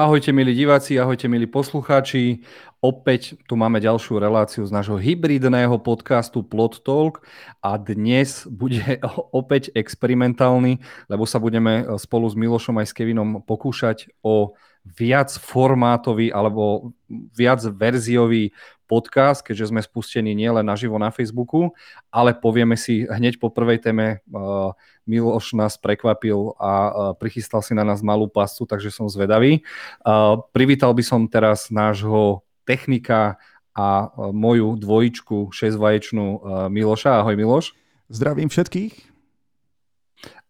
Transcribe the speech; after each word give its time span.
Ahojte 0.00 0.32
milí 0.32 0.56
diváci, 0.56 0.96
ahojte 0.96 1.28
milí 1.28 1.44
poslucháči. 1.44 2.40
Opäť 2.80 3.36
tu 3.44 3.52
máme 3.52 3.84
ďalšiu 3.84 4.16
reláciu 4.16 4.64
z 4.64 4.72
nášho 4.72 4.96
hybridného 4.96 5.76
podcastu 5.76 6.40
Plot 6.40 6.80
Talk 6.80 7.20
a 7.60 7.76
dnes 7.76 8.48
bude 8.48 8.80
opäť 9.36 9.68
experimentálny, 9.76 10.80
lebo 11.04 11.28
sa 11.28 11.36
budeme 11.36 11.84
spolu 12.00 12.32
s 12.32 12.32
Milošom 12.32 12.80
aj 12.80 12.88
s 12.88 12.96
Kevinom 12.96 13.44
pokúšať 13.44 14.08
o 14.24 14.56
viac 14.86 15.28
formátový 15.36 16.32
alebo 16.32 16.92
viac 17.36 17.60
verziový 17.68 18.52
podcast, 18.90 19.46
keďže 19.46 19.70
sme 19.70 19.78
spustení 19.78 20.34
nielen 20.34 20.66
naživo 20.66 20.98
na 20.98 21.14
Facebooku, 21.14 21.70
ale 22.10 22.34
povieme 22.34 22.74
si 22.74 23.06
hneď 23.06 23.38
po 23.38 23.46
prvej 23.46 23.78
téme, 23.78 24.18
uh, 24.34 24.74
Miloš 25.06 25.54
nás 25.54 25.78
prekvapil 25.78 26.58
a 26.58 26.72
uh, 26.72 26.90
prichystal 27.14 27.62
si 27.62 27.70
na 27.70 27.86
nás 27.86 28.02
malú 28.02 28.26
pascu, 28.26 28.66
takže 28.66 28.90
som 28.90 29.06
zvedavý. 29.06 29.62
Uh, 30.02 30.42
privítal 30.50 30.90
by 30.90 31.06
som 31.06 31.30
teraz 31.30 31.70
nášho 31.70 32.42
technika 32.66 33.38
a 33.70 34.10
uh, 34.10 34.34
moju 34.34 34.74
dvojičku, 34.74 35.54
šesťvaječnú 35.54 36.26
uh, 36.26 36.40
Miloša. 36.66 37.22
Ahoj 37.22 37.38
Miloš. 37.38 37.78
Zdravím 38.10 38.50
všetkých. 38.50 39.06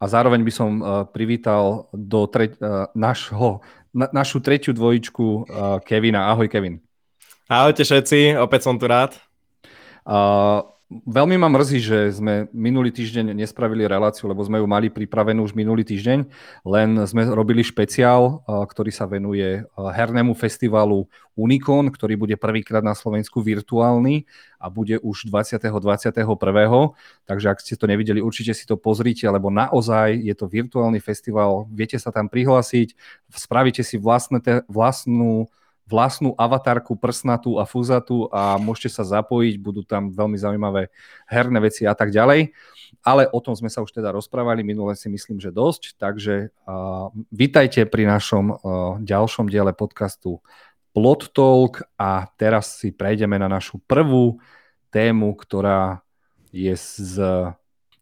A 0.01 0.09
zároveň 0.09 0.41
by 0.43 0.51
som 0.51 0.71
privítal 1.13 1.93
do 1.93 2.25
tre- 2.25 2.57
našho, 2.97 3.61
na, 3.93 4.07
našu 4.13 4.41
tretiu 4.41 4.75
dvojičku 4.75 5.25
uh, 5.25 5.45
Kevina. 5.85 6.31
Ahoj 6.31 6.49
Kevin. 6.49 6.81
Ahojte 7.51 7.83
všetci, 7.83 8.39
opäť 8.39 8.71
som 8.71 8.79
tu 8.79 8.87
rád. 8.87 9.19
Uh, 10.07 10.63
veľmi 10.91 11.39
ma 11.39 11.47
mrzí, 11.47 11.79
že 11.79 11.99
sme 12.11 12.51
minulý 12.51 12.91
týždeň 12.91 13.31
nespravili 13.31 13.87
reláciu, 13.87 14.27
lebo 14.27 14.43
sme 14.43 14.59
ju 14.59 14.67
mali 14.67 14.91
pripravenú 14.91 15.47
už 15.47 15.55
minulý 15.55 15.87
týždeň, 15.87 16.27
len 16.67 16.89
sme 17.07 17.31
robili 17.31 17.63
špeciál, 17.63 18.43
uh, 18.43 18.67
ktorý 18.67 18.91
sa 18.91 19.07
venuje 19.07 19.63
uh, 19.63 19.95
hernému 19.95 20.35
festivalu 20.35 21.07
Unicon, 21.39 21.95
ktorý 21.95 22.19
bude 22.19 22.35
prvýkrát 22.35 22.83
na 22.83 22.99
Slovensku 22.99 23.39
virtuálny 23.39 24.27
a 24.59 24.67
bude 24.67 24.99
už 24.99 25.31
20. 25.31 25.63
21. 25.63 26.27
Takže 27.25 27.47
ak 27.47 27.59
ste 27.63 27.79
to 27.79 27.87
nevideli, 27.87 28.19
určite 28.19 28.51
si 28.53 28.67
to 28.67 28.75
pozrite, 28.75 29.25
lebo 29.31 29.49
naozaj 29.49 30.19
je 30.19 30.35
to 30.35 30.51
virtuálny 30.51 30.99
festival, 30.99 31.71
viete 31.71 31.97
sa 32.03 32.11
tam 32.11 32.27
prihlásiť, 32.27 32.99
spravíte 33.31 33.87
si 33.87 33.95
vlastné 33.95 34.67
vlastnú 34.67 35.47
vlastnú 35.91 36.39
avatarku 36.39 36.95
prsnatú 36.95 37.59
a 37.59 37.67
fúzatú 37.67 38.31
a 38.31 38.55
môžete 38.63 38.95
sa 38.95 39.03
zapojiť, 39.03 39.59
budú 39.59 39.83
tam 39.83 40.15
veľmi 40.15 40.39
zaujímavé 40.39 40.95
herné 41.27 41.59
veci 41.59 41.83
a 41.83 41.99
tak 41.99 42.15
ďalej. 42.15 42.55
Ale 43.03 43.27
o 43.35 43.43
tom 43.43 43.59
sme 43.59 43.67
sa 43.67 43.83
už 43.83 43.91
teda 43.91 44.15
rozprávali, 44.15 44.63
minule 44.63 44.95
si 44.95 45.11
myslím, 45.11 45.43
že 45.43 45.51
dosť, 45.51 45.99
takže 45.99 46.55
uh, 46.69 47.11
vítajte 47.35 47.83
pri 47.91 48.07
našom 48.07 48.45
uh, 48.55 48.59
ďalšom 49.03 49.51
diele 49.51 49.75
podcastu 49.75 50.39
Plot 50.95 51.35
Talk 51.35 51.83
a 51.99 52.31
teraz 52.39 52.79
si 52.79 52.95
prejdeme 52.95 53.39
na 53.39 53.51
našu 53.51 53.83
prvú 53.83 54.39
tému, 54.95 55.35
ktorá 55.39 56.03
je 56.51 56.75
z 56.75 57.23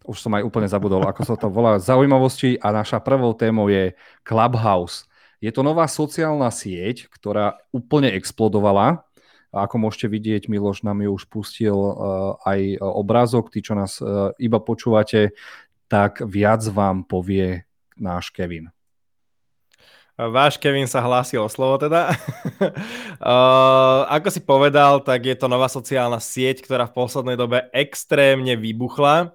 už 0.08 0.25
som 0.25 0.33
aj 0.33 0.41
úplne 0.41 0.64
zabudol, 0.64 1.05
ako 1.05 1.20
sa 1.20 1.36
to 1.36 1.52
volá, 1.52 1.77
zaujímavosti 1.77 2.56
a 2.64 2.73
naša 2.73 2.97
prvou 2.97 3.36
témou 3.36 3.69
je 3.69 3.92
Clubhouse. 4.25 5.05
Je 5.39 5.50
to 5.55 5.62
nová 5.62 5.86
sociálna 5.86 6.50
sieť, 6.50 7.06
ktorá 7.11 7.62
úplne 7.70 8.11
explodovala. 8.14 9.06
A 9.48 9.64
ako 9.64 9.89
môžete 9.89 10.12
vidieť, 10.12 10.50
Miloš 10.50 10.84
nám 10.84 11.00
ju 11.00 11.14
už 11.14 11.25
pustil 11.30 11.72
uh, 11.72 12.36
aj 12.45 12.83
obrázok. 12.83 13.48
Tí, 13.48 13.64
čo 13.64 13.72
nás 13.78 14.03
uh, 14.03 14.34
iba 14.36 14.61
počúvate, 14.61 15.33
tak 15.89 16.20
viac 16.20 16.61
vám 16.68 17.07
povie 17.07 17.64
náš 17.96 18.29
Kevin. 18.35 18.68
Váš 20.18 20.58
Kevin 20.58 20.90
sa 20.90 20.98
hlásil 20.98 21.39
o 21.39 21.46
slovo 21.46 21.79
teda. 21.79 22.11
ako 24.18 24.29
si 24.35 24.42
povedal, 24.42 24.98
tak 25.07 25.23
je 25.23 25.39
to 25.39 25.46
nová 25.46 25.70
sociálna 25.70 26.18
sieť, 26.18 26.67
ktorá 26.67 26.91
v 26.91 26.96
poslednej 26.98 27.39
dobe 27.39 27.70
extrémne 27.70 28.58
vybuchla. 28.58 29.30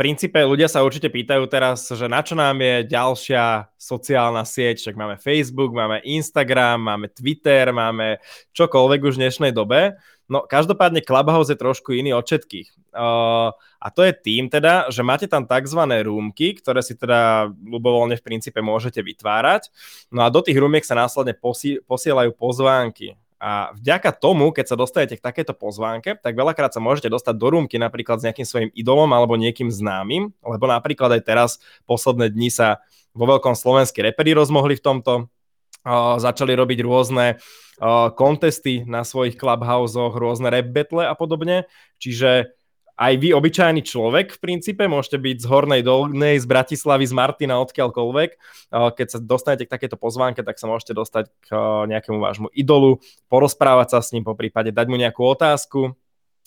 Princípe 0.00 0.40
ľudia 0.40 0.64
sa 0.64 0.80
určite 0.80 1.12
pýtajú 1.12 1.44
teraz, 1.44 1.84
že 1.84 2.08
na 2.08 2.24
čo 2.24 2.32
nám 2.32 2.56
je 2.56 2.88
ďalšia 2.88 3.68
sociálna 3.76 4.48
sieť, 4.48 4.80
však 4.80 4.96
máme 4.96 5.20
Facebook, 5.20 5.76
máme 5.76 6.00
Instagram, 6.08 6.80
máme 6.88 7.12
Twitter, 7.12 7.68
máme 7.68 8.16
čokoľvek 8.56 9.00
už 9.04 9.20
v 9.20 9.28
dnešnej 9.28 9.52
dobe. 9.52 10.00
No 10.24 10.48
každopádne 10.48 11.04
Clubhouse 11.04 11.52
je 11.52 11.60
trošku 11.60 11.92
iný 11.92 12.16
od 12.16 12.24
všetkých. 12.24 12.96
Uh, 12.96 13.52
a 13.52 13.88
to 13.92 14.00
je 14.00 14.16
tým 14.16 14.48
teda, 14.48 14.88
že 14.88 15.04
máte 15.04 15.28
tam 15.28 15.44
tzv. 15.44 15.84
rúmky, 16.00 16.56
ktoré 16.56 16.80
si 16.80 16.96
teda 16.96 17.52
ľubovoľne 17.52 18.16
v 18.16 18.24
princípe 18.24 18.64
môžete 18.64 19.04
vytvárať. 19.04 19.68
No 20.08 20.24
a 20.24 20.32
do 20.32 20.40
tých 20.40 20.56
rúmiek 20.56 20.80
sa 20.80 20.96
následne 20.96 21.36
posi- 21.36 21.84
posielajú 21.84 22.32
pozvánky. 22.40 23.20
A 23.40 23.72
vďaka 23.72 24.12
tomu, 24.12 24.52
keď 24.52 24.68
sa 24.68 24.76
dostanete 24.76 25.16
k 25.16 25.24
takéto 25.24 25.56
pozvánke, 25.56 26.12
tak 26.12 26.36
veľakrát 26.36 26.76
sa 26.76 26.80
môžete 26.84 27.08
dostať 27.08 27.40
do 27.40 27.48
rúmky 27.48 27.80
napríklad 27.80 28.20
s 28.20 28.28
nejakým 28.28 28.44
svojim 28.44 28.70
idolom 28.76 29.08
alebo 29.16 29.40
niekým 29.40 29.72
známym, 29.72 30.28
lebo 30.44 30.64
napríklad 30.68 31.16
aj 31.16 31.22
teraz 31.24 31.50
posledné 31.88 32.28
dni 32.28 32.52
sa 32.52 32.84
vo 33.16 33.24
veľkom 33.24 33.56
slovenskí 33.56 34.04
reperi 34.04 34.36
rozmohli 34.36 34.76
v 34.76 34.84
tomto, 34.84 35.12
uh, 35.24 36.20
začali 36.20 36.52
robiť 36.52 36.84
rôzne 36.84 37.40
uh, 37.40 38.12
kontesty 38.12 38.84
na 38.84 39.08
svojich 39.08 39.40
clubhouseoch, 39.40 40.20
rôzne 40.20 40.52
rap 40.52 40.68
battle 40.68 41.08
a 41.08 41.16
podobne, 41.16 41.64
čiže 41.96 42.59
aj 43.00 43.16
vy, 43.16 43.32
obyčajný 43.32 43.80
človek, 43.80 44.36
v 44.36 44.42
princípe, 44.44 44.84
môžete 44.84 45.16
byť 45.16 45.36
z 45.40 45.46
Hornej 45.48 45.80
Dolnej, 45.80 46.36
z 46.36 46.44
Bratislavy, 46.44 47.08
z 47.08 47.16
Martina, 47.16 47.56
odkiaľkoľvek. 47.64 48.30
Keď 48.68 49.06
sa 49.08 49.18
dostanete 49.24 49.64
k 49.64 49.72
takéto 49.72 49.96
pozvánke, 49.96 50.44
tak 50.44 50.60
sa 50.60 50.68
môžete 50.68 50.92
dostať 50.92 51.32
k 51.40 51.48
nejakému 51.88 52.20
vášmu 52.20 52.52
idolu, 52.52 53.00
porozprávať 53.32 53.96
sa 53.96 53.98
s 54.04 54.12
ním, 54.12 54.28
po 54.28 54.36
prípade 54.36 54.68
dať 54.68 54.86
mu 54.92 55.00
nejakú 55.00 55.24
otázku, 55.24 55.96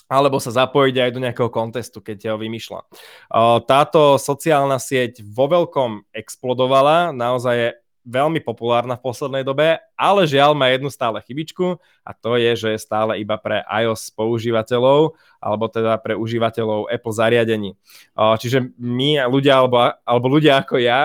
alebo 0.06 0.38
sa 0.38 0.53
zapojiť 0.53 0.96
aj 1.02 1.09
do 1.09 1.24
nejakého 1.25 1.50
kontestu, 1.50 1.97
keď 1.97 2.36
ho 2.36 2.38
vymýšľa. 2.38 2.86
Táto 3.66 4.22
sociálna 4.22 4.78
sieť 4.78 5.25
vo 5.25 5.50
veľkom 5.50 6.13
explodovala, 6.13 7.09
naozaj 7.18 7.56
je 7.58 7.69
veľmi 8.03 8.44
populárna 8.44 9.00
v 9.00 9.06
poslednej 9.08 9.44
dobe, 9.47 9.80
ale 9.96 10.22
žiaľ 10.28 10.52
má 10.53 10.68
jednu 10.69 10.91
stále 10.91 11.24
chybičku 11.24 11.80
a 12.03 12.12
to 12.12 12.36
je, 12.36 12.52
že 12.56 12.69
je 12.75 12.80
stále 12.84 13.18
iba 13.19 13.40
pre 13.40 13.64
iOS 13.64 14.12
používateľov 14.14 15.16
alebo 15.40 15.66
teda 15.72 16.00
pre 16.03 16.16
užívateľov 16.19 16.92
Apple 16.92 17.16
zariadení. 17.16 17.80
Čiže 18.16 18.75
my 18.75 19.24
ľudia 19.28 19.63
alebo, 19.63 19.96
alebo 20.03 20.25
ľudia 20.28 20.59
ako 20.63 20.80
ja, 20.84 21.02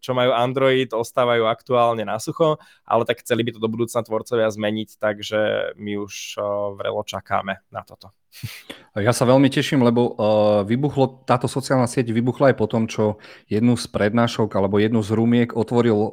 čo 0.00 0.16
majú 0.16 0.32
Android, 0.32 0.88
ostávajú 0.90 1.44
aktuálne 1.46 2.02
na 2.08 2.16
sucho, 2.16 2.56
ale 2.88 3.04
tak 3.04 3.20
chceli 3.20 3.44
by 3.44 3.54
to 3.54 3.60
do 3.62 3.68
budúcna 3.68 4.00
tvorcovia 4.00 4.48
zmeniť, 4.48 4.96
takže 4.96 5.40
my 5.76 6.00
už 6.00 6.40
vrelo 6.80 7.04
čakáme 7.04 7.60
na 7.68 7.84
toto. 7.84 8.10
Ja 8.98 9.14
sa 9.14 9.22
veľmi 9.22 9.46
teším, 9.46 9.86
lebo 9.86 10.18
vybuchlo, 10.66 11.22
táto 11.22 11.46
sociálna 11.46 11.86
sieť 11.86 12.10
vybuchla 12.10 12.50
aj 12.50 12.56
po 12.58 12.66
tom, 12.66 12.90
čo 12.90 13.22
jednu 13.46 13.78
z 13.78 13.86
prednášok 13.86 14.50
alebo 14.50 14.82
jednu 14.82 14.98
z 14.98 15.14
rumiek 15.14 15.54
otvoril 15.54 16.10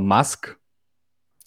Musk, 0.00 0.56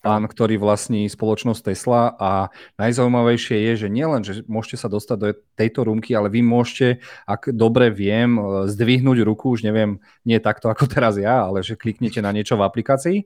pán, 0.05 0.29
ktorý 0.29 0.61
vlastní 0.61 1.09
spoločnosť 1.09 1.73
Tesla 1.73 2.13
a 2.13 2.53
najzaujímavejšie 2.77 3.57
je, 3.57 3.73
že 3.73 3.87
nielen, 3.89 4.21
že 4.21 4.45
môžete 4.45 4.77
sa 4.77 4.85
dostať 4.85 5.17
do 5.17 5.33
tejto 5.57 5.89
rumky, 5.89 6.13
ale 6.13 6.29
vy 6.29 6.45
môžete, 6.45 7.01
ak 7.25 7.49
dobre 7.49 7.89
viem, 7.89 8.37
zdvihnúť 8.69 9.25
ruku, 9.25 9.57
už 9.57 9.65
neviem, 9.65 9.97
nie 10.21 10.37
takto 10.37 10.69
ako 10.69 10.85
teraz 10.85 11.17
ja, 11.17 11.49
ale 11.49 11.65
že 11.65 11.73
kliknete 11.73 12.21
na 12.21 12.29
niečo 12.29 12.53
v 12.53 12.69
aplikácii 12.69 13.17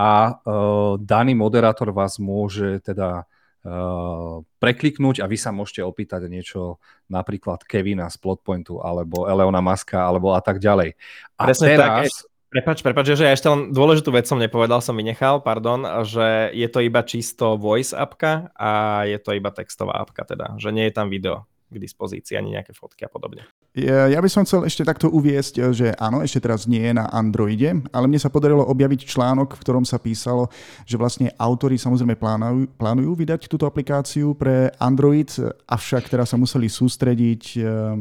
a 0.00 0.32
uh, 0.32 0.96
daný 0.96 1.36
moderátor 1.36 1.92
vás 1.92 2.16
môže 2.16 2.80
teda 2.80 3.28
Uh, 3.64 4.44
prekliknúť 4.60 5.24
a 5.24 5.26
vy 5.26 5.40
sa 5.40 5.48
môžete 5.48 5.80
opýtať 5.80 6.28
niečo 6.28 6.84
napríklad 7.08 7.64
Kevina 7.64 8.12
z 8.12 8.20
Plotpointu 8.20 8.84
alebo 8.84 9.24
Eleona 9.24 9.64
Maska 9.64 10.04
alebo 10.04 10.36
a 10.36 10.44
tak 10.44 10.60
ďalej. 10.60 10.92
A 11.40 11.48
Presne 11.48 11.68
teraz... 11.72 12.12
Tak. 12.12 12.33
Prepač, 12.54 12.86
prepač, 12.86 13.18
že 13.18 13.26
ja 13.26 13.34
ešte 13.34 13.50
len 13.50 13.74
dôležitú 13.74 14.14
vec 14.14 14.30
som 14.30 14.38
nepovedal, 14.38 14.78
som 14.78 14.94
vynechal, 14.94 15.42
pardon, 15.42 16.06
že 16.06 16.54
je 16.54 16.70
to 16.70 16.86
iba 16.86 17.02
čisto 17.02 17.58
voice 17.58 17.90
apka 17.90 18.54
a 18.54 19.02
je 19.10 19.18
to 19.18 19.34
iba 19.34 19.50
textová 19.50 19.98
apka 19.98 20.22
teda, 20.22 20.54
že 20.62 20.70
nie 20.70 20.86
je 20.86 20.94
tam 20.94 21.10
video 21.10 21.50
k 21.66 21.82
dispozícii, 21.82 22.38
ani 22.38 22.54
nejaké 22.54 22.70
fotky 22.70 23.02
a 23.02 23.10
podobne. 23.10 23.42
Ja, 23.74 24.22
by 24.22 24.30
som 24.30 24.46
chcel 24.46 24.70
ešte 24.70 24.86
takto 24.86 25.10
uviesť, 25.10 25.74
že 25.74 25.98
áno, 25.98 26.22
ešte 26.22 26.46
teraz 26.46 26.70
nie 26.70 26.78
je 26.78 26.94
na 26.94 27.10
Androide, 27.10 27.82
ale 27.90 28.06
mne 28.06 28.22
sa 28.22 28.30
podarilo 28.30 28.62
objaviť 28.62 29.02
článok, 29.02 29.58
v 29.58 29.62
ktorom 29.66 29.82
sa 29.82 29.98
písalo, 29.98 30.46
že 30.86 30.94
vlastne 30.94 31.34
autori 31.34 31.74
samozrejme 31.74 32.14
plánujú, 32.14 32.70
plánujú 32.78 33.18
vydať 33.18 33.50
túto 33.50 33.66
aplikáciu 33.66 34.38
pre 34.38 34.70
Android, 34.78 35.26
avšak 35.66 36.06
teraz 36.06 36.30
sa 36.30 36.38
museli 36.38 36.70
sústrediť 36.70 37.42
eh, 37.58 37.98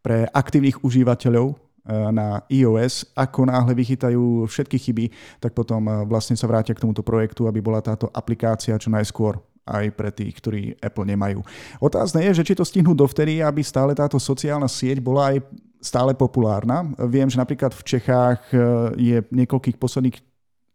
pre 0.00 0.24
aktívnych 0.32 0.80
užívateľov 0.80 1.69
na 1.90 2.46
iOS, 2.46 3.10
ako 3.18 3.50
náhle 3.50 3.74
vychytajú 3.74 4.46
všetky 4.46 4.76
chyby, 4.78 5.04
tak 5.42 5.52
potom 5.52 5.82
eh, 5.90 6.06
vlastne 6.06 6.38
sa 6.38 6.46
vrátia 6.46 6.74
k 6.76 6.82
tomuto 6.82 7.02
projektu, 7.02 7.50
aby 7.50 7.58
bola 7.58 7.82
táto 7.82 8.06
aplikácia 8.14 8.78
čo 8.78 8.88
najskôr 8.88 9.42
aj 9.70 9.86
pre 9.94 10.10
tých, 10.10 10.34
ktorí 10.40 10.62
Apple 10.82 11.06
nemajú. 11.06 11.46
Otázne 11.78 12.26
je, 12.26 12.42
že 12.42 12.46
či 12.46 12.54
to 12.58 12.66
stihnú 12.66 12.96
dovtedy, 12.96 13.38
aby 13.44 13.62
stále 13.62 13.94
táto 13.94 14.18
sociálna 14.18 14.66
sieť 14.66 14.98
bola 14.98 15.30
aj 15.36 15.46
stále 15.78 16.12
populárna. 16.16 16.90
Viem, 17.06 17.30
že 17.30 17.38
napríklad 17.38 17.70
v 17.70 17.86
Čechách 17.86 18.40
e, 18.50 18.56
je 18.98 19.16
niekoľkých 19.30 19.78
posledných 19.78 20.16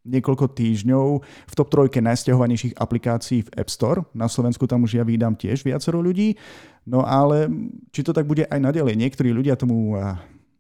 niekoľko 0.06 0.53
týždňov 0.53 1.07
v 1.25 1.53
top 1.57 1.67
trojke 1.73 1.97
najstiahovanejších 1.97 2.77
aplikácií 2.77 3.41
v 3.41 3.53
App 3.57 3.73
Store. 3.73 4.06
Na 4.13 4.29
Slovensku 4.29 4.69
tam 4.69 4.85
už 4.85 5.01
ja 5.01 5.03
vydám 5.03 5.33
tiež 5.33 5.65
viacero 5.65 5.97
ľudí. 5.97 6.38
No 6.85 7.01
ale 7.01 7.50
či 7.89 8.06
to 8.06 8.13
tak 8.13 8.29
bude 8.29 8.45
aj 8.45 8.59
naďalej? 8.62 8.94
Niektorí 9.01 9.33
ľudia 9.33 9.57
tomu 9.57 9.97
eh, 9.97 10.13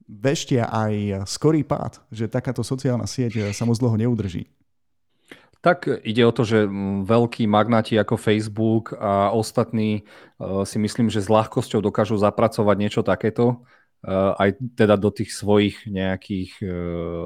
veštia 0.05 0.69
aj 0.69 1.25
skorý 1.25 1.65
pád, 1.65 2.01
že 2.13 2.29
takáto 2.29 2.61
sociálna 2.61 3.09
sieť 3.09 3.33
eh, 3.37 3.43
sa 3.53 3.65
moc 3.65 3.77
dlho 3.77 3.97
neudrží. 3.97 4.49
Tak 5.65 5.89
ide 6.05 6.21
o 6.21 6.29
to, 6.29 6.45
že 6.45 6.69
veľkí 7.09 7.49
magnáti 7.49 7.97
ako 7.97 8.21
Facebook 8.21 8.93
a 8.93 9.33
ostatní 9.33 10.05
eh, 10.05 10.63
si 10.65 10.77
myslím, 10.77 11.09
že 11.09 11.25
s 11.25 11.31
ľahkosťou 11.31 11.81
dokážu 11.81 12.17
zapracovať 12.21 12.75
niečo 12.77 13.01
takéto 13.01 13.65
aj 14.13 14.49
teda 14.77 14.95
do 15.01 15.09
tých 15.09 15.33
svojich 15.33 15.89
nejakých 15.89 16.61
eh, 16.61 16.69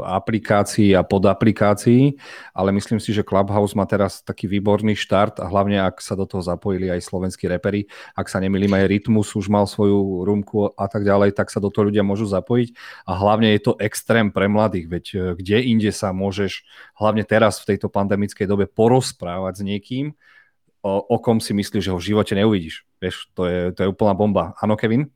aplikácií 0.08 0.96
a 0.96 1.04
podaplikácií, 1.04 2.16
ale 2.56 2.72
myslím 2.72 3.04
si, 3.04 3.12
že 3.12 3.28
Clubhouse 3.28 3.76
má 3.76 3.84
teraz 3.84 4.24
taký 4.24 4.48
výborný 4.48 4.96
štart 4.96 5.44
a 5.44 5.46
hlavne 5.52 5.84
ak 5.84 6.00
sa 6.00 6.16
do 6.16 6.24
toho 6.24 6.40
zapojili 6.40 6.88
aj 6.88 7.04
slovenskí 7.04 7.52
repery, 7.52 7.92
ak 8.16 8.32
sa 8.32 8.40
nemýlim 8.40 8.72
aj 8.72 8.88
Rytmus 8.88 9.36
už 9.36 9.52
mal 9.52 9.68
svoju 9.68 10.24
rúmku 10.24 10.72
a 10.72 10.88
tak 10.88 11.04
ďalej, 11.04 11.36
tak 11.36 11.52
sa 11.52 11.60
do 11.60 11.68
toho 11.68 11.92
ľudia 11.92 12.02
môžu 12.02 12.32
zapojiť 12.32 12.72
a 13.04 13.12
hlavne 13.12 13.52
je 13.60 13.62
to 13.62 13.74
extrém 13.84 14.32
pre 14.32 14.48
mladých, 14.48 14.88
veď 14.88 15.06
eh, 15.12 15.20
kde 15.36 15.58
inde 15.68 15.92
sa 15.92 16.16
môžeš 16.16 16.64
hlavne 16.96 17.28
teraz 17.28 17.60
v 17.60 17.76
tejto 17.76 17.92
pandemickej 17.92 18.48
dobe 18.48 18.72
porozprávať 18.72 19.54
s 19.60 19.66
niekým, 19.68 20.06
o, 20.80 20.92
o 21.04 21.18
kom 21.20 21.44
si 21.44 21.52
myslíš, 21.52 21.84
že 21.84 21.92
ho 21.92 22.00
v 22.00 22.08
živote 22.08 22.34
neuvidíš. 22.40 22.88
Vieš, 23.04 23.32
to 23.36 23.44
je, 23.48 23.60
to 23.76 23.80
je 23.84 23.92
úplná 23.92 24.16
bomba. 24.16 24.56
Áno, 24.64 24.80
Kevin? 24.80 25.12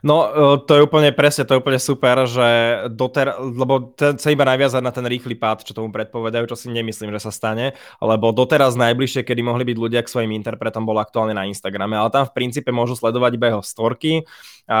No, 0.00 0.16
e, 0.24 0.64
to 0.64 0.72
je 0.76 0.84
úplne 0.84 1.12
presne, 1.12 1.44
to 1.44 1.56
je 1.56 1.60
úplne 1.60 1.80
super, 1.80 2.24
že 2.24 2.48
doter, 2.92 3.36
lebo 3.36 3.92
ten, 3.92 4.16
iba 4.16 4.44
naviazať 4.48 4.82
na 4.82 4.92
ten 4.92 5.04
rýchly 5.04 5.36
pád, 5.36 5.68
čo 5.68 5.76
tomu 5.76 5.92
predpovedajú, 5.92 6.48
čo 6.48 6.56
si 6.56 6.72
nemyslím, 6.72 7.12
že 7.12 7.28
sa 7.28 7.32
stane, 7.32 7.76
lebo 8.00 8.32
doteraz 8.32 8.72
najbližšie, 8.78 9.26
kedy 9.26 9.40
mohli 9.44 9.68
byť 9.68 9.76
ľudia 9.76 10.00
k 10.00 10.12
svojim 10.12 10.32
interpretom, 10.32 10.88
bolo 10.88 11.04
aktuálne 11.04 11.36
na 11.36 11.44
Instagrame, 11.44 11.96
ale 11.96 12.08
tam 12.08 12.24
v 12.24 12.34
princípe 12.34 12.72
môžu 12.72 12.96
sledovať 12.96 13.36
iba 13.36 13.46
jeho 13.52 13.62
storky 13.62 14.12
a 14.66 14.80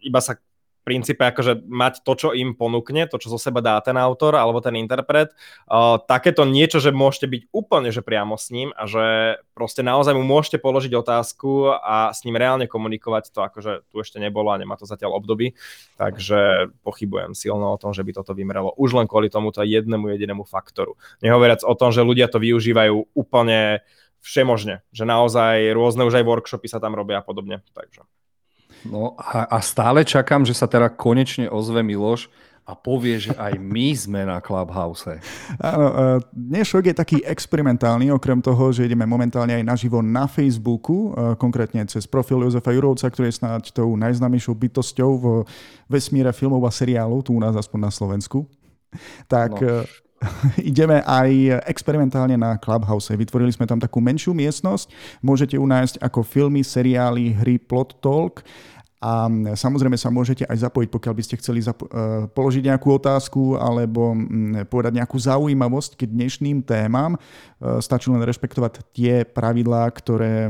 iba 0.00 0.20
sa 0.22 0.38
princípe 0.86 1.26
akože 1.26 1.66
mať 1.66 2.06
to, 2.06 2.12
čo 2.14 2.28
im 2.30 2.54
ponúkne, 2.54 3.10
to, 3.10 3.18
čo 3.18 3.34
zo 3.34 3.42
seba 3.42 3.58
dá 3.58 3.74
ten 3.82 3.98
autor 3.98 4.38
alebo 4.38 4.62
ten 4.62 4.78
interpret, 4.78 5.34
uh, 5.66 5.98
takéto 5.98 6.46
niečo, 6.46 6.78
že 6.78 6.94
môžete 6.94 7.26
byť 7.26 7.42
úplne 7.50 7.90
že 7.90 8.06
priamo 8.06 8.38
s 8.38 8.54
ním 8.54 8.70
a 8.78 8.86
že 8.86 9.36
proste 9.58 9.82
naozaj 9.82 10.14
mu 10.14 10.22
môžete 10.22 10.62
položiť 10.62 10.94
otázku 10.94 11.74
a 11.74 12.14
s 12.14 12.22
ním 12.22 12.38
reálne 12.38 12.70
komunikovať, 12.70 13.34
to 13.34 13.42
akože 13.42 13.72
tu 13.90 13.98
ešte 13.98 14.22
nebolo 14.22 14.54
a 14.54 14.60
nemá 14.62 14.78
to 14.78 14.86
zatiaľ 14.86 15.18
období, 15.18 15.58
takže 15.98 16.70
pochybujem 16.86 17.34
silno 17.34 17.74
o 17.74 17.80
tom, 17.82 17.90
že 17.90 18.06
by 18.06 18.14
toto 18.14 18.30
vymrelo 18.38 18.70
už 18.78 18.94
len 18.94 19.10
kvôli 19.10 19.26
tomuto 19.26 19.66
jednému 19.66 20.14
jedinému 20.14 20.46
faktoru. 20.46 20.94
Nehovoriac 21.18 21.66
o 21.66 21.74
tom, 21.74 21.90
že 21.90 22.06
ľudia 22.06 22.30
to 22.30 22.38
využívajú 22.38 23.10
úplne 23.18 23.82
všemožne, 24.22 24.82
že 24.90 25.02
naozaj 25.06 25.70
rôzne 25.74 26.06
už 26.06 26.18
aj 26.18 26.26
workshopy 26.26 26.66
sa 26.70 26.78
tam 26.78 26.94
robia 26.94 27.18
a 27.18 27.26
podobne, 27.26 27.62
takže. 27.74 28.06
No 28.84 29.16
a, 29.16 29.48
a 29.48 29.58
stále 29.64 30.04
čakám, 30.04 30.44
že 30.44 30.52
sa 30.52 30.68
teda 30.68 30.92
konečne 30.92 31.48
ozve 31.48 31.80
Miloš 31.80 32.28
a 32.66 32.74
povie, 32.74 33.14
že 33.22 33.30
aj 33.38 33.62
my 33.62 33.94
sme 33.94 34.20
na 34.26 34.42
Clubhouse. 34.42 35.22
Áno, 35.62 35.86
e, 35.86 35.94
dnešok 36.34 36.90
je 36.90 36.94
taký 36.98 37.18
experimentálny, 37.22 38.10
okrem 38.10 38.42
toho, 38.42 38.74
že 38.74 38.90
ideme 38.90 39.06
momentálne 39.06 39.54
aj 39.54 39.62
naživo 39.62 40.02
na 40.02 40.26
Facebooku, 40.26 41.14
e, 41.14 41.38
konkrétne 41.38 41.86
cez 41.86 42.10
profil 42.10 42.42
Jozefa 42.42 42.74
Jurovca, 42.74 43.06
ktorý 43.06 43.30
je 43.30 43.38
snáď 43.38 43.62
tou 43.70 43.94
najznámejšou 43.94 44.58
bytosťou 44.58 45.10
v 45.14 45.24
vesmíre 45.86 46.34
filmov 46.34 46.66
a 46.66 46.74
seriálov, 46.74 47.22
tu 47.22 47.38
u 47.38 47.40
nás 47.40 47.54
aspoň 47.54 47.86
na 47.86 47.92
Slovensku. 47.94 48.50
Tak 49.30 49.62
no. 49.62 49.86
ideme 50.70 51.04
aj 51.04 51.62
experimentálne 51.68 52.36
na 52.40 52.56
Clubhouse. 52.56 53.12
Vytvorili 53.12 53.52
sme 53.52 53.68
tam 53.68 53.80
takú 53.80 54.00
menšiu 54.00 54.32
miestnosť. 54.32 54.90
Môžete 55.20 55.60
ju 55.60 55.64
nájsť 55.64 56.00
ako 56.00 56.20
filmy, 56.24 56.64
seriály, 56.64 57.36
hry, 57.36 57.60
plot 57.60 58.00
talk 58.00 58.42
a 58.96 59.28
samozrejme 59.52 60.00
sa 60.00 60.08
môžete 60.08 60.48
aj 60.48 60.66
zapojiť, 60.66 60.88
pokiaľ 60.88 61.14
by 61.14 61.22
ste 61.22 61.36
chceli 61.36 61.60
zapo- 61.60 61.84
e, 61.86 62.26
položiť 62.32 62.64
nejakú 62.64 62.96
otázku 62.96 63.60
alebo 63.60 64.16
povedať 64.72 64.96
nejakú 64.96 65.20
zaujímavosť 65.20 66.00
k 66.00 66.08
dnešným 66.08 66.64
témam. 66.64 67.14
E, 67.14 67.18
stačí 67.84 68.08
len 68.08 68.24
rešpektovať 68.24 68.88
tie 68.96 69.28
pravidlá, 69.28 69.84
ktoré 69.92 70.48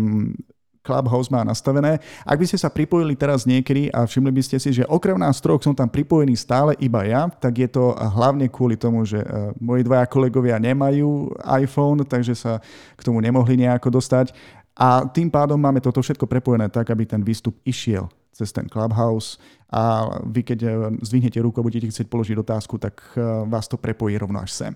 Clubhouse 0.87 1.27
má 1.27 1.43
nastavené. 1.43 1.99
Ak 2.23 2.39
by 2.39 2.47
ste 2.47 2.63
sa 2.63 2.71
pripojili 2.71 3.19
teraz 3.19 3.43
niekedy 3.43 3.91
a 3.91 4.07
všimli 4.07 4.31
by 4.31 4.43
ste 4.47 4.63
si, 4.63 4.71
že 4.71 4.87
okrem 4.87 5.19
nás 5.19 5.43
troch 5.43 5.59
som 5.59 5.75
tam 5.75 5.91
pripojený 5.91 6.39
stále 6.39 6.79
iba 6.79 7.03
ja, 7.03 7.27
tak 7.27 7.59
je 7.59 7.67
to 7.67 7.99
hlavne 7.99 8.47
kvôli 8.47 8.79
tomu, 8.79 9.03
že 9.03 9.19
e, 9.19 9.51
moji 9.59 9.83
dvaja 9.83 10.07
kolegovia 10.07 10.63
nemajú 10.63 11.35
iPhone, 11.59 12.07
takže 12.07 12.39
sa 12.39 12.63
k 12.95 13.03
tomu 13.03 13.19
nemohli 13.19 13.59
nejako 13.59 13.99
dostať. 13.99 14.31
A 14.77 15.09
tým 15.09 15.33
pádom 15.33 15.59
máme 15.59 15.83
toto 15.83 16.05
všetko 16.05 16.29
prepojené 16.29 16.71
tak, 16.71 16.93
aby 16.93 17.09
ten 17.09 17.25
výstup 17.25 17.59
išiel 17.67 18.07
cez 18.37 18.53
ten 18.53 18.69
Clubhouse 18.69 19.41
a 19.73 20.13
vy 20.29 20.45
keď 20.45 20.59
eh, 20.63 20.73
zvihnete 21.01 21.41
ruku 21.41 21.59
a 21.59 21.67
budete 21.67 21.89
chcieť 21.89 22.07
položiť 22.13 22.37
otázku, 22.37 22.77
tak 22.77 23.01
eh, 23.17 23.25
vás 23.49 23.65
to 23.65 23.81
prepojí 23.81 24.21
rovno 24.21 24.37
až 24.45 24.53
sem. 24.53 24.73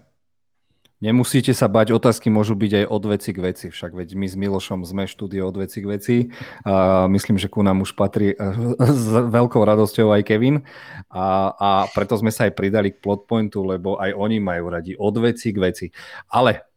Nemusíte 1.00 1.56
sa 1.56 1.64
bať, 1.64 1.96
otázky 1.96 2.28
môžu 2.28 2.52
byť 2.52 2.84
aj 2.84 2.86
od 2.92 3.02
veci 3.08 3.32
k 3.32 3.40
veci, 3.40 3.66
však 3.72 3.96
veď 3.96 4.20
my 4.20 4.26
s 4.28 4.36
Milošom 4.36 4.84
sme 4.84 5.08
štúdio 5.08 5.48
od 5.48 5.56
veci 5.56 5.80
k 5.80 5.88
veci 5.88 6.16
a 6.60 7.08
myslím, 7.08 7.40
že 7.40 7.48
ku 7.48 7.64
nám 7.64 7.80
už 7.80 7.96
patrí 7.96 8.36
eh, 8.36 8.52
s 8.84 9.08
veľkou 9.08 9.64
radosťou 9.64 10.12
aj 10.12 10.28
Kevin. 10.28 10.60
A, 11.08 11.56
a 11.56 11.70
preto 11.96 12.20
sme 12.20 12.28
sa 12.28 12.44
aj 12.44 12.52
pridali 12.52 12.92
k 12.92 13.00
plotpointu, 13.00 13.64
lebo 13.64 13.96
aj 13.96 14.12
oni 14.12 14.44
majú 14.44 14.68
radi 14.68 14.92
od 14.92 15.16
veci 15.24 15.56
k 15.56 15.72
veci. 15.72 15.86
Ale 16.28 16.68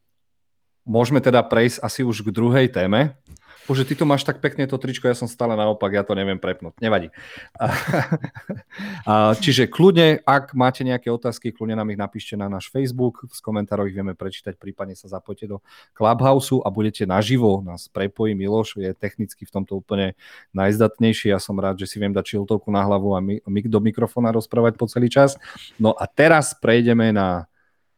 môžeme 0.88 1.20
teda 1.20 1.44
prejsť 1.44 1.84
asi 1.84 2.08
už 2.08 2.24
k 2.24 2.32
druhej 2.32 2.72
téme, 2.72 3.20
Bože, 3.64 3.88
ty 3.88 3.96
to 3.96 4.04
máš 4.04 4.28
tak 4.28 4.44
pekne 4.44 4.68
to 4.68 4.76
tričko, 4.76 5.08
ja 5.08 5.16
som 5.16 5.32
stále 5.32 5.56
naopak, 5.56 5.96
ja 5.96 6.04
to 6.04 6.14
neviem 6.14 6.36
prepnúť. 6.36 6.76
Nevadí. 6.84 7.14
Čiže 9.44 9.72
kľudne, 9.72 10.20
ak 10.24 10.52
máte 10.52 10.84
nejaké 10.84 11.08
otázky, 11.08 11.56
kľudne 11.56 11.80
nám 11.80 11.88
ich 11.92 12.00
napíšte 12.00 12.36
na 12.36 12.52
náš 12.52 12.68
Facebook, 12.68 13.24
z 13.32 13.40
komentárov 13.40 13.88
ich 13.88 13.96
vieme 13.96 14.14
prečítať, 14.14 14.60
prípadne 14.60 15.00
sa 15.00 15.08
zapojte 15.08 15.48
do 15.48 15.64
Clubhouse 15.96 16.60
a 16.60 16.68
budete 16.68 17.08
naživo, 17.08 17.64
nás 17.64 17.88
prepojí 17.88 18.36
Miloš, 18.36 18.84
je 18.84 18.92
technicky 18.92 19.48
v 19.48 19.52
tomto 19.52 19.80
úplne 19.80 20.20
najzdatnejší, 20.52 21.32
ja 21.32 21.40
som 21.40 21.56
rád, 21.56 21.80
že 21.80 21.88
si 21.88 21.98
viem 22.04 22.12
dať 22.12 22.36
šiltovku 22.36 22.68
na 22.68 22.84
hlavu 22.84 23.16
a 23.16 23.24
my 23.24 23.60
do 23.68 23.80
mikrofóna 23.80 24.36
rozprávať 24.36 24.76
po 24.76 24.86
celý 24.92 25.08
čas. 25.08 25.40
No 25.80 25.96
a 25.96 26.04
teraz 26.06 26.52
prejdeme 26.54 27.16
na 27.16 27.48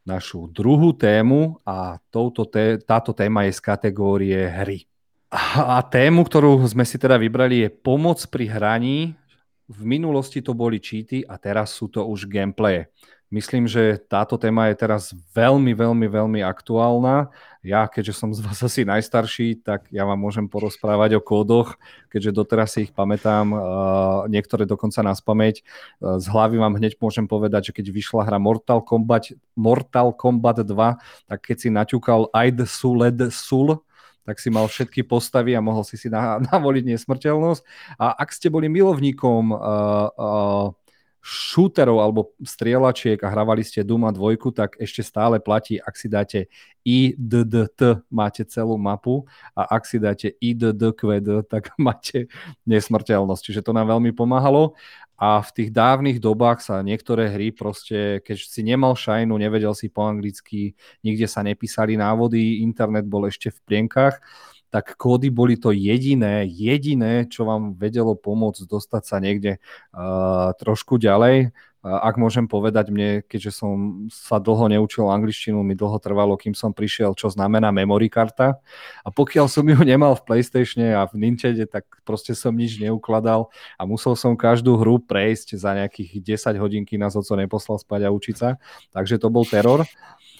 našu 0.05 0.45
druhú 0.53 0.93
tému 0.93 1.57
a 1.65 1.97
touto 2.13 2.45
té, 2.45 2.77
táto 2.77 3.11
téma 3.11 3.49
je 3.49 3.57
z 3.57 3.61
kategórie 3.65 4.37
hry. 4.45 4.85
A 5.35 5.83
tému, 5.83 6.23
ktorú 6.23 6.63
sme 6.63 6.87
si 6.87 6.95
teda 6.95 7.19
vybrali, 7.19 7.67
je 7.67 7.69
pomoc 7.69 8.23
pri 8.31 8.47
hraní. 8.47 9.19
V 9.67 9.83
minulosti 9.83 10.39
to 10.39 10.55
boli 10.55 10.79
cheaty 10.79 11.27
a 11.27 11.35
teraz 11.35 11.75
sú 11.75 11.91
to 11.91 12.07
už 12.07 12.31
gameplaye. 12.31 12.87
Myslím, 13.27 13.67
že 13.67 13.99
táto 14.07 14.39
téma 14.39 14.71
je 14.71 14.79
teraz 14.79 15.11
veľmi, 15.35 15.75
veľmi, 15.75 16.07
veľmi 16.07 16.39
aktuálna. 16.39 17.35
Ja, 17.67 17.83
keďže 17.83 18.15
som 18.15 18.31
z 18.31 18.39
vás 18.39 18.63
asi 18.69 18.87
najstarší, 18.87 19.59
tak 19.59 19.91
ja 19.91 20.07
vám 20.07 20.23
môžem 20.23 20.47
porozprávať 20.47 21.19
o 21.19 21.21
kódoch, 21.25 21.75
keďže 22.07 22.31
doteraz 22.31 22.79
si 22.79 22.87
ich 22.87 22.95
pamätám, 22.95 23.51
niektoré 24.31 24.63
dokonca 24.63 25.03
na 25.03 25.11
spameť. 25.11 25.67
Z 25.99 26.25
hlavy 26.31 26.63
vám 26.63 26.79
hneď 26.79 26.95
môžem 27.03 27.27
povedať, 27.27 27.73
že 27.73 27.75
keď 27.75 27.91
vyšla 27.91 28.23
hra 28.23 28.39
Mortal 28.39 28.79
Kombat, 28.79 29.35
Mortal 29.51 30.15
Kombat 30.15 30.63
2, 30.63 31.27
tak 31.27 31.39
keď 31.43 31.57
si 31.59 31.67
naťukal 31.67 32.31
Aid 32.31 32.63
Suled 32.63 33.19
Sul, 33.35 33.83
tak 34.25 34.41
si 34.41 34.49
mal 34.49 34.65
všetky 34.65 35.05
postavy 35.05 35.53
a 35.53 35.61
mohol 35.61 35.85
si 35.85 35.95
si 35.95 36.09
navoliť 36.49 36.83
nesmrteľnosť. 36.83 37.61
A 38.01 38.17
ak 38.17 38.33
ste 38.33 38.49
boli 38.49 38.67
milovníkom 38.67 39.53
uh, 39.53 40.09
uh, 40.09 40.67
šúterov 41.25 41.97
alebo 41.97 42.37
strieľačiek 42.37 43.17
a 43.25 43.33
hravali 43.33 43.65
ste 43.65 43.81
Duma 43.81 44.13
2, 44.13 44.37
tak 44.53 44.77
ešte 44.77 45.01
stále 45.01 45.41
platí, 45.41 45.81
ak 45.81 45.97
si 45.97 46.05
dáte 46.05 46.53
IDDT, 46.85 48.05
máte 48.13 48.45
celú 48.45 48.77
mapu 48.77 49.25
a 49.57 49.65
ak 49.73 49.89
si 49.89 49.97
dáte 49.97 50.37
IDDQD, 50.37 51.49
tak 51.49 51.73
máte 51.81 52.29
nesmrteľnosť. 52.69 53.41
Čiže 53.41 53.65
to 53.65 53.73
nám 53.73 53.89
veľmi 53.89 54.13
pomáhalo 54.13 54.77
a 55.17 55.41
v 55.41 55.49
tých 55.49 55.69
dávnych 55.73 56.21
dobách 56.21 56.61
sa 56.61 56.85
niektoré 56.85 57.33
hry 57.33 57.49
proste, 57.55 58.21
keď 58.21 58.37
si 58.45 58.61
nemal 58.61 58.93
šajnu, 58.93 59.33
nevedel 59.33 59.73
si 59.73 59.89
po 59.89 60.05
anglicky, 60.05 60.77
nikde 61.01 61.25
sa 61.25 61.41
nepísali 61.41 61.97
návody, 61.97 62.61
internet 62.61 63.09
bol 63.09 63.25
ešte 63.25 63.49
v 63.49 63.59
plienkach, 63.65 64.21
tak 64.69 64.97
kódy 64.99 65.31
boli 65.31 65.55
to 65.55 65.71
jediné, 65.71 66.45
jediné, 66.45 67.25
čo 67.29 67.47
vám 67.47 67.77
vedelo 67.77 68.17
pomôcť 68.17 68.67
dostať 68.67 69.03
sa 69.03 69.17
niekde 69.23 69.57
uh, 69.93 70.51
trošku 70.57 70.99
ďalej 70.99 71.55
ak 71.85 72.17
môžem 72.17 72.49
povedať 72.49 72.89
mne, 72.89 73.21
keďže 73.29 73.61
som 73.61 73.73
sa 74.09 74.41
dlho 74.41 74.73
neučil 74.73 75.05
angličtinu, 75.05 75.61
mi 75.61 75.77
dlho 75.77 76.01
trvalo, 76.01 76.33
kým 76.33 76.57
som 76.57 76.73
prišiel, 76.73 77.13
čo 77.13 77.29
znamená 77.29 77.69
memory 77.69 78.09
karta. 78.09 78.57
A 79.05 79.13
pokiaľ 79.13 79.45
som 79.45 79.61
ju 79.61 79.77
nemal 79.85 80.17
v 80.17 80.25
PlayStatione 80.25 80.97
a 80.97 81.05
v 81.05 81.21
Nintendo, 81.21 81.61
tak 81.69 81.85
proste 82.01 82.33
som 82.33 82.57
nič 82.57 82.81
neukladal 82.81 83.53
a 83.77 83.85
musel 83.85 84.17
som 84.17 84.33
každú 84.33 84.81
hru 84.81 84.97
prejsť 84.97 85.61
za 85.61 85.77
nejakých 85.77 86.41
10 86.41 86.57
hodín, 86.57 86.83
kým 86.89 87.05
nás 87.05 87.13
oco 87.13 87.37
neposlal 87.37 87.77
spať 87.77 88.09
a 88.09 88.09
učiť 88.09 88.35
sa. 88.35 88.57
Takže 88.89 89.21
to 89.21 89.29
bol 89.29 89.45
teror. 89.45 89.85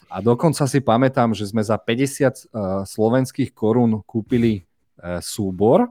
A 0.10 0.22
dokonca 0.22 0.64
si 0.70 0.80
pamätám, 0.80 1.34
že 1.34 1.50
sme 1.50 1.62
za 1.66 1.76
50 1.76 1.86
uh, 1.86 2.34
slovenských 2.86 3.52
korún 3.52 4.02
kúpili 4.06 4.64
uh, 5.02 5.20
súbor, 5.20 5.90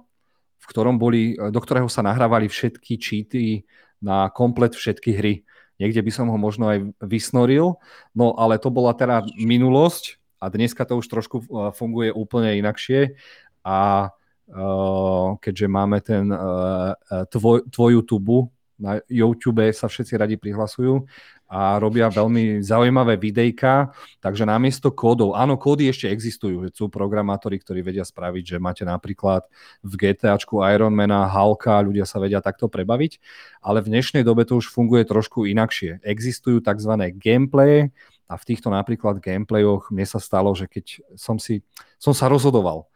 v 0.59 0.65
ktorom 0.71 0.97
boli, 0.97 1.37
do 1.37 1.61
ktorého 1.61 1.93
sa 1.93 2.01
nahrávali 2.01 2.49
všetky 2.49 2.97
cheaty 2.97 3.69
na 4.01 4.33
komplet 4.33 4.73
všetky 4.73 5.13
hry. 5.13 5.35
Niekde 5.77 6.01
by 6.01 6.11
som 6.15 6.27
ho 6.31 6.39
možno 6.39 6.71
aj 6.71 6.79
vysnoril, 7.03 7.77
no 8.15 8.33
ale 8.39 8.57
to 8.63 8.71
bola 8.71 8.95
teda 8.95 9.27
minulosť 9.37 10.17
a 10.39 10.49
dneska 10.49 10.87
to 10.87 11.01
už 11.03 11.07
trošku 11.11 11.45
funguje 11.75 12.15
úplne 12.15 12.57
inakšie 12.63 13.19
a 13.67 14.09
uh, 14.09 15.29
keďže 15.41 15.67
máme 15.67 15.99
ten 16.01 16.31
uh, 16.31 16.95
tvoj, 17.29 17.67
tvoju 17.69 18.01
tubu, 18.07 18.39
na 18.75 18.99
YouTube 19.07 19.71
sa 19.71 19.87
všetci 19.87 20.19
radi 20.19 20.35
prihlasujú 20.35 21.07
a 21.55 21.79
robia 21.79 22.11
veľmi 22.11 22.59
zaujímavé 22.67 23.15
videjka, 23.15 23.95
takže 24.19 24.43
namiesto 24.43 24.91
kódov, 24.91 25.39
áno, 25.39 25.55
kódy 25.55 25.87
ešte 25.87 26.11
existujú, 26.11 26.67
sú 26.75 26.91
programátori, 26.91 27.63
ktorí 27.63 27.79
vedia 27.87 28.03
spraviť, 28.03 28.43
že 28.43 28.57
máte 28.59 28.83
napríklad 28.83 29.47
v 29.79 29.93
GTAčku 29.95 30.67
Ironmana, 30.67 31.31
Halka, 31.31 31.79
ľudia 31.79 32.11
sa 32.11 32.19
vedia 32.19 32.43
takto 32.43 32.67
prebaviť, 32.67 33.23
ale 33.63 33.87
v 33.87 33.95
dnešnej 33.95 34.27
dobe 34.27 34.43
to 34.43 34.59
už 34.59 34.67
funguje 34.67 35.07
trošku 35.07 35.47
inakšie. 35.47 36.03
Existujú 36.03 36.59
tzv. 36.59 36.91
gameplay 37.23 37.95
a 38.27 38.35
v 38.35 38.47
týchto 38.51 38.75
napríklad 38.75 39.23
gameplayoch 39.23 39.95
mne 39.95 40.11
sa 40.11 40.19
stalo, 40.19 40.51
že 40.59 40.67
keď 40.67 41.07
som 41.15 41.39
si, 41.39 41.63
som 42.03 42.11
sa 42.11 42.27
rozhodoval, 42.27 42.91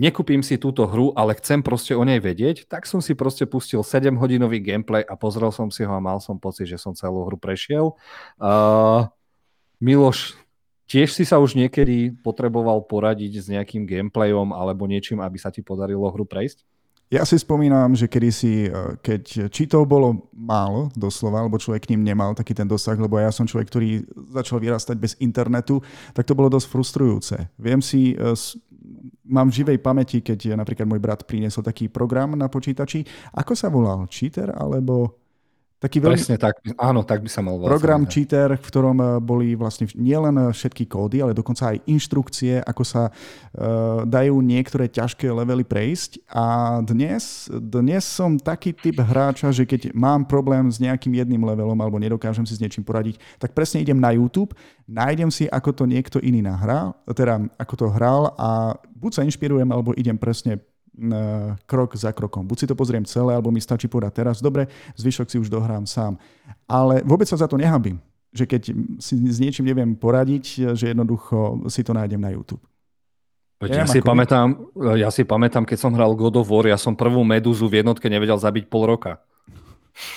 nekúpim 0.00 0.40
si 0.40 0.56
túto 0.56 0.88
hru, 0.88 1.12
ale 1.12 1.36
chcem 1.36 1.60
proste 1.60 1.92
o 1.92 2.00
nej 2.00 2.16
vedieť, 2.16 2.64
tak 2.64 2.88
som 2.88 3.04
si 3.04 3.12
proste 3.12 3.44
pustil 3.44 3.84
7-hodinový 3.84 4.64
gameplay 4.64 5.04
a 5.04 5.12
pozrel 5.12 5.52
som 5.52 5.68
si 5.68 5.84
ho 5.84 5.92
a 5.92 6.00
mal 6.00 6.16
som 6.24 6.40
pocit, 6.40 6.64
že 6.64 6.80
som 6.80 6.96
celú 6.96 7.28
hru 7.28 7.36
prešiel. 7.36 7.92
Uh, 8.40 9.04
Miloš, 9.76 10.40
tiež 10.88 11.12
si 11.12 11.28
sa 11.28 11.36
už 11.36 11.52
niekedy 11.52 12.16
potreboval 12.24 12.80
poradiť 12.88 13.32
s 13.44 13.46
nejakým 13.52 13.84
gameplayom 13.84 14.56
alebo 14.56 14.88
niečím, 14.88 15.20
aby 15.20 15.36
sa 15.36 15.52
ti 15.52 15.60
podarilo 15.60 16.08
hru 16.08 16.24
prejsť? 16.24 16.64
Ja 17.10 17.26
si 17.26 17.34
spomínam, 17.42 17.98
že 17.98 18.06
kedysi, 18.06 18.70
e, 18.70 18.94
keď 19.02 19.50
čítov 19.50 19.82
bolo 19.90 20.30
málo, 20.30 20.94
doslova, 20.94 21.42
alebo 21.42 21.58
človek 21.58 21.90
k 21.90 21.90
ním 21.94 22.06
nemal 22.06 22.38
taký 22.38 22.54
ten 22.54 22.70
dosah, 22.70 22.94
lebo 22.94 23.18
ja 23.18 23.34
som 23.34 23.50
človek, 23.50 23.66
ktorý 23.66 24.06
začal 24.30 24.62
vyrastať 24.62 24.94
bez 24.94 25.18
internetu, 25.18 25.82
tak 26.14 26.22
to 26.22 26.38
bolo 26.38 26.46
dosť 26.46 26.70
frustrujúce. 26.70 27.36
Viem 27.58 27.82
si 27.82 28.14
e, 28.14 28.34
mám 29.26 29.50
v 29.50 29.62
živej 29.62 29.78
pamäti, 29.82 30.22
keď 30.22 30.54
napríklad 30.54 30.86
môj 30.86 31.02
brat 31.02 31.26
priniesol 31.26 31.66
taký 31.66 31.90
program 31.90 32.34
na 32.34 32.50
počítači. 32.50 33.02
Ako 33.34 33.58
sa 33.58 33.70
volal? 33.70 34.06
Cheater 34.10 34.54
alebo 34.54 35.19
taký 35.80 35.98
veľmi... 35.98 36.20
Presne 36.20 36.36
tak, 36.36 36.60
áno, 36.76 37.00
tak 37.08 37.24
by 37.24 37.30
sa 37.32 37.40
mal 37.40 37.56
volať. 37.56 37.72
Program 37.72 38.04
Cheater, 38.04 38.60
v 38.60 38.64
ktorom 38.68 38.98
eh, 39.00 39.08
boli 39.18 39.56
vlastne 39.56 39.88
nielen 39.96 40.36
eh, 40.36 40.52
všetky 40.52 40.84
kódy, 40.84 41.24
ale 41.24 41.32
dokonca 41.32 41.72
aj 41.72 41.82
inštrukcie, 41.88 42.60
ako 42.60 42.82
sa 42.84 43.08
uh, 43.08 44.04
dajú 44.04 44.44
niektoré 44.44 44.92
ťažké 44.92 45.32
levely 45.32 45.64
prejsť. 45.64 46.20
A 46.28 46.78
dnes, 46.84 47.48
dnes 47.48 48.04
som 48.04 48.36
taký 48.36 48.76
typ 48.76 49.00
hráča, 49.00 49.48
že 49.50 49.64
keď 49.64 49.96
mám 49.96 50.28
problém 50.28 50.68
s 50.68 50.76
nejakým 50.76 51.16
jedným 51.16 51.40
levelom 51.40 51.78
alebo 51.80 51.96
nedokážem 51.96 52.44
si 52.44 52.52
s 52.58 52.62
niečím 52.62 52.84
poradiť, 52.84 53.16
tak 53.40 53.56
presne 53.56 53.80
idem 53.80 53.96
na 53.96 54.12
YouTube, 54.12 54.52
nájdem 54.84 55.32
si, 55.32 55.48
ako 55.48 55.72
to 55.72 55.84
niekto 55.88 56.20
iný 56.20 56.44
nahral, 56.44 56.92
teda 57.08 57.40
ako 57.56 57.74
to 57.78 57.86
hral 57.88 58.34
a 58.36 58.76
buď 59.00 59.10
sa 59.16 59.22
inšpirujem, 59.24 59.68
alebo 59.72 59.96
idem 59.96 60.18
presne 60.20 60.60
krok 61.64 61.96
za 61.96 62.12
krokom. 62.12 62.44
Buď 62.44 62.56
si 62.60 62.66
to 62.68 62.76
pozriem 62.76 63.04
celé, 63.08 63.32
alebo 63.32 63.48
mi 63.48 63.60
stačí 63.60 63.88
povedať 63.88 64.12
teraz, 64.20 64.36
dobre, 64.44 64.68
zvyšok 65.00 65.26
si 65.32 65.36
už 65.40 65.48
dohrám 65.48 65.88
sám. 65.88 66.20
Ale 66.68 67.00
vôbec 67.02 67.24
sa 67.24 67.40
za 67.40 67.48
to 67.48 67.56
nehabím, 67.56 67.98
že 68.30 68.44
keď 68.44 68.62
si 69.00 69.14
s 69.16 69.38
niečím 69.40 69.66
neviem 69.66 69.96
poradiť, 69.96 70.76
že 70.76 70.92
jednoducho 70.92 71.66
si 71.72 71.80
to 71.80 71.96
nájdem 71.96 72.20
na 72.20 72.30
YouTube. 72.30 72.62
Ja, 73.60 73.84
ja, 73.84 73.86
si 73.88 74.00
pamätám, 74.00 74.72
ja 74.96 75.12
si 75.12 75.20
pamätám, 75.20 75.68
keď 75.68 75.78
som 75.84 75.92
hral 75.92 76.16
God 76.16 76.40
of 76.40 76.48
War, 76.48 76.64
ja 76.64 76.80
som 76.80 76.96
prvú 76.96 77.20
medúzu 77.20 77.68
v 77.68 77.84
jednotke 77.84 78.08
nevedel 78.08 78.40
zabiť 78.40 78.72
pol 78.72 78.88
roka. 78.88 79.20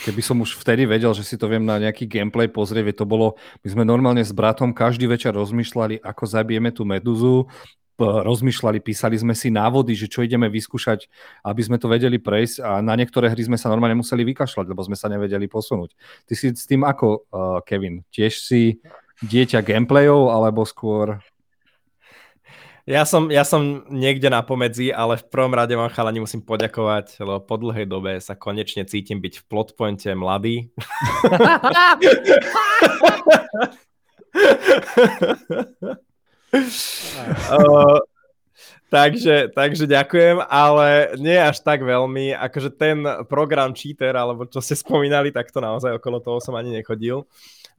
Keby 0.07 0.21
som 0.23 0.39
už 0.39 0.55
vtedy 0.63 0.87
vedel, 0.87 1.11
že 1.11 1.27
si 1.27 1.35
to 1.35 1.51
viem 1.51 1.59
na 1.59 1.75
nejaký 1.75 2.07
gameplay 2.07 2.47
pozrieť, 2.47 3.03
to 3.03 3.05
bolo, 3.09 3.35
my 3.59 3.67
sme 3.67 3.83
normálne 3.83 4.23
s 4.23 4.31
bratom 4.31 4.71
každý 4.71 5.11
večer 5.11 5.35
rozmýšľali, 5.35 5.99
ako 5.99 6.23
zabijeme 6.23 6.71
tú 6.71 6.87
medúzu, 6.87 7.51
rozmýšľali, 7.99 8.81
písali 8.81 9.17
sme 9.17 9.37
si 9.37 9.53
návody, 9.53 9.93
že 9.93 10.09
čo 10.09 10.25
ideme 10.25 10.49
vyskúšať, 10.49 11.05
aby 11.45 11.61
sme 11.61 11.77
to 11.77 11.85
vedeli 11.85 12.17
prejsť 12.17 12.65
a 12.65 12.81
na 12.81 12.97
niektoré 12.97 13.29
hry 13.29 13.45
sme 13.45 13.57
sa 13.57 13.69
normálne 13.69 14.01
museli 14.01 14.25
vykašľať, 14.33 14.65
lebo 14.65 14.81
sme 14.81 14.97
sa 14.97 15.09
nevedeli 15.09 15.45
posunúť. 15.45 15.93
Ty 16.25 16.33
si 16.33 16.47
s 16.53 16.65
tým 16.65 16.81
ako, 16.81 17.29
uh, 17.29 17.61
Kevin? 17.65 18.01
Tiež 18.09 18.41
si 18.41 18.81
dieťa 19.21 19.61
gameplayov 19.61 20.33
alebo 20.33 20.65
skôr 20.65 21.21
ja 22.83 23.07
som, 23.07 23.31
ja 23.31 23.47
som 23.47 23.87
niekde 23.87 24.27
na 24.27 24.43
pomedzi, 24.43 24.91
ale 24.91 25.15
v 25.15 25.23
prvom 25.31 25.55
rade 25.55 25.71
vám 25.71 25.87
chalani 25.87 26.19
musím 26.19 26.43
poďakovať, 26.43 27.15
lebo 27.23 27.39
po 27.39 27.55
dlhej 27.55 27.87
dobe 27.87 28.19
sa 28.19 28.35
konečne 28.35 28.83
cítim 28.83 29.23
byť 29.23 29.39
v 29.39 29.43
plotpointe 29.47 30.11
mladý. 30.11 30.67
takže, 38.93 39.49
takže 39.51 39.85
ďakujem, 39.89 40.37
ale 40.45 41.17
nie 41.17 41.37
až 41.37 41.65
tak 41.65 41.81
veľmi. 41.81 42.37
Akože 42.37 42.69
ten 42.73 43.01
program 43.25 43.73
Cheater, 43.73 44.13
alebo 44.13 44.45
čo 44.45 44.61
ste 44.61 44.77
spomínali, 44.77 45.33
tak 45.33 45.49
to 45.49 45.57
naozaj 45.57 45.97
okolo 45.97 46.21
toho 46.21 46.37
som 46.37 46.53
ani 46.53 46.69
nechodil. 46.69 47.25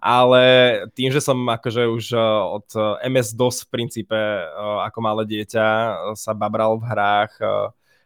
Ale 0.04 0.42
tým, 0.92 1.08
že 1.08 1.24
som 1.24 1.48
akože 1.48 1.88
už 1.88 2.12
e, 2.12 2.20
od 2.60 2.68
MS-DOS 3.08 3.64
v 3.64 3.68
princípe 3.72 4.12
e, 4.12 4.44
ako 4.84 5.00
malé 5.00 5.24
dieťa 5.24 5.64
sa 6.12 6.36
babral 6.36 6.76
v 6.76 6.92
hrách 6.92 7.32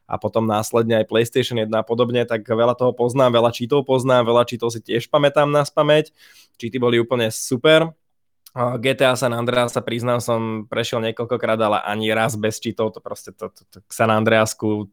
a 0.08 0.16
potom 0.16 0.48
následne 0.48 1.04
aj 1.04 1.10
PlayStation 1.10 1.60
1 1.60 1.68
a 1.68 1.84
podobne, 1.84 2.24
tak 2.24 2.48
veľa 2.48 2.72
toho 2.72 2.96
poznám, 2.96 3.36
veľa 3.36 3.52
cheatov 3.52 3.84
poznám, 3.84 4.24
veľa 4.24 4.48
cheatov 4.48 4.72
si 4.72 4.80
tiež 4.80 5.12
pamätám 5.12 5.52
na 5.52 5.68
spameť. 5.68 6.16
Cheaty 6.56 6.80
boli 6.80 6.96
úplne 6.96 7.28
super. 7.28 7.92
GTA 8.56 9.14
San 9.14 9.36
Andreas 9.36 9.76
sa 9.76 9.84
priznám, 9.84 10.18
som 10.18 10.66
prešiel 10.66 11.04
niekoľkokrát, 11.04 11.60
ale 11.60 11.78
ani 11.84 12.10
raz 12.10 12.34
bez 12.34 12.58
cheatov, 12.58 12.96
to 12.96 13.00
proste 13.04 13.36
to, 13.36 13.52
to, 13.52 13.62
to 13.68 13.78
k 13.84 13.90
San 13.92 14.10
Andreasku 14.10 14.88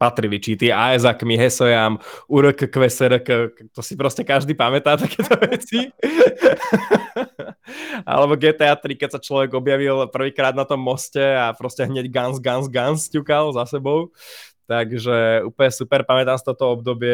patrili 0.00 0.40
cheaty, 0.40 0.72
AESAK, 0.72 1.28
mi 1.28 1.36
Hesojam, 1.36 2.00
URK, 2.24 2.72
QSRK, 2.72 3.28
to 3.68 3.84
si 3.84 3.92
proste 4.00 4.24
každý 4.24 4.56
pamätá 4.56 4.96
takéto 4.96 5.36
veci. 5.44 5.92
Alebo 8.08 8.40
GTA 8.40 8.80
3, 8.80 8.96
keď 8.96 9.10
sa 9.12 9.20
človek 9.20 9.52
objavil 9.52 10.08
prvýkrát 10.08 10.56
na 10.56 10.64
tom 10.64 10.80
moste 10.80 11.20
a 11.20 11.52
proste 11.52 11.84
hneď 11.84 12.08
guns, 12.08 12.40
guns, 12.40 12.72
guns 12.72 13.12
ťukal 13.12 13.52
za 13.52 13.68
sebou. 13.68 14.08
Takže 14.70 15.42
úplne 15.50 15.70
super, 15.74 16.06
pamätám 16.06 16.38
z 16.38 16.46
toto 16.46 16.78
obdobie, 16.78 17.10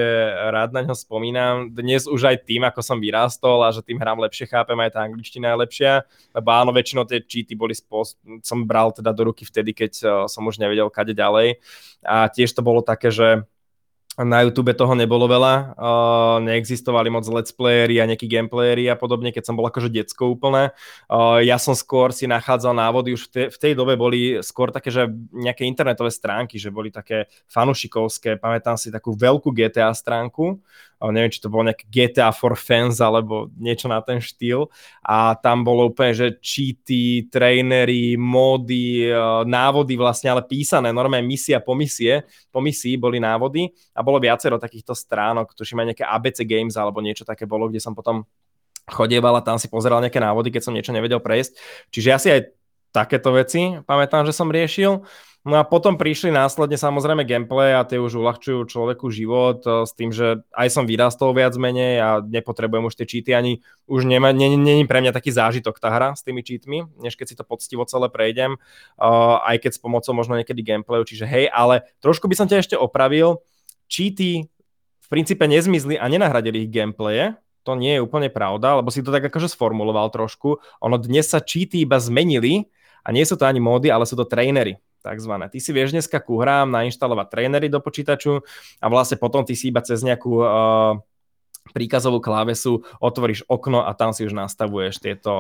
rád 0.52 0.76
na 0.76 0.84
ňo 0.84 0.92
spomínam. 0.92 1.72
Dnes 1.72 2.04
už 2.04 2.28
aj 2.28 2.44
tým, 2.44 2.68
ako 2.68 2.84
som 2.84 3.00
vyrástol 3.00 3.64
a 3.64 3.72
že 3.72 3.80
tým 3.80 3.96
hrám 3.96 4.20
lepšie, 4.20 4.44
chápem, 4.44 4.76
aj 4.76 4.92
tá 4.92 5.00
angličtina 5.00 5.56
je 5.56 5.60
lepšia, 5.64 5.92
lebo 6.36 6.52
áno, 6.52 6.68
väčšinou 6.76 7.08
tie 7.08 7.24
cheaty 7.24 7.56
boli 7.56 7.72
spôsob, 7.72 8.44
som 8.44 8.68
bral 8.68 8.92
teda 8.92 9.08
do 9.16 9.32
ruky 9.32 9.48
vtedy, 9.48 9.72
keď 9.72 9.92
eh, 10.04 10.08
som 10.28 10.44
už 10.44 10.60
nevedel 10.60 10.92
kade 10.92 11.16
ďalej. 11.16 11.56
A 12.04 12.28
tiež 12.28 12.52
to 12.52 12.60
bolo 12.60 12.84
také, 12.84 13.08
že 13.08 13.48
na 14.24 14.40
YouTube 14.40 14.72
toho 14.72 14.96
nebolo 14.96 15.28
veľa, 15.28 15.76
uh, 15.76 16.36
neexistovali 16.40 17.12
moc 17.12 17.28
let's 17.28 17.52
playery 17.52 18.00
a 18.00 18.08
nejakí 18.08 18.24
gameplayery 18.24 18.88
a 18.88 18.96
podobne, 18.96 19.28
keď 19.28 19.44
som 19.44 19.56
bol 19.60 19.68
akože 19.68 19.92
decko 19.92 20.32
úplne. 20.32 20.72
Uh, 21.04 21.44
ja 21.44 21.60
som 21.60 21.76
skôr 21.76 22.16
si 22.16 22.24
nachádzal 22.24 22.72
návody, 22.72 23.12
už 23.12 23.28
v, 23.28 23.30
te, 23.30 23.42
v 23.52 23.58
tej 23.60 23.72
dobe 23.76 23.92
boli 24.00 24.40
skôr 24.40 24.72
také, 24.72 24.88
že 24.88 25.04
nejaké 25.36 25.68
internetové 25.68 26.08
stránky, 26.08 26.56
že 26.56 26.72
boli 26.72 26.88
také 26.88 27.28
fanušikovské, 27.52 28.40
pamätám 28.40 28.80
si 28.80 28.88
takú 28.88 29.12
veľkú 29.12 29.52
GTA 29.52 29.92
stránku, 29.92 30.64
neviem, 31.04 31.28
či 31.28 31.44
to 31.44 31.52
bolo 31.52 31.68
nejaké 31.68 31.84
GTA 31.92 32.32
for 32.32 32.56
fans 32.56 33.04
alebo 33.04 33.52
niečo 33.60 33.84
na 33.84 34.00
ten 34.00 34.16
štýl. 34.16 34.72
A 35.04 35.36
tam 35.36 35.60
bolo 35.60 35.92
úplne, 35.92 36.16
že 36.16 36.26
cheaty, 36.40 37.28
trainery, 37.28 38.16
módy, 38.16 39.04
e, 39.04 39.14
návody 39.44 39.94
vlastne, 40.00 40.32
ale 40.32 40.40
písané, 40.48 40.96
normálne 40.96 41.28
misia 41.28 41.60
po 41.60 41.76
misie, 41.76 42.24
po 42.48 42.64
misii 42.64 42.96
boli 42.96 43.20
návody. 43.20 43.68
A 43.92 44.00
bolo 44.06 44.22
viacero 44.22 44.62
takýchto 44.62 44.94
stránok, 44.94 45.50
tuším 45.58 45.82
aj 45.82 45.86
nejaké 45.90 46.04
ABC 46.06 46.46
Games 46.46 46.78
alebo 46.78 47.02
niečo 47.02 47.26
také 47.26 47.42
bolo, 47.50 47.66
kde 47.66 47.82
som 47.82 47.98
potom 47.98 48.22
chodieval 48.86 49.34
a 49.34 49.42
tam 49.42 49.58
si 49.58 49.66
pozeral 49.66 49.98
nejaké 49.98 50.22
návody, 50.22 50.54
keď 50.54 50.62
som 50.62 50.74
niečo 50.74 50.94
nevedel 50.94 51.18
prejsť. 51.18 51.58
Čiže 51.90 52.08
ja 52.08 52.18
si 52.22 52.30
aj 52.30 52.54
takéto 52.94 53.34
veci 53.34 53.82
pamätám, 53.82 54.22
že 54.22 54.32
som 54.32 54.46
riešil. 54.46 55.02
No 55.46 55.62
a 55.62 55.62
potom 55.62 55.94
prišli 55.94 56.34
následne 56.34 56.74
samozrejme 56.74 57.22
gameplay 57.22 57.70
a 57.70 57.86
tie 57.86 58.02
už 58.02 58.18
uľahčujú 58.18 58.66
človeku 58.66 59.14
život 59.14 59.62
eh, 59.62 59.86
s 59.86 59.94
tým, 59.94 60.10
že 60.10 60.42
aj 60.50 60.68
som 60.74 60.90
vyrastol 60.90 61.30
viac 61.38 61.54
menej 61.54 62.02
a 62.02 62.08
nepotrebujem 62.18 62.90
už 62.90 62.98
tie 62.98 63.06
cheaty 63.06 63.30
ani 63.30 63.62
už 63.86 64.10
není 64.10 64.82
pre 64.90 64.98
mňa 64.98 65.14
taký 65.14 65.30
zážitok 65.30 65.78
tá 65.78 65.94
hra 65.94 66.18
s 66.18 66.26
tými 66.26 66.42
cheatmi, 66.42 66.90
než 66.98 67.14
keď 67.14 67.26
si 67.30 67.38
to 67.38 67.46
poctivo 67.46 67.86
celé 67.86 68.10
prejdem, 68.10 68.58
uh, 68.98 69.38
aj 69.46 69.62
keď 69.62 69.78
s 69.78 69.82
pomocou 69.82 70.10
možno 70.18 70.34
niekedy 70.34 70.66
gameplayu, 70.66 71.06
čiže 71.06 71.30
hej, 71.30 71.46
ale 71.54 71.86
trošku 72.02 72.26
by 72.26 72.34
som 72.34 72.50
ťa 72.50 72.66
ešte 72.66 72.74
opravil, 72.74 73.38
cheaty 73.86 74.46
v 75.02 75.08
princípe 75.08 75.46
nezmizli 75.46 75.94
a 75.96 76.10
nenahradili 76.10 76.66
ich 76.66 76.72
gameplaye, 76.74 77.38
to 77.66 77.74
nie 77.74 77.98
je 77.98 78.04
úplne 78.04 78.30
pravda, 78.30 78.78
lebo 78.78 78.94
si 78.94 79.02
to 79.02 79.10
tak 79.10 79.26
akože 79.26 79.50
sformuloval 79.50 80.10
trošku. 80.14 80.62
Ono 80.82 80.96
dnes 80.98 81.26
sa 81.26 81.42
cheaty 81.42 81.82
iba 81.82 81.98
zmenili 81.98 82.70
a 83.02 83.10
nie 83.10 83.26
sú 83.26 83.34
to 83.34 83.46
ani 83.46 83.58
módy, 83.58 83.90
ale 83.90 84.06
sú 84.06 84.14
to 84.14 84.26
trainery 84.26 84.78
takzvané. 85.06 85.46
Ty 85.46 85.58
si 85.62 85.70
vieš 85.70 85.94
dneska 85.94 86.18
ku 86.18 86.42
hrám 86.42 86.66
nainštalovať 86.74 87.26
trénery 87.30 87.70
do 87.70 87.78
počítaču 87.78 88.42
a 88.82 88.86
vlastne 88.90 89.14
potom 89.14 89.46
ty 89.46 89.54
si 89.54 89.70
iba 89.70 89.78
cez 89.78 90.02
nejakú 90.02 90.42
uh, 90.42 90.98
príkazovú 91.70 92.18
klávesu, 92.22 92.82
otvoríš 92.98 93.46
okno 93.46 93.82
a 93.86 93.90
tam 93.94 94.10
si 94.10 94.26
už 94.26 94.34
nastavuješ 94.34 95.00
tieto 95.02 95.32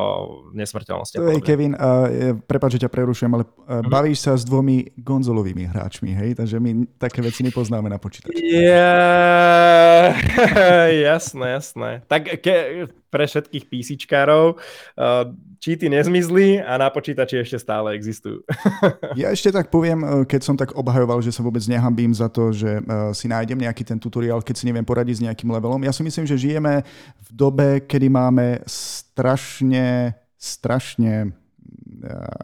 nesmrteľnosti. 0.54 1.18
Hey, 1.20 1.42
Kevin, 1.42 1.74
uh, 1.74 2.36
prepáč, 2.46 2.78
že 2.78 2.86
ťa 2.86 2.90
prerušujem, 2.90 3.32
ale 3.34 3.44
uh, 3.44 3.50
mm-hmm. 3.50 3.90
bavíš 3.90 4.18
sa 4.26 4.32
s 4.38 4.46
dvomi 4.46 4.94
gonzolovými 4.98 5.66
hráčmi, 5.68 6.14
hej? 6.14 6.38
Takže 6.38 6.56
my 6.62 6.86
také 6.96 7.20
veci 7.22 7.42
nepoznáme 7.46 7.90
na 7.90 7.98
počítači. 8.00 8.38
Yeah. 8.40 10.16
jasné, 11.10 11.46
jasné. 11.58 11.90
Tak 12.06 12.40
ke, 12.42 12.86
pre 13.16 13.24
všetkých 13.24 13.64
písičkárov. 13.72 14.60
Uh, 14.92 15.32
cheaty 15.56 15.88
nezmizli 15.88 16.60
a 16.60 16.76
na 16.76 16.92
počítači 16.92 17.40
ešte 17.40 17.56
stále 17.56 17.96
existujú. 17.96 18.44
ja 19.20 19.32
ešte 19.32 19.48
tak 19.48 19.72
poviem, 19.72 20.04
uh, 20.04 20.28
keď 20.28 20.40
som 20.44 20.52
tak 20.52 20.76
obhajoval, 20.76 21.24
že 21.24 21.32
sa 21.32 21.40
vôbec 21.40 21.64
nehambím 21.64 22.12
za 22.12 22.28
to, 22.28 22.52
že 22.52 22.84
uh, 22.84 23.16
si 23.16 23.24
nájdem 23.24 23.56
nejaký 23.64 23.88
ten 23.88 23.96
tutoriál, 23.96 24.44
keď 24.44 24.54
si 24.60 24.68
neviem 24.68 24.84
poradiť 24.84 25.16
s 25.16 25.24
nejakým 25.24 25.48
levelom. 25.48 25.80
Ja 25.80 25.96
si 25.96 26.04
myslím, 26.04 26.28
že 26.28 26.36
žijeme 26.36 26.84
v 27.24 27.28
dobe, 27.32 27.80
kedy 27.88 28.12
máme 28.12 28.60
strašne, 28.68 30.12
strašne, 30.36 31.32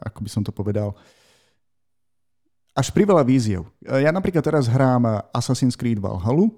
ako 0.09 0.25
by 0.25 0.31
som 0.33 0.41
to 0.41 0.49
povedal, 0.49 0.97
až 2.73 2.89
priveľa 2.97 3.29
víziev. 3.29 3.69
Ja 3.85 4.09
napríklad 4.09 4.41
teraz 4.41 4.65
hrám 4.65 5.05
Assassin's 5.37 5.77
Creed 5.77 6.01
Valhalla, 6.01 6.49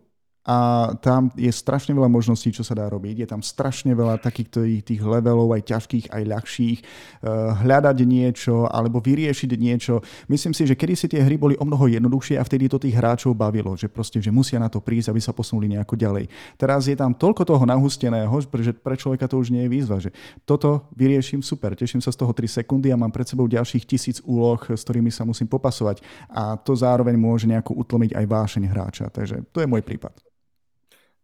a 0.45 0.93
tam 1.01 1.33
je 1.41 1.49
strašne 1.49 1.97
veľa 1.97 2.13
možností, 2.13 2.53
čo 2.53 2.61
sa 2.61 2.77
dá 2.77 2.85
robiť. 2.93 3.25
Je 3.25 3.29
tam 3.29 3.41
strašne 3.41 3.97
veľa 3.97 4.21
takých 4.21 4.85
tých 4.85 5.01
levelov, 5.01 5.57
aj 5.57 5.73
ťažkých, 5.73 6.13
aj 6.13 6.23
ľahších. 6.29 6.79
Eh, 6.85 7.29
hľadať 7.65 7.97
niečo 8.05 8.69
alebo 8.69 9.01
vyriešiť 9.01 9.51
niečo. 9.57 10.05
Myslím 10.29 10.53
si, 10.53 10.69
že 10.69 10.77
kedy 10.77 10.95
si 11.01 11.07
tie 11.09 11.25
hry 11.25 11.41
boli 11.41 11.57
o 11.57 11.65
mnoho 11.65 11.89
jednoduchšie 11.89 12.37
a 12.37 12.45
vtedy 12.45 12.69
to 12.69 12.77
tých 12.77 12.93
hráčov 12.93 13.33
bavilo, 13.33 13.73
že 13.73 13.89
proste, 13.89 14.21
že 14.21 14.29
musia 14.29 14.61
na 14.61 14.69
to 14.69 14.85
prísť, 14.85 15.17
aby 15.17 15.21
sa 15.25 15.33
posunuli 15.33 15.73
nejako 15.73 15.97
ďalej. 15.97 16.29
Teraz 16.61 16.93
je 16.93 16.97
tam 16.97 17.17
toľko 17.17 17.49
toho 17.49 17.65
nahusteného, 17.65 18.35
že 18.37 18.77
pre 18.77 19.01
človeka 19.01 19.25
to 19.25 19.41
už 19.41 19.49
nie 19.49 19.65
je 19.65 19.73
výzva, 19.73 19.97
že 19.97 20.13
toto 20.45 20.93
vyrieším 20.93 21.41
super, 21.41 21.73
teším 21.73 22.05
sa 22.05 22.13
z 22.13 22.21
toho 22.21 22.37
3 22.37 22.61
sekundy 22.61 22.93
a 22.93 23.01
mám 23.01 23.13
pred 23.13 23.25
sebou 23.25 23.49
ďalších 23.49 23.89
tisíc 23.89 24.21
úloh, 24.29 24.61
s 24.61 24.85
ktorými 24.85 25.09
sa 25.09 25.25
musím 25.25 25.49
popasovať 25.49 26.05
a 26.29 26.61
to 26.61 26.77
zároveň 26.77 27.17
môže 27.17 27.49
nejako 27.49 27.81
utlmiť 27.81 28.13
aj 28.13 28.25
vášeň 28.29 28.65
hráča. 28.69 29.07
Takže 29.09 29.49
to 29.49 29.65
je 29.65 29.69
môj 29.69 29.81
prípad. 29.81 30.34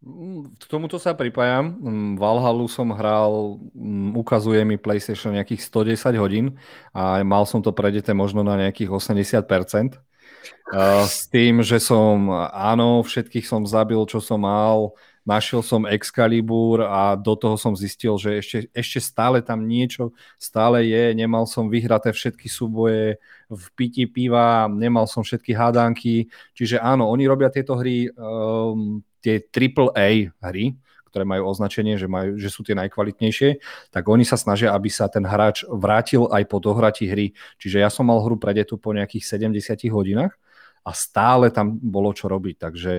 K 0.01 0.65
tomuto 0.65 0.97
sa 0.97 1.13
pripájam. 1.13 1.77
Mm, 1.77 2.13
Valhalu 2.17 2.65
som 2.73 2.89
hral, 2.97 3.61
mm, 3.77 4.17
ukazuje 4.17 4.65
mi 4.65 4.81
PlayStation 4.81 5.37
nejakých 5.37 5.61
110 5.61 6.17
hodín 6.17 6.47
a 6.97 7.21
mal 7.21 7.45
som 7.45 7.61
to 7.61 7.69
predete 7.69 8.17
možno 8.17 8.41
na 8.41 8.57
nejakých 8.57 8.89
80%. 8.89 10.01
S 11.05 11.29
tým, 11.29 11.61
že 11.61 11.83
som, 11.83 12.33
áno, 12.55 13.05
všetkých 13.05 13.45
som 13.45 13.69
zabil, 13.69 14.01
čo 14.09 14.25
som 14.25 14.41
mal, 14.41 14.97
našiel 15.27 15.61
som 15.61 15.85
Excalibur 15.85 16.81
a 16.81 17.13
do 17.13 17.37
toho 17.37 17.61
som 17.61 17.77
zistil, 17.77 18.17
že 18.17 18.41
ešte, 18.41 18.59
ešte 18.73 18.99
stále 19.05 19.45
tam 19.45 19.69
niečo 19.69 20.17
stále 20.41 20.89
je, 20.89 21.13
nemal 21.13 21.45
som 21.45 21.69
vyhraté 21.69 22.09
všetky 22.15 22.49
súboje 22.49 23.21
v 23.51 23.65
pití 23.77 24.09
piva, 24.09 24.65
nemal 24.71 25.05
som 25.05 25.21
všetky 25.21 25.53
hádánky, 25.53 26.31
čiže 26.57 26.81
áno, 26.81 27.11
oni 27.13 27.29
robia 27.29 27.53
tieto 27.53 27.77
hry 27.77 28.09
um, 28.17 29.05
tie 29.21 29.41
AAA 29.41 30.35
hry, 30.41 30.77
ktoré 31.11 31.27
majú 31.27 31.51
označenie, 31.51 31.99
že, 31.99 32.07
majú, 32.07 32.39
že 32.39 32.49
sú 32.49 32.63
tie 32.63 32.79
najkvalitnejšie, 32.79 33.59
tak 33.91 34.07
oni 34.07 34.23
sa 34.23 34.39
snažia, 34.39 34.71
aby 34.71 34.87
sa 34.87 35.11
ten 35.11 35.27
hráč 35.27 35.67
vrátil 35.67 36.31
aj 36.31 36.47
po 36.47 36.63
dohratí 36.63 37.11
hry. 37.11 37.35
Čiže 37.59 37.83
ja 37.83 37.91
som 37.91 38.07
mal 38.07 38.23
hru 38.23 38.39
predetu 38.39 38.79
po 38.79 38.95
nejakých 38.95 39.27
70 39.51 39.91
hodinách 39.91 40.39
a 40.81 40.97
stále 40.97 41.53
tam 41.53 41.77
bolo 41.77 42.15
čo 42.17 42.31
robiť. 42.31 42.57
Takže 42.57 42.93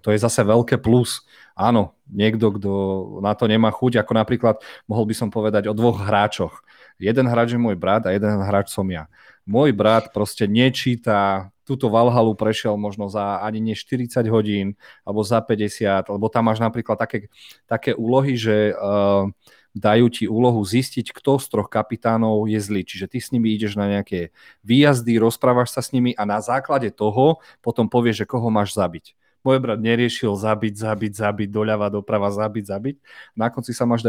to 0.00 0.08
je 0.08 0.18
zase 0.18 0.40
veľké 0.46 0.80
plus. 0.80 1.26
Áno, 1.52 1.98
niekto, 2.08 2.54
kto 2.54 2.72
na 3.20 3.36
to 3.36 3.44
nemá 3.50 3.68
chuť, 3.68 4.00
ako 4.00 4.12
napríklad 4.16 4.56
mohol 4.88 5.04
by 5.04 5.14
som 5.18 5.28
povedať 5.28 5.68
o 5.68 5.76
dvoch 5.76 6.00
hráčoch. 6.00 6.64
Jeden 6.96 7.28
hráč 7.28 7.52
je 7.52 7.60
môj 7.60 7.76
brat 7.76 8.08
a 8.08 8.14
jeden 8.16 8.40
hráč 8.40 8.72
som 8.72 8.88
ja. 8.88 9.04
Môj 9.46 9.70
brat 9.70 10.10
proste 10.10 10.50
nečíta 10.50 11.50
túto 11.66 11.90
Valhalu 11.90 12.38
prešiel 12.38 12.78
možno 12.78 13.10
za 13.10 13.42
ani 13.42 13.58
nie 13.58 13.74
40 13.74 14.22
hodín, 14.30 14.78
alebo 15.02 15.26
za 15.26 15.42
50, 15.42 16.06
lebo 16.06 16.26
tam 16.30 16.46
máš 16.46 16.62
napríklad 16.62 16.94
také, 16.94 17.26
také 17.66 17.90
úlohy, 17.90 18.38
že 18.38 18.70
uh, 18.74 19.26
dajú 19.74 20.06
ti 20.08 20.24
úlohu 20.30 20.62
zistiť, 20.62 21.10
kto 21.10 21.42
z 21.42 21.46
troch 21.50 21.68
kapitánov 21.68 22.46
je 22.46 22.62
zlý. 22.62 22.86
Čiže 22.86 23.10
ty 23.10 23.18
s 23.18 23.34
nimi 23.34 23.52
ideš 23.52 23.74
na 23.74 23.90
nejaké 23.90 24.30
výjazdy, 24.62 25.18
rozprávaš 25.18 25.74
sa 25.74 25.82
s 25.82 25.90
nimi 25.90 26.14
a 26.14 26.22
na 26.22 26.38
základe 26.38 26.94
toho 26.94 27.42
potom 27.60 27.90
povieš, 27.90 28.24
že 28.24 28.30
koho 28.30 28.46
máš 28.48 28.72
zabiť. 28.72 29.25
Môj 29.46 29.62
brat 29.62 29.78
neriešil 29.78 30.34
zabiť, 30.34 30.74
zabiť, 30.74 31.12
zabiť, 31.14 31.48
doľava, 31.54 31.86
doprava, 31.94 32.34
zabiť, 32.34 32.64
zabiť. 32.66 32.96
Na 33.38 33.46
konci 33.54 33.70
sa 33.70 33.86
máš 33.86 34.02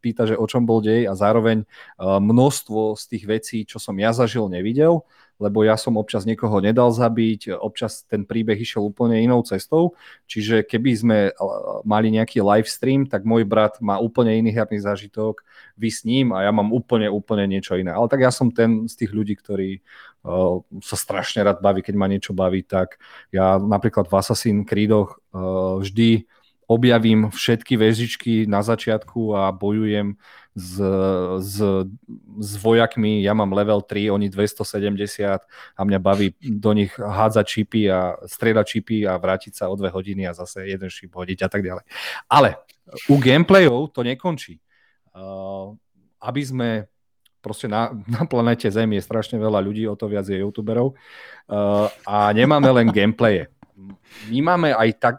pýta, 0.00 0.24
že 0.24 0.32
o 0.32 0.48
čom 0.48 0.64
bol 0.64 0.80
dej 0.80 1.04
a 1.04 1.12
zároveň 1.12 1.68
uh, 1.68 2.16
množstvo 2.16 2.96
z 2.96 3.04
tých 3.12 3.24
vecí, 3.28 3.58
čo 3.68 3.76
som 3.76 3.92
ja 4.00 4.16
zažil, 4.16 4.48
nevidel 4.48 5.04
lebo 5.38 5.62
ja 5.62 5.78
som 5.78 5.94
občas 5.94 6.26
niekoho 6.26 6.58
nedal 6.58 6.90
zabiť, 6.90 7.54
občas 7.62 8.02
ten 8.04 8.26
príbeh 8.26 8.58
išiel 8.58 8.90
úplne 8.90 9.22
inou 9.22 9.40
cestou, 9.46 9.94
čiže 10.26 10.66
keby 10.66 10.90
sme 10.98 11.18
eh, 11.30 11.34
mali 11.86 12.10
nejaký 12.10 12.42
live 12.42 12.66
stream, 12.66 13.06
tak 13.06 13.22
môj 13.22 13.46
brat 13.46 13.78
má 13.78 14.02
úplne 14.02 14.34
iný 14.34 14.50
herný 14.50 14.82
zážitok, 14.82 15.46
vy 15.78 15.88
s 15.88 16.02
ním 16.02 16.34
a 16.34 16.42
ja 16.42 16.50
mám 16.50 16.74
úplne, 16.74 17.06
úplne 17.06 17.46
niečo 17.46 17.78
iné. 17.78 17.94
Ale 17.94 18.10
tak 18.10 18.26
ja 18.26 18.34
som 18.34 18.50
ten 18.50 18.90
z 18.90 18.94
tých 18.98 19.14
ľudí, 19.14 19.38
ktorí 19.38 19.78
uh, 20.26 20.58
sa 20.82 20.98
strašne 20.98 21.46
rád 21.46 21.62
baví, 21.62 21.86
keď 21.86 21.94
ma 21.94 22.10
niečo 22.10 22.34
baví, 22.34 22.66
tak 22.66 22.98
ja 23.30 23.62
napríklad 23.62 24.10
v 24.10 24.16
Assassin's 24.18 24.66
Creedoch 24.66 25.22
uh, 25.30 25.78
vždy 25.78 26.26
objavím 26.68 27.32
všetky 27.32 27.80
väzičky 27.80 28.44
na 28.44 28.60
začiatku 28.60 29.32
a 29.32 29.48
bojujem 29.56 30.20
s, 30.52 30.76
s, 31.40 31.56
s 32.38 32.50
vojakmi, 32.60 33.24
ja 33.24 33.32
mám 33.32 33.56
level 33.56 33.80
3, 33.80 34.12
oni 34.12 34.28
270 34.28 35.40
a 35.40 35.80
mňa 35.80 35.98
baví 36.02 36.36
do 36.36 36.70
nich 36.76 36.92
hádzať 36.92 37.46
čipy 37.46 37.88
a 37.88 38.20
strieľať 38.26 38.66
čipy 38.68 39.08
a 39.08 39.16
vrátiť 39.16 39.54
sa 39.56 39.72
o 39.72 39.74
dve 39.80 39.88
hodiny 39.88 40.28
a 40.28 40.36
zase 40.36 40.68
jeden 40.68 40.92
šip 40.92 41.14
hodiť 41.14 41.38
a 41.46 41.48
tak 41.48 41.64
ďalej. 41.64 41.88
Ale 42.28 42.60
u 43.08 43.16
gameplayov 43.16 43.94
to 43.96 44.04
nekončí. 44.04 44.60
Uh, 45.14 45.72
aby 46.20 46.42
sme 46.44 46.68
proste 47.40 47.70
na, 47.70 47.94
na 48.04 48.28
planete 48.28 48.68
Zem 48.68 48.92
je 48.98 49.02
strašne 49.02 49.40
veľa 49.40 49.62
ľudí, 49.62 49.88
o 49.88 49.96
to 49.96 50.10
viac 50.10 50.28
je 50.28 50.42
youtuberov 50.42 50.92
uh, 50.92 51.88
a 52.04 52.28
nemáme 52.34 52.68
len 52.68 52.92
gameplaye. 52.92 53.48
My 54.28 54.38
máme 54.42 54.74
aj 54.74 54.90
tak 54.98 55.16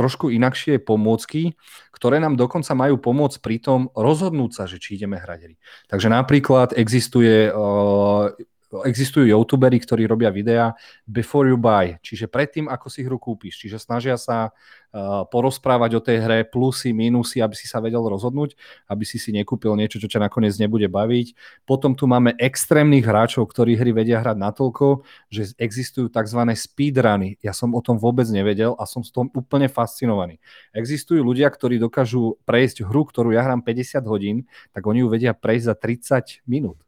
trošku 0.00 0.32
inakšie 0.32 0.80
pomôcky, 0.80 1.60
ktoré 1.92 2.16
nám 2.16 2.40
dokonca 2.40 2.72
majú 2.72 2.96
pomôcť 2.96 3.36
pri 3.44 3.56
tom 3.60 3.80
rozhodnúť 3.92 4.50
sa, 4.56 4.64
že 4.64 4.80
či 4.80 4.96
ideme 4.96 5.20
hrať 5.20 5.40
hry. 5.44 5.56
Takže 5.92 6.08
napríklad 6.08 6.72
existuje 6.72 7.52
uh, 7.52 8.32
existujú 8.86 9.26
youtuberi, 9.26 9.82
ktorí 9.82 10.06
robia 10.06 10.30
videá 10.30 10.78
before 11.02 11.50
you 11.50 11.58
buy, 11.58 11.98
čiže 12.06 12.30
predtým, 12.30 12.70
ako 12.70 12.86
si 12.86 13.02
hru 13.02 13.18
kúpiš. 13.18 13.58
Čiže 13.58 13.82
snažia 13.82 14.14
sa 14.14 14.54
uh, 14.54 15.26
porozprávať 15.26 15.90
o 15.98 16.00
tej 16.00 16.22
hre 16.22 16.38
plusy, 16.46 16.94
minusy, 16.94 17.42
aby 17.42 17.58
si 17.58 17.66
sa 17.66 17.82
vedel 17.82 17.98
rozhodnúť, 18.06 18.54
aby 18.86 19.02
si 19.02 19.18
si 19.18 19.34
nekúpil 19.34 19.74
niečo, 19.74 19.98
čo 19.98 20.06
ťa 20.06 20.30
nakoniec 20.30 20.54
nebude 20.62 20.86
baviť. 20.86 21.34
Potom 21.66 21.98
tu 21.98 22.06
máme 22.06 22.38
extrémnych 22.38 23.02
hráčov, 23.02 23.50
ktorí 23.50 23.74
hry 23.74 23.90
vedia 23.90 24.22
hrať 24.22 24.38
natoľko, 24.38 25.02
že 25.34 25.50
existujú 25.58 26.06
tzv. 26.06 26.40
speedruny. 26.54 27.42
Ja 27.42 27.50
som 27.50 27.74
o 27.74 27.82
tom 27.82 27.98
vôbec 27.98 28.30
nevedel 28.30 28.78
a 28.78 28.86
som 28.86 29.02
s 29.02 29.10
tom 29.10 29.26
úplne 29.34 29.66
fascinovaný. 29.66 30.38
Existujú 30.70 31.26
ľudia, 31.26 31.50
ktorí 31.50 31.82
dokážu 31.82 32.38
prejsť 32.46 32.86
hru, 32.86 33.02
ktorú 33.02 33.34
ja 33.34 33.42
hrám 33.42 33.66
50 33.66 34.06
hodín, 34.06 34.46
tak 34.70 34.86
oni 34.86 35.02
ju 35.02 35.08
vedia 35.10 35.34
prejsť 35.34 35.64
za 35.66 35.74
30 35.74 36.46
minút 36.46 36.78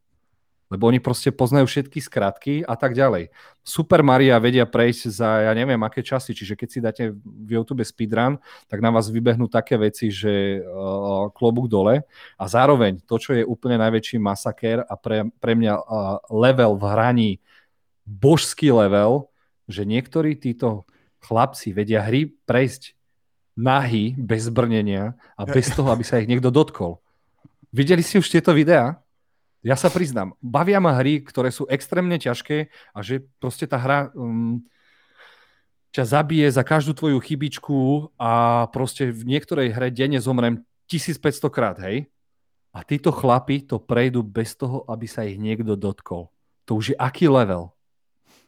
lebo 0.72 0.88
oni 0.88 1.04
proste 1.04 1.28
poznajú 1.28 1.68
všetky 1.68 2.00
skratky 2.00 2.64
a 2.64 2.72
tak 2.80 2.96
ďalej. 2.96 3.28
Super 3.60 4.00
Maria 4.00 4.40
vedia 4.40 4.64
prejsť 4.64 5.02
za 5.12 5.44
ja 5.44 5.52
neviem 5.52 5.76
aké 5.84 6.00
časy, 6.00 6.32
čiže 6.32 6.56
keď 6.56 6.68
si 6.72 6.78
dáte 6.80 7.02
v 7.12 7.60
YouTube 7.60 7.84
speedrun, 7.84 8.40
tak 8.72 8.80
na 8.80 8.88
vás 8.88 9.12
vybehnú 9.12 9.52
také 9.52 9.76
veci, 9.76 10.08
že 10.08 10.64
uh, 10.64 11.28
klobúk 11.36 11.68
dole 11.68 12.08
a 12.40 12.44
zároveň 12.48 13.04
to, 13.04 13.20
čo 13.20 13.36
je 13.36 13.44
úplne 13.44 13.76
najväčší 13.76 14.16
masaker 14.16 14.80
a 14.88 14.96
pre, 14.96 15.28
pre 15.36 15.52
mňa 15.52 15.74
uh, 15.76 15.84
level 16.32 16.80
v 16.80 16.84
hraní, 16.88 17.30
božský 18.08 18.72
level, 18.72 19.28
že 19.68 19.84
niektorí 19.84 20.40
títo 20.40 20.88
chlapci 21.20 21.76
vedia 21.76 22.00
hry 22.00 22.32
prejsť 22.48 22.96
nahy, 23.52 24.16
bez 24.16 24.48
brnenia 24.48 25.20
a 25.36 25.44
bez 25.44 25.68
toho, 25.76 25.92
aby 25.92 26.02
sa 26.02 26.16
ich 26.16 26.26
niekto 26.26 26.48
dotkol. 26.48 26.98
Videli 27.68 28.00
ste 28.00 28.20
už 28.20 28.32
tieto 28.32 28.56
videá? 28.56 29.01
Ja 29.62 29.78
sa 29.78 29.94
priznám, 29.94 30.34
bavia 30.42 30.82
ma 30.82 30.98
hry, 30.98 31.22
ktoré 31.22 31.54
sú 31.54 31.70
extrémne 31.70 32.18
ťažké 32.18 32.66
a 32.90 32.98
že 32.98 33.22
proste 33.38 33.70
tá 33.70 33.78
hra 33.78 34.10
um, 34.10 34.58
ťa 35.94 36.18
zabije 36.18 36.50
za 36.50 36.66
každú 36.66 36.98
tvoju 36.98 37.22
chybičku 37.22 38.10
a 38.18 38.66
proste 38.74 39.14
v 39.14 39.22
niektorej 39.22 39.70
hre 39.70 39.94
denne 39.94 40.18
zomrem 40.18 40.66
1500 40.90 41.46
krát, 41.46 41.78
hej? 41.78 42.10
A 42.74 42.82
títo 42.82 43.14
chlapi 43.14 43.62
to 43.62 43.78
prejdú 43.78 44.24
bez 44.26 44.58
toho, 44.58 44.82
aby 44.88 45.06
sa 45.06 45.22
ich 45.22 45.36
niekto 45.38 45.78
dotkol. 45.78 46.32
To 46.66 46.80
už 46.80 46.92
je 46.92 46.96
aký 46.98 47.28
level? 47.28 47.70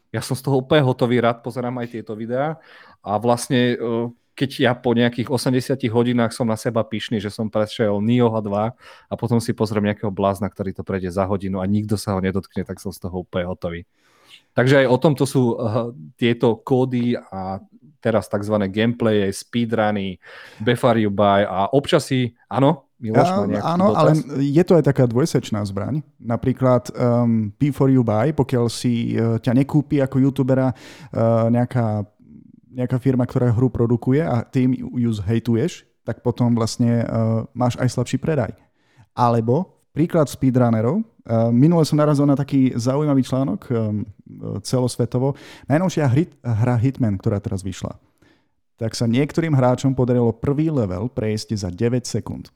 Ja 0.09 0.19
som 0.19 0.35
z 0.35 0.43
toho 0.43 0.59
úplne 0.65 0.83
hotový, 0.83 1.21
rád 1.21 1.45
pozerám 1.45 1.79
aj 1.79 1.95
tieto 1.95 2.17
videá 2.17 2.57
a 3.05 3.19
vlastne 3.21 3.75
e, 3.75 3.77
keď 4.35 4.49
ja 4.59 4.71
po 4.75 4.91
nejakých 4.91 5.31
80 5.31 5.79
hodinách 5.89 6.35
som 6.35 6.43
na 6.45 6.59
seba 6.59 6.83
pyšný, 6.83 7.23
že 7.23 7.31
som 7.31 7.47
prešiel 7.47 8.03
Nioh 8.03 8.35
2 8.35 8.51
a 9.07 9.13
potom 9.15 9.39
si 9.39 9.55
pozriem 9.55 9.87
nejakého 9.89 10.11
blázna, 10.11 10.51
ktorý 10.51 10.75
to 10.75 10.83
prejde 10.83 11.09
za 11.09 11.23
hodinu 11.23 11.63
a 11.63 11.65
nikto 11.65 11.95
sa 11.95 12.13
ho 12.13 12.19
nedotkne, 12.19 12.67
tak 12.67 12.83
som 12.83 12.91
z 12.91 12.99
toho 12.99 13.23
úplne 13.23 13.47
hotový. 13.47 13.87
Takže 14.51 14.83
aj 14.83 14.87
o 14.91 14.97
tomto 14.99 15.23
sú 15.23 15.55
uh, 15.55 15.91
tieto 16.19 16.59
kódy 16.59 17.15
a 17.15 17.63
teraz 18.03 18.29
tzv. 18.29 18.55
gameplaye, 18.69 19.31
speedruny, 19.33 20.21
before 20.61 20.99
you 20.99 21.09
buy 21.09 21.47
a 21.47 21.71
občas 21.73 22.05
si, 22.05 22.35
áno, 22.51 22.85
Miloš 22.95 23.27
má 23.27 23.43
Áno, 23.75 23.91
dotaz? 23.91 24.23
ale 24.23 24.39
je 24.39 24.63
to 24.63 24.79
aj 24.79 24.83
taká 24.87 25.03
dvojsečná 25.03 25.59
zbraň. 25.67 25.99
Napríklad 26.15 26.95
um, 26.95 27.51
P4 27.59 27.91
You 27.91 28.07
Buy, 28.07 28.31
pokiaľ 28.31 28.65
si 28.71 29.19
uh, 29.19 29.35
ťa 29.35 29.51
nekúpi 29.51 29.99
ako 29.99 30.23
youtubera 30.23 30.71
uh, 30.71 31.51
nejaká 31.51 32.07
nejaká 32.75 32.99
firma, 32.99 33.23
ktorá 33.23 33.55
hru 33.55 33.71
produkuje 33.71 34.19
a 34.19 34.43
ty 34.43 34.67
ju 34.75 35.11
hejtuješ, 35.23 35.87
tak 36.03 36.19
potom 36.19 36.51
vlastne 36.53 37.01
uh, 37.01 37.47
máš 37.55 37.79
aj 37.79 37.89
slabší 37.89 38.19
predaj. 38.19 38.51
Alebo 39.15 39.79
príklad 39.95 40.27
speedrunnerov. 40.27 41.01
Uh, 41.25 41.49
minule 41.49 41.81
som 41.87 41.97
narazil 41.97 42.27
na 42.27 42.35
taký 42.35 42.75
zaujímavý 42.75 43.23
článok 43.23 43.61
um, 43.71 44.05
celosvetovo. 44.61 45.33
Najnovšia 45.71 46.05
hrit, 46.11 46.35
hra 46.43 46.75
Hitman, 46.75 47.17
ktorá 47.17 47.39
teraz 47.39 47.63
vyšla. 47.63 47.95
Tak 48.75 48.91
sa 48.91 49.07
niektorým 49.07 49.55
hráčom 49.55 49.95
podarilo 49.95 50.35
prvý 50.35 50.67
level 50.67 51.07
prejsť 51.07 51.55
za 51.55 51.71
9 51.71 52.03
sekúnd 52.03 52.51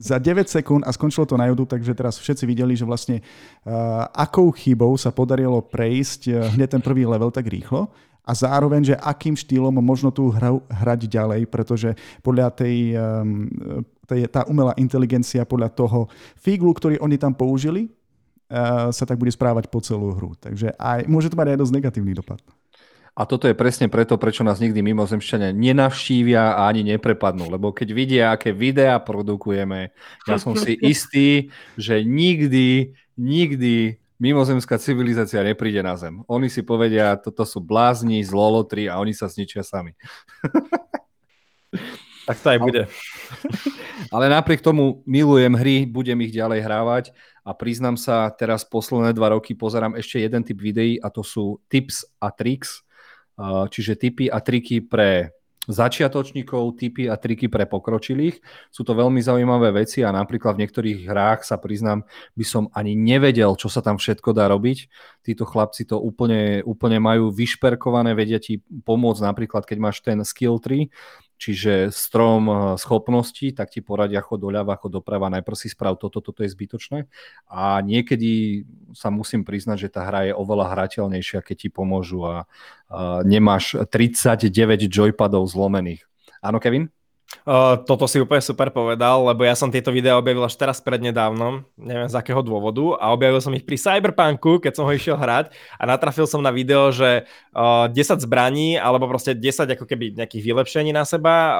za 0.00 0.16
9 0.16 0.48
sekúnd 0.48 0.80
a 0.88 0.96
skončilo 0.96 1.28
to 1.28 1.36
na 1.36 1.52
YouTube, 1.52 1.68
takže 1.68 1.92
teraz 1.92 2.16
všetci 2.16 2.48
videli, 2.48 2.72
že 2.72 2.88
vlastne 2.88 3.20
uh, 3.20 4.08
akou 4.16 4.48
chybou 4.48 4.96
sa 4.96 5.12
podarilo 5.12 5.60
prejsť 5.60 6.20
uh, 6.32 6.48
hneď 6.56 6.80
ten 6.80 6.82
prvý 6.82 7.04
level 7.04 7.28
tak 7.28 7.44
rýchlo 7.44 7.92
a 8.30 8.32
zároveň, 8.38 8.94
že 8.94 9.00
akým 9.02 9.34
štýlom 9.34 9.74
možno 9.82 10.14
tú 10.14 10.30
hru 10.30 10.62
hrať 10.70 11.10
ďalej, 11.10 11.50
pretože 11.50 11.98
podľa 12.22 12.54
tej, 12.54 12.94
um, 12.94 13.50
tej 14.06 14.30
tá 14.30 14.46
umelá 14.46 14.70
inteligencia, 14.78 15.42
podľa 15.42 15.74
toho 15.74 16.06
figlu, 16.38 16.70
ktorý 16.70 17.02
oni 17.02 17.18
tam 17.18 17.34
použili, 17.34 17.90
uh, 17.90 18.94
sa 18.94 19.02
tak 19.02 19.18
bude 19.18 19.34
správať 19.34 19.66
po 19.66 19.82
celú 19.82 20.14
hru. 20.14 20.38
Takže 20.38 20.78
aj, 20.78 21.10
môže 21.10 21.26
to 21.26 21.34
mať 21.34 21.58
aj 21.58 21.58
dosť 21.58 21.74
negatívny 21.74 22.14
dopad. 22.14 22.38
A 23.18 23.26
toto 23.28 23.50
je 23.50 23.58
presne 23.58 23.90
preto, 23.90 24.16
prečo 24.16 24.46
nás 24.46 24.62
nikdy 24.62 24.80
mimozemšťania 24.80 25.52
nenavštívia 25.52 26.56
a 26.56 26.70
ani 26.70 26.94
neprepadnú. 26.94 27.52
Lebo 27.52 27.74
keď 27.74 27.88
vidia, 27.90 28.24
aké 28.32 28.54
videá 28.54 28.96
produkujeme, 29.02 29.92
ja 30.24 30.38
som 30.40 30.54
si 30.56 30.78
istý, 30.80 31.50
že 31.74 32.00
nikdy, 32.00 32.96
nikdy 33.20 33.99
mimozemská 34.20 34.76
civilizácia 34.76 35.40
nepríde 35.40 35.80
na 35.80 35.96
Zem. 35.96 36.20
Oni 36.28 36.52
si 36.52 36.60
povedia, 36.60 37.16
toto 37.16 37.48
sú 37.48 37.58
blázni, 37.64 38.20
zlolotri 38.20 38.86
a 38.86 39.00
oni 39.00 39.16
sa 39.16 39.26
zničia 39.26 39.64
sami. 39.64 39.96
tak 42.28 42.36
to 42.44 42.48
aj 42.52 42.58
bude. 42.60 42.82
Ale 44.14 44.28
napriek 44.28 44.60
tomu 44.60 45.00
milujem 45.08 45.56
hry, 45.56 45.88
budem 45.88 46.20
ich 46.20 46.36
ďalej 46.36 46.60
hrávať 46.60 47.04
a 47.40 47.56
priznám 47.56 47.96
sa, 47.96 48.28
teraz 48.28 48.68
posledné 48.68 49.16
dva 49.16 49.32
roky 49.32 49.56
pozerám 49.56 49.96
ešte 49.96 50.20
jeden 50.20 50.44
typ 50.44 50.60
videí 50.60 51.00
a 51.00 51.08
to 51.08 51.24
sú 51.24 51.58
tips 51.72 52.04
a 52.20 52.28
tricks, 52.28 52.84
čiže 53.72 53.96
tipy 53.96 54.28
a 54.28 54.38
triky 54.44 54.84
pre 54.84 55.32
začiatočníkov, 55.72 56.76
typy 56.76 57.06
a 57.06 57.16
triky 57.16 57.46
pre 57.46 57.64
pokročilých. 57.64 58.42
Sú 58.68 58.82
to 58.82 58.92
veľmi 58.92 59.22
zaujímavé 59.22 59.72
veci 59.72 60.04
a 60.04 60.10
napríklad 60.12 60.58
v 60.58 60.66
niektorých 60.66 60.98
hrách 61.06 61.40
sa 61.46 61.56
priznám, 61.56 62.04
by 62.34 62.44
som 62.44 62.68
ani 62.74 62.98
nevedel, 62.98 63.54
čo 63.56 63.70
sa 63.70 63.80
tam 63.80 63.96
všetko 63.96 64.34
dá 64.36 64.50
robiť. 64.50 64.90
Títo 65.24 65.46
chlapci 65.46 65.86
to 65.86 65.96
úplne, 65.96 66.60
úplne 66.66 66.98
majú 67.00 67.30
vyšperkované, 67.30 68.12
vedia 68.12 68.42
ti 68.42 68.60
pomôcť 68.60 69.22
napríklad, 69.24 69.62
keď 69.64 69.78
máš 69.80 70.02
ten 70.02 70.20
skill 70.26 70.60
tree, 70.60 70.92
čiže 71.40 71.88
strom 71.88 72.44
eh, 72.46 72.56
schopností, 72.76 73.56
tak 73.56 73.72
ti 73.72 73.80
poradia 73.80 74.20
chod 74.20 74.44
doľava, 74.44 74.76
chod 74.76 75.00
doprava, 75.00 75.32
najprv 75.32 75.56
si 75.56 75.72
sprav 75.72 75.96
toto, 75.96 76.20
toto 76.20 76.44
je 76.44 76.52
zbytočné. 76.52 77.08
A 77.48 77.80
niekedy 77.80 78.62
sa 78.92 79.08
musím 79.08 79.48
priznať, 79.48 79.88
že 79.88 79.92
tá 79.96 80.04
hra 80.04 80.28
je 80.28 80.32
oveľa 80.36 80.76
hrateľnejšia, 80.76 81.40
keď 81.40 81.56
ti 81.56 81.68
pomôžu 81.72 82.28
a, 82.28 82.44
a 82.92 83.24
nemáš 83.24 83.80
39 83.88 84.52
joypadov 84.92 85.48
zlomených. 85.48 86.04
Áno, 86.44 86.60
Kevin? 86.60 86.92
Toto 87.88 88.04
si 88.04 88.20
úplne 88.20 88.42
super 88.44 88.68
povedal, 88.68 89.24
lebo 89.24 89.46
ja 89.46 89.56
som 89.56 89.72
tieto 89.72 89.88
videá 89.94 90.20
objavil 90.20 90.44
až 90.44 90.60
teraz 90.60 90.82
prednedávnom, 90.82 91.64
neviem 91.78 92.10
z 92.10 92.18
akého 92.18 92.44
dôvodu, 92.44 93.00
a 93.00 93.14
objavil 93.16 93.40
som 93.40 93.54
ich 93.56 93.64
pri 93.64 93.80
Cyberpunku, 93.80 94.60
keď 94.60 94.72
som 94.76 94.84
ho 94.84 94.92
išiel 94.92 95.16
hrať 95.16 95.48
a 95.80 95.82
natrafil 95.88 96.28
som 96.28 96.44
na 96.44 96.52
video, 96.52 96.92
že 96.92 97.24
uh, 97.56 97.88
10 97.88 98.20
zbraní, 98.20 98.76
alebo 98.76 99.08
proste 99.08 99.32
10 99.32 99.72
ako 99.78 99.88
keby 99.88 100.20
nejakých 100.20 100.52
vylepšení 100.52 100.92
na 100.92 101.08
seba, 101.08 101.34
uh, 101.34 101.56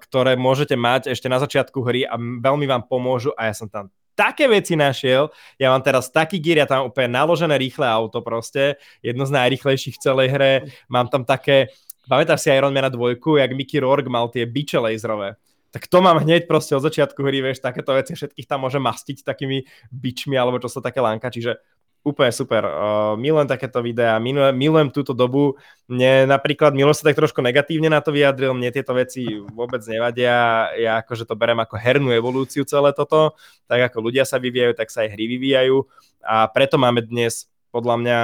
ktoré 0.00 0.34
môžete 0.34 0.74
mať 0.74 1.14
ešte 1.14 1.30
na 1.30 1.38
začiatku 1.38 1.78
hry 1.84 2.02
a 2.02 2.18
veľmi 2.18 2.66
vám 2.66 2.88
pomôžu 2.90 3.30
a 3.38 3.46
ja 3.46 3.54
som 3.54 3.70
tam 3.70 3.94
také 4.12 4.44
veci 4.44 4.76
našiel. 4.76 5.32
Ja 5.56 5.72
mám 5.72 5.80
teraz 5.80 6.12
taký 6.12 6.36
gear, 6.36 6.64
ja 6.64 6.68
tam 6.68 6.92
úplne 6.92 7.16
naložené 7.16 7.56
rýchle 7.56 7.88
auto 7.88 8.20
proste, 8.20 8.76
jedno 9.00 9.24
z 9.24 9.32
najrýchlejších 9.32 9.96
v 9.96 10.02
celej 10.02 10.28
hre. 10.28 10.52
Mám 10.92 11.08
tam 11.08 11.24
také 11.24 11.72
Pamätáš 12.06 12.46
si 12.46 12.48
Iron 12.50 12.74
Man 12.74 12.90
2, 12.90 13.18
jak 13.38 13.52
Mickey 13.54 13.78
Rourke 13.78 14.10
mal 14.10 14.26
tie 14.28 14.42
biče 14.46 14.78
laserové? 14.78 15.38
Tak 15.72 15.88
to 15.88 16.04
mám 16.04 16.20
hneď 16.20 16.44
proste 16.44 16.76
od 16.76 16.84
začiatku 16.84 17.24
hry, 17.24 17.40
vieš, 17.40 17.64
takéto 17.64 17.96
veci 17.96 18.12
všetkých 18.12 18.44
tam 18.44 18.68
môže 18.68 18.76
mastiť 18.76 19.24
takými 19.24 19.64
bičmi, 19.88 20.36
alebo 20.36 20.60
čo 20.60 20.68
sa 20.68 20.84
také 20.84 21.00
lánka, 21.00 21.32
čiže 21.32 21.56
úplne 22.02 22.34
super. 22.34 22.66
Uh, 22.66 23.14
milujem 23.14 23.46
takéto 23.46 23.78
videá, 23.78 24.18
milujem, 24.18 24.52
milujem 24.52 24.90
túto 24.90 25.14
dobu. 25.14 25.54
Mne 25.86 26.26
napríklad 26.26 26.74
Milo 26.74 26.90
sa 26.90 27.06
tak 27.06 27.16
trošku 27.16 27.38
negatívne 27.38 27.86
na 27.86 28.02
to 28.02 28.10
vyjadril, 28.10 28.52
mne 28.52 28.74
tieto 28.74 28.92
veci 28.92 29.22
vôbec 29.54 29.80
nevadia. 29.86 30.68
Ja 30.74 31.00
akože 31.00 31.24
to 31.24 31.38
berem 31.38 31.62
ako 31.62 31.78
hernú 31.78 32.10
evolúciu 32.10 32.66
celé 32.66 32.90
toto. 32.92 33.38
Tak 33.70 33.94
ako 33.94 34.10
ľudia 34.10 34.26
sa 34.26 34.42
vyvíjajú, 34.42 34.74
tak 34.74 34.90
sa 34.90 35.06
aj 35.06 35.14
hry 35.14 35.24
vyvíjajú. 35.30 35.86
A 36.26 36.50
preto 36.50 36.74
máme 36.76 37.06
dnes 37.06 37.46
podľa 37.72 37.96
mňa 37.96 38.18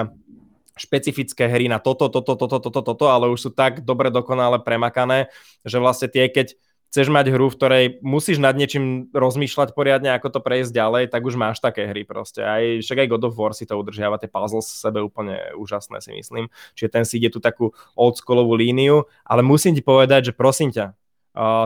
špecifické 0.78 1.50
hry 1.50 1.66
na 1.66 1.82
toto, 1.82 2.08
toto, 2.08 2.38
toto, 2.38 2.58
toto, 2.62 2.80
toto, 2.80 3.04
ale 3.10 3.28
už 3.28 3.38
sú 3.38 3.50
tak 3.50 3.82
dobre 3.82 4.08
dokonale 4.14 4.62
premakané, 4.62 5.28
že 5.66 5.82
vlastne 5.82 6.06
tie, 6.08 6.30
keď 6.30 6.54
chceš 6.88 7.12
mať 7.12 7.28
hru, 7.28 7.52
v 7.52 7.56
ktorej 7.60 7.84
musíš 8.00 8.40
nad 8.40 8.56
niečím 8.56 9.12
rozmýšľať 9.12 9.76
poriadne, 9.76 10.08
ako 10.16 10.32
to 10.32 10.40
prejsť 10.40 10.72
ďalej, 10.72 11.12
tak 11.12 11.20
už 11.20 11.36
máš 11.36 11.60
také 11.60 11.84
hry 11.84 12.08
proste. 12.08 12.40
Aj, 12.40 12.64
však 12.80 13.04
aj 13.04 13.10
God 13.12 13.28
of 13.28 13.36
War 13.36 13.52
si 13.52 13.68
to 13.68 13.76
udržiava, 13.76 14.16
tie 14.16 14.32
puzzles 14.32 14.72
sebe 14.72 15.04
úplne 15.04 15.52
úžasné 15.52 16.00
si 16.00 16.16
myslím. 16.16 16.48
Čiže 16.72 16.88
ten 16.88 17.04
si 17.04 17.20
ide 17.20 17.28
tú 17.28 17.44
takú 17.44 17.76
oldschoolovú 17.92 18.56
líniu, 18.56 19.04
ale 19.28 19.44
musím 19.44 19.76
ti 19.76 19.84
povedať, 19.84 20.32
že 20.32 20.38
prosím 20.38 20.72
ťa, 20.72 20.96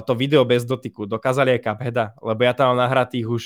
to 0.02 0.12
video 0.18 0.42
bez 0.42 0.66
dotyku 0.66 1.06
dokázali 1.06 1.54
aj 1.54 1.70
Cupheada, 1.70 2.18
lebo 2.18 2.42
ja 2.42 2.52
tam 2.52 2.74
mám 2.74 2.82
nahratých 2.84 3.26
už 3.30 3.42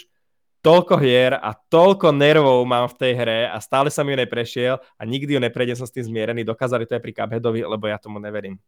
toľko 0.66 0.98
hier 0.98 1.38
a 1.38 1.54
toľko 1.54 2.10
nervov 2.10 2.66
mám 2.66 2.90
v 2.90 2.98
tej 2.98 3.12
hre 3.14 3.40
a 3.46 3.62
stále 3.62 3.86
som 3.86 4.02
ju 4.02 4.18
neprešiel 4.18 4.82
a 4.98 5.02
nikdy 5.06 5.38
ju 5.38 5.40
neprejdem, 5.40 5.78
som 5.78 5.86
s 5.86 5.94
tým 5.94 6.10
zmierený. 6.10 6.42
Dokázali 6.42 6.82
to 6.90 6.98
aj 6.98 7.02
pri 7.06 7.14
Cupheadovi, 7.14 7.62
lebo 7.62 7.86
ja 7.86 8.02
tomu 8.02 8.18
neverím. 8.18 8.58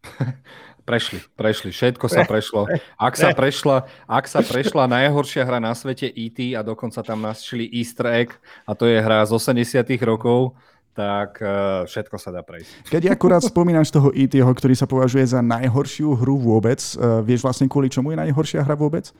Prešli, 0.88 1.20
prešli, 1.36 1.68
všetko 1.68 2.08
sa 2.08 2.24
prešlo. 2.32 2.64
Ak 2.96 3.12
sa 3.12 3.36
prešla, 3.36 3.84
ak 4.08 4.24
sa 4.24 4.40
prešla 4.40 4.88
najhoršia 4.88 5.44
hra 5.44 5.60
na 5.60 5.76
svete 5.76 6.08
E.T. 6.08 6.56
a 6.56 6.64
dokonca 6.64 7.04
tam 7.04 7.28
našli 7.28 7.68
easter 7.68 8.08
egg 8.08 8.32
a 8.64 8.72
to 8.72 8.88
je 8.88 8.96
hra 8.96 9.20
z 9.28 9.36
80 9.36 9.84
rokov, 10.00 10.56
tak 10.96 11.44
uh, 11.44 11.84
všetko 11.84 12.16
sa 12.16 12.32
dá 12.32 12.40
prejsť. 12.40 12.88
Keď 12.88 13.12
akurát 13.12 13.44
spomínaš 13.44 13.92
toho 13.92 14.16
E.T., 14.16 14.40
ktorý 14.40 14.72
sa 14.72 14.88
považuje 14.88 15.28
za 15.28 15.44
najhoršiu 15.44 16.16
hru 16.16 16.40
vôbec, 16.40 16.80
uh, 16.96 17.20
vieš 17.20 17.44
vlastne 17.44 17.68
kvôli 17.68 17.92
čomu 17.92 18.16
je 18.16 18.24
najhoršia 18.24 18.64
hra 18.64 18.72
vôbec? 18.72 19.12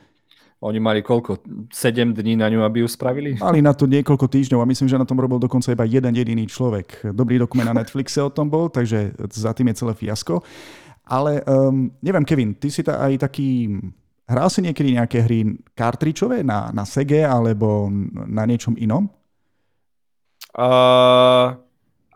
Oni 0.59 0.75
mali 0.75 0.99
koľko? 0.99 1.39
7 1.71 2.11
dní 2.11 2.35
na 2.35 2.51
ňu, 2.51 2.67
aby 2.67 2.83
ju 2.83 2.87
spravili? 2.91 3.39
Mali 3.39 3.63
na 3.63 3.71
to 3.71 3.87
niekoľko 3.87 4.27
týždňov 4.27 4.59
a 4.59 4.67
myslím, 4.67 4.91
že 4.91 4.99
na 4.99 5.07
tom 5.07 5.15
robil 5.15 5.39
dokonca 5.39 5.71
iba 5.71 5.87
jeden 5.87 6.11
jediný 6.11 6.43
človek. 6.43 7.15
Dobrý 7.15 7.39
dokument 7.39 7.71
na 7.71 7.79
Netflixe 7.79 8.19
o 8.19 8.27
tom 8.27 8.51
bol, 8.51 8.67
takže 8.67 9.15
za 9.31 9.55
tým 9.55 9.71
je 9.71 9.79
celé 9.79 9.93
fiasko. 9.95 10.43
Ale 11.07 11.39
um, 11.47 11.87
neviem, 12.03 12.27
Kevin, 12.27 12.59
ty 12.59 12.67
si 12.67 12.83
ta 12.83 12.99
aj 12.99 13.23
taký... 13.23 13.71
Hral 14.29 14.51
si 14.51 14.61
niekedy 14.61 14.93
nejaké 14.93 15.25
hry 15.25 15.57
kartričové 15.73 16.45
na, 16.45 16.69
na 16.75 16.85
Sege 16.85 17.25
alebo 17.25 17.89
na 18.29 18.45
niečom 18.45 18.77
inom? 18.77 19.09
Uh, 20.53 21.55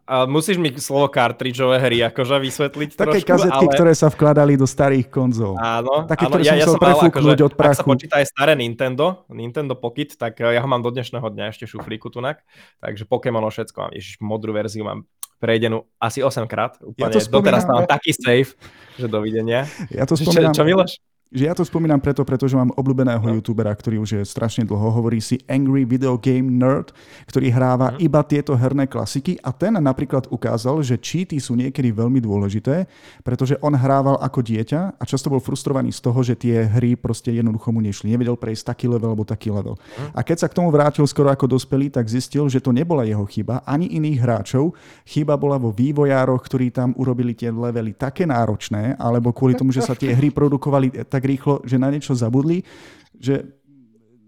a 0.04 0.28
musíš 0.28 0.60
mi 0.60 0.68
slovo 0.76 1.08
kartridžové 1.08 1.80
hry 1.80 2.04
akože 2.12 2.36
vysvetliť 2.36 2.89
Také 3.00 3.24
trošku, 3.24 3.30
kazetky, 3.32 3.66
ale... 3.70 3.74
ktoré 3.76 3.94
sa 3.96 4.08
vkladali 4.12 4.60
do 4.60 4.68
starých 4.68 5.08
konzol. 5.08 5.56
Áno, 5.56 6.04
Také, 6.04 6.28
áno 6.28 6.32
ktoré 6.36 6.44
ja, 6.44 6.52
som 6.52 6.60
ja 6.60 6.66
chcel 6.68 6.80
prefúknuť 6.80 7.39
akože, 7.39 7.48
od 7.48 7.54
prachu. 7.56 7.72
Ak 7.72 7.80
sa 7.80 7.88
počíta 7.88 8.16
aj 8.20 8.28
staré 8.28 8.54
Nintendo, 8.60 9.24
Nintendo 9.32 9.80
Pocket, 9.80 10.20
tak 10.20 10.44
ja 10.44 10.60
ho 10.60 10.68
mám 10.68 10.84
do 10.84 10.92
dnešného 10.92 11.24
dňa 11.24 11.46
ešte 11.56 11.63
šuflíku 11.63 12.12
tunak. 12.12 12.44
Takže 12.84 13.08
Pokémon 13.08 13.48
všetko 13.48 13.78
mám. 13.80 13.92
Ježiš, 13.96 14.20
modrú 14.20 14.52
verziu 14.52 14.84
mám 14.84 15.08
prejdenú 15.39 15.88
asi 16.00 16.20
8 16.20 16.48
krát. 16.52 16.80
Úplne. 16.84 17.08
Ja 17.08 17.08
to. 17.12 17.20
Doteraz 17.20 17.63
mám 17.63 17.84
taký 17.88 18.12
safe, 18.12 18.56
že 19.00 19.08
dovidenia. 19.08 19.68
Ja 19.88 20.04
to 20.04 20.20
spomínam... 20.20 20.52
Čo, 20.52 20.63
čo 20.63 20.68
Miloš? 20.68 20.92
Že 21.34 21.50
ja 21.50 21.58
to 21.58 21.65
spomínam 21.65 21.98
preto, 21.98 22.22
pretože 22.22 22.54
mám 22.54 22.69
obľúbeného 22.78 23.26
no. 23.26 23.34
youtubera, 23.41 23.74
ktorý 23.74 23.98
už 24.06 24.10
je 24.15 24.24
strašne 24.24 24.69
dlho, 24.69 24.93
hovorí 24.93 25.17
si 25.17 25.41
Angry 25.50 25.82
Video 25.84 26.15
Game 26.22 26.54
Nerd, 26.54 26.93
ktorý 27.26 27.50
hráva 27.50 27.98
mm. 27.98 28.06
iba 28.06 28.22
tieto 28.22 28.54
herné 28.54 28.86
klasiky 28.86 29.41
a 29.41 29.50
ten 29.50 29.74
napríklad 29.74 30.30
ukázal, 30.30 30.86
že 30.86 31.02
cheaty 31.02 31.41
sú 31.41 31.58
niekedy 31.58 31.89
veľmi 31.89 32.22
dôležité, 32.22 32.86
pretože 33.26 33.58
on 33.65 33.74
hrával 33.74 34.22
ako 34.22 34.46
dieťa 34.46 35.02
a 35.02 35.04
často 35.10 35.34
bol 35.34 35.41
frustrovaný 35.41 35.89
z 35.89 36.00
toho, 36.06 36.19
že 36.22 36.38
tie 36.38 36.69
hry 36.69 36.93
proste 36.93 37.34
jednoducho 37.34 37.74
mu 37.74 37.82
nešli. 37.82 38.13
Nevedel 38.13 38.38
prejsť 38.38 38.69
taký 38.69 38.86
level 38.86 39.17
alebo 39.17 39.26
taký 39.26 39.50
level. 39.50 39.74
Mm. 39.76 40.13
A 40.13 40.19
keď 40.22 40.46
sa 40.46 40.48
k 40.48 40.56
tomu 40.62 40.69
vrátil 40.69 41.04
skoro 41.10 41.34
ako 41.34 41.50
dospelý, 41.50 41.89
tak 41.89 42.06
zistil, 42.06 42.46
že 42.46 42.62
to 42.62 42.69
nebola 42.69 43.02
jeho 43.10 43.26
chyba, 43.26 43.65
ani 43.65 43.89
iných 43.89 44.22
hráčov. 44.22 44.78
Chyba 45.10 45.34
bola 45.34 45.58
vo 45.58 45.74
vývojároch, 45.74 46.46
ktorí 46.46 46.69
tam 46.69 46.93
urobili 46.93 47.34
tie 47.34 47.50
levely 47.50 47.98
také 47.98 48.30
náročné, 48.30 48.93
alebo 49.02 49.34
kvôli 49.34 49.58
tomu, 49.58 49.74
že 49.74 49.82
sa 49.82 49.98
tie 49.98 50.13
hry 50.13 50.30
produkovali 50.30 51.10
tak 51.10 51.23
tak 51.24 51.32
rýchlo, 51.32 51.64
že 51.64 51.80
na 51.80 51.88
niečo 51.88 52.12
zabudli, 52.12 52.68
že 53.16 53.48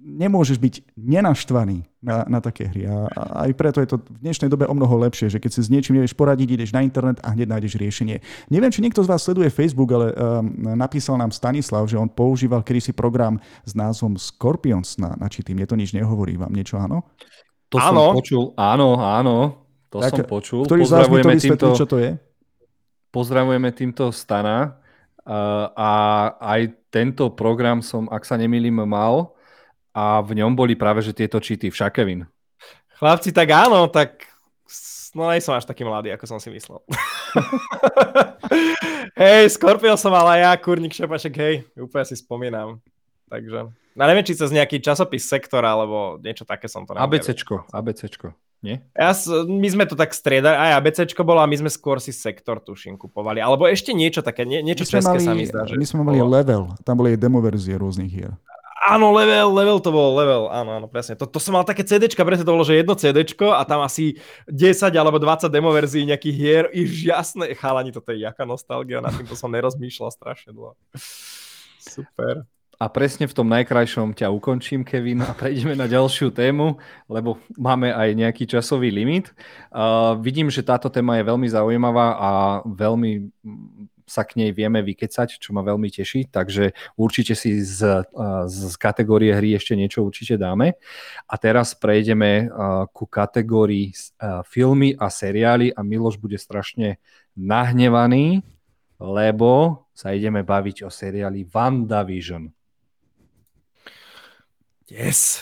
nemôžeš 0.06 0.62
byť 0.62 0.96
nenaštvaný 0.96 1.84
na, 2.00 2.24
na 2.30 2.40
také 2.40 2.72
hry. 2.72 2.88
A, 2.88 3.10
a 3.10 3.22
aj 3.50 3.52
preto 3.58 3.82
je 3.82 3.90
to 3.90 3.98
v 4.00 4.22
dnešnej 4.22 4.48
dobe 4.48 4.70
o 4.70 4.78
mnoho 4.78 4.96
lepšie, 5.02 5.28
že 5.28 5.42
keď 5.44 5.52
si 5.52 5.62
s 5.66 5.74
niečím 5.74 6.00
nevieš 6.00 6.16
poradiť, 6.16 6.48
ideš 6.56 6.72
na 6.72 6.86
internet 6.86 7.18
a 7.26 7.34
hneď 7.36 7.52
nájdeš 7.52 7.76
riešenie. 7.76 8.22
Neviem, 8.48 8.72
či 8.72 8.86
niekto 8.86 9.02
z 9.04 9.10
vás 9.12 9.26
sleduje 9.26 9.52
Facebook, 9.52 9.92
ale 9.92 10.14
um, 10.14 10.78
napísal 10.78 11.20
nám 11.20 11.36
Stanislav, 11.36 11.90
že 11.90 11.98
on 11.98 12.08
používal 12.08 12.62
kedysi 12.62 12.94
program 12.94 13.42
s 13.66 13.74
názvom 13.74 14.16
Scorpions 14.16 15.02
na, 15.02 15.18
na 15.18 15.28
tým. 15.28 15.58
Je 15.58 15.68
to 15.68 15.76
nič 15.76 15.92
nehovorí 15.92 16.38
vám 16.38 16.54
niečo, 16.54 16.78
áno? 16.78 17.04
To 17.74 17.82
áno. 17.82 18.14
som 18.14 18.22
počul, 18.22 18.44
áno, 18.56 19.02
áno, 19.02 19.36
to 19.90 20.06
tak, 20.06 20.14
som 20.14 20.24
počul. 20.30 20.64
Ktorý 20.70 20.86
z 20.86 20.94
vás 20.94 21.10
mi 21.10 21.20
to 21.20 21.30
týmto, 21.34 21.68
čo 21.74 21.90
to 21.90 21.98
je? 21.98 22.14
Pozdravujeme 23.10 23.74
týmto 23.74 24.14
Stana 24.14 24.85
a 25.26 25.92
aj 26.38 26.70
tento 26.94 27.34
program 27.34 27.82
som, 27.82 28.06
ak 28.14 28.24
sa 28.24 28.38
nemýlim, 28.38 28.86
mal 28.86 29.34
a 29.90 30.22
v 30.22 30.38
ňom 30.38 30.54
boli 30.54 30.78
práve 30.78 31.02
že 31.02 31.18
tieto 31.18 31.42
čity. 31.42 31.74
Však, 31.74 31.98
Kevin? 31.98 32.30
Chlapci, 32.96 33.34
tak 33.34 33.50
áno, 33.50 33.90
tak 33.90 34.24
no 35.18 35.28
nie 35.32 35.42
som 35.42 35.58
až 35.58 35.66
taký 35.66 35.82
mladý, 35.82 36.14
ako 36.14 36.26
som 36.30 36.40
si 36.40 36.54
myslel. 36.54 36.80
hej, 39.20 39.50
Scorpio 39.52 39.98
som 39.98 40.14
mal 40.14 40.30
aj 40.38 40.40
ja, 40.46 40.52
kurník 40.62 40.94
šepaček, 40.94 41.34
hej, 41.36 41.56
úplne 41.76 42.06
si 42.06 42.16
spomínam. 42.20 42.78
Takže, 43.26 43.74
no 43.74 44.02
neviem, 44.06 44.24
či 44.24 44.38
cez 44.38 44.54
nejaký 44.54 44.78
časopis 44.78 45.26
sektor, 45.26 45.66
alebo 45.66 46.22
niečo 46.22 46.46
také 46.46 46.70
som 46.70 46.86
to 46.86 46.94
nevedel. 46.94 47.10
ABCčko, 47.10 47.56
ABCčko 47.74 48.45
nie? 48.66 48.78
Ja, 48.98 49.14
my 49.46 49.68
sme 49.70 49.86
to 49.86 49.94
tak 49.94 50.10
striedali, 50.18 50.58
aj 50.58 50.82
ABCčko 50.82 51.22
bolo 51.22 51.46
a 51.46 51.46
my 51.46 51.54
sme 51.62 51.70
skôr 51.70 52.02
si 52.02 52.10
sektor, 52.10 52.58
tuším, 52.58 52.98
kupovali. 52.98 53.38
Alebo 53.38 53.70
ešte 53.70 53.94
niečo 53.94 54.26
také, 54.26 54.50
nie, 54.50 54.66
niečo 54.66 54.90
české 54.90 55.22
mali, 55.22 55.22
sa 55.22 55.38
mi 55.38 55.46
zdá. 55.46 55.70
Že 55.70 55.78
my 55.78 55.86
sme 55.86 56.02
mali 56.02 56.20
bolo. 56.26 56.34
level, 56.34 56.62
tam 56.82 56.98
boli 56.98 57.14
aj 57.14 57.22
demoverzie 57.22 57.78
rôznych 57.78 58.10
hier. 58.10 58.34
Áno, 58.86 59.10
level, 59.14 59.50
level 59.54 59.78
to 59.82 59.90
bol, 59.90 60.14
level, 60.14 60.46
áno, 60.54 60.78
áno, 60.78 60.86
presne. 60.86 61.18
To, 61.18 61.26
to 61.26 61.42
som 61.42 61.58
mal 61.58 61.66
také 61.66 61.82
CDčka, 61.82 62.22
presne 62.22 62.46
to 62.46 62.54
bolo, 62.54 62.62
že 62.62 62.78
jedno 62.78 62.94
CDčko 62.94 63.54
a 63.58 63.66
tam 63.66 63.82
asi 63.82 64.22
10 64.46 64.94
alebo 64.94 65.18
20 65.18 65.50
demoverzií 65.50 66.06
nejakých 66.06 66.36
hier, 66.38 66.64
iš 66.70 67.02
jasné, 67.02 67.58
chalani, 67.58 67.90
toto 67.90 68.14
je 68.14 68.22
jaká 68.22 68.46
nostalgia, 68.46 69.02
na 69.02 69.10
týmto 69.10 69.34
som 69.34 69.50
nerozmýšľal 69.50 70.14
strašne 70.14 70.54
dlho. 70.54 70.78
Super. 71.82 72.46
A 72.76 72.92
presne 72.92 73.24
v 73.24 73.36
tom 73.36 73.48
najkrajšom 73.48 74.12
ťa 74.12 74.28
ukončím, 74.36 74.84
Kevin, 74.84 75.24
a 75.24 75.32
prejdeme 75.32 75.80
na 75.80 75.88
ďalšiu 75.88 76.36
tému, 76.36 76.76
lebo 77.08 77.40
máme 77.56 77.96
aj 77.96 78.12
nejaký 78.12 78.44
časový 78.44 78.92
limit. 78.92 79.32
Uh, 79.72 80.20
vidím, 80.20 80.52
že 80.52 80.60
táto 80.60 80.92
téma 80.92 81.16
je 81.16 81.28
veľmi 81.28 81.48
zaujímavá 81.48 82.08
a 82.20 82.30
veľmi 82.68 83.32
sa 84.06 84.22
k 84.22 84.38
nej 84.38 84.54
vieme 84.54 84.86
vykecať, 84.86 85.42
čo 85.42 85.50
ma 85.50 85.66
veľmi 85.66 85.90
teší, 85.90 86.30
takže 86.30 86.78
určite 86.94 87.34
si 87.34 87.58
z, 87.66 88.06
z 88.46 88.78
kategórie 88.78 89.34
hry 89.34 89.58
ešte 89.58 89.74
niečo 89.74 90.06
určite 90.06 90.38
dáme. 90.38 90.78
A 91.26 91.36
teraz 91.42 91.74
prejdeme 91.74 92.46
ku 92.94 93.10
kategórii 93.10 93.98
filmy 94.46 94.94
a 94.94 95.10
seriály 95.10 95.74
a 95.74 95.82
Miloš 95.82 96.22
bude 96.22 96.38
strašne 96.38 97.02
nahnevaný, 97.34 98.46
lebo 99.02 99.84
sa 99.90 100.14
ideme 100.14 100.46
baviť 100.46 100.86
o 100.86 100.90
seriáli 100.94 101.50
WandaVision. 101.50 102.54
Yes. 104.90 105.42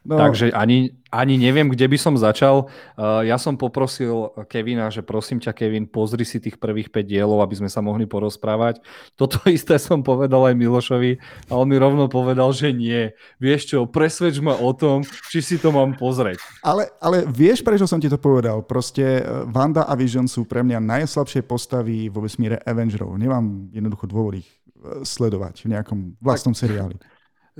No. 0.00 0.16
Takže 0.16 0.48
ani, 0.56 0.96
ani 1.12 1.36
neviem, 1.36 1.68
kde 1.68 1.84
by 1.84 1.98
som 2.00 2.16
začal. 2.16 2.72
Uh, 2.96 3.20
ja 3.20 3.36
som 3.36 3.60
poprosil 3.60 4.32
Kevina, 4.48 4.88
že 4.88 5.04
prosím 5.04 5.44
ťa, 5.44 5.52
Kevin, 5.52 5.84
pozri 5.84 6.24
si 6.24 6.40
tých 6.40 6.56
prvých 6.56 6.88
5 6.88 7.04
dielov, 7.04 7.44
aby 7.44 7.60
sme 7.60 7.68
sa 7.68 7.84
mohli 7.84 8.08
porozprávať. 8.08 8.80
Toto 9.12 9.36
isté 9.52 9.76
som 9.76 10.00
povedal 10.00 10.40
aj 10.48 10.56
Milošovi 10.56 11.20
a 11.52 11.60
on 11.60 11.68
mi 11.68 11.76
rovno 11.76 12.08
povedal, 12.08 12.48
že 12.56 12.72
nie. 12.72 13.12
Vieš 13.36 13.76
čo, 13.76 13.78
presvedč 13.84 14.40
ma 14.40 14.56
o 14.56 14.72
tom, 14.72 15.04
či 15.28 15.44
si 15.44 15.60
to 15.60 15.68
mám 15.68 15.92
pozrieť. 16.00 16.40
Ale, 16.64 16.88
ale 16.96 17.28
vieš, 17.28 17.60
prečo 17.60 17.84
som 17.84 18.00
ti 18.00 18.08
to 18.08 18.16
povedal? 18.16 18.64
Proste 18.64 19.20
Wanda 19.52 19.84
a 19.84 19.92
Vision 20.00 20.24
sú 20.24 20.48
pre 20.48 20.64
mňa 20.64 20.80
najslabšie 20.80 21.44
postavy 21.44 22.08
vo 22.08 22.24
vesmíre 22.24 22.56
Avengerov. 22.64 23.20
Nemám 23.20 23.68
jednoducho 23.68 24.08
dôvod 24.08 24.40
ich 24.40 24.48
e, 24.48 25.04
sledovať 25.04 25.68
v 25.68 25.76
nejakom 25.76 26.16
vlastnom 26.24 26.56
tak. 26.56 26.64
seriáli. 26.64 26.96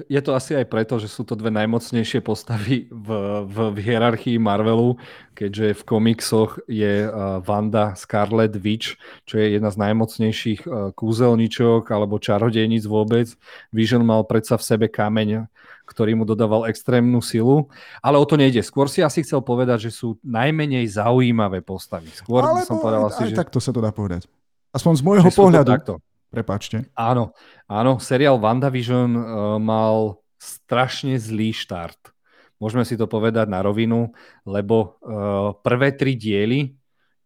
Je 0.06 0.20
to 0.22 0.32
asi 0.32 0.54
aj 0.54 0.70
preto, 0.70 0.96
že 0.96 1.10
sú 1.10 1.26
to 1.26 1.34
dve 1.34 1.50
najmocnejšie 1.50 2.22
postavy 2.22 2.86
v, 2.88 3.08
v, 3.44 3.56
v 3.74 3.78
hierarchii 3.82 4.38
Marvelu, 4.38 4.96
keďže 5.34 5.76
v 5.76 5.82
komiksoch 5.82 6.62
je 6.70 7.04
uh, 7.04 7.42
Wanda 7.44 7.98
Scarlet 7.98 8.54
Witch, 8.56 8.96
čo 9.26 9.36
je 9.36 9.58
jedna 9.58 9.68
z 9.74 9.80
najmocnejších 9.82 10.60
uh, 10.64 10.94
kúzelničok 10.94 11.90
alebo 11.90 12.22
čarodejníc 12.22 12.86
vôbec. 12.86 13.28
Vision 13.74 14.06
mal 14.06 14.24
predsa 14.24 14.56
v 14.56 14.64
sebe 14.64 14.86
kameň, 14.86 15.50
ktorý 15.90 16.14
mu 16.14 16.22
dodával 16.22 16.70
extrémnu 16.70 17.18
silu. 17.18 17.66
Ale 17.98 18.16
o 18.16 18.24
to 18.24 18.38
nejde. 18.38 18.62
Skôr 18.62 18.86
si 18.86 19.02
asi 19.02 19.26
chcel 19.26 19.42
povedať, 19.42 19.90
že 19.90 19.90
sú 19.90 20.16
najmenej 20.22 20.86
zaujímavé 20.86 21.66
postavy. 21.66 22.14
Skôr 22.14 22.46
Ale 22.46 22.62
som 22.62 22.78
povedal 22.78 23.10
asi, 23.10 23.26
aj 23.26 23.34
že... 23.34 23.36
takto 23.36 23.58
sa 23.58 23.74
to 23.74 23.82
dá 23.82 23.90
povedať. 23.90 24.30
Aspoň 24.70 24.92
z 24.98 25.02
môjho 25.02 25.30
pohľadu. 25.34 25.98
Prepačte. 26.30 26.86
Áno, 26.94 27.34
áno, 27.66 27.98
seriál 27.98 28.38
WandaVision 28.38 29.10
uh, 29.18 29.22
mal 29.58 30.22
strašne 30.38 31.18
zlý 31.18 31.50
štart. 31.50 32.14
Môžeme 32.62 32.86
si 32.86 32.94
to 32.94 33.10
povedať 33.10 33.50
na 33.50 33.66
rovinu, 33.66 34.14
lebo 34.46 34.94
uh, 35.02 35.58
prvé 35.58 35.90
tri 35.90 36.14
diely, 36.14 36.78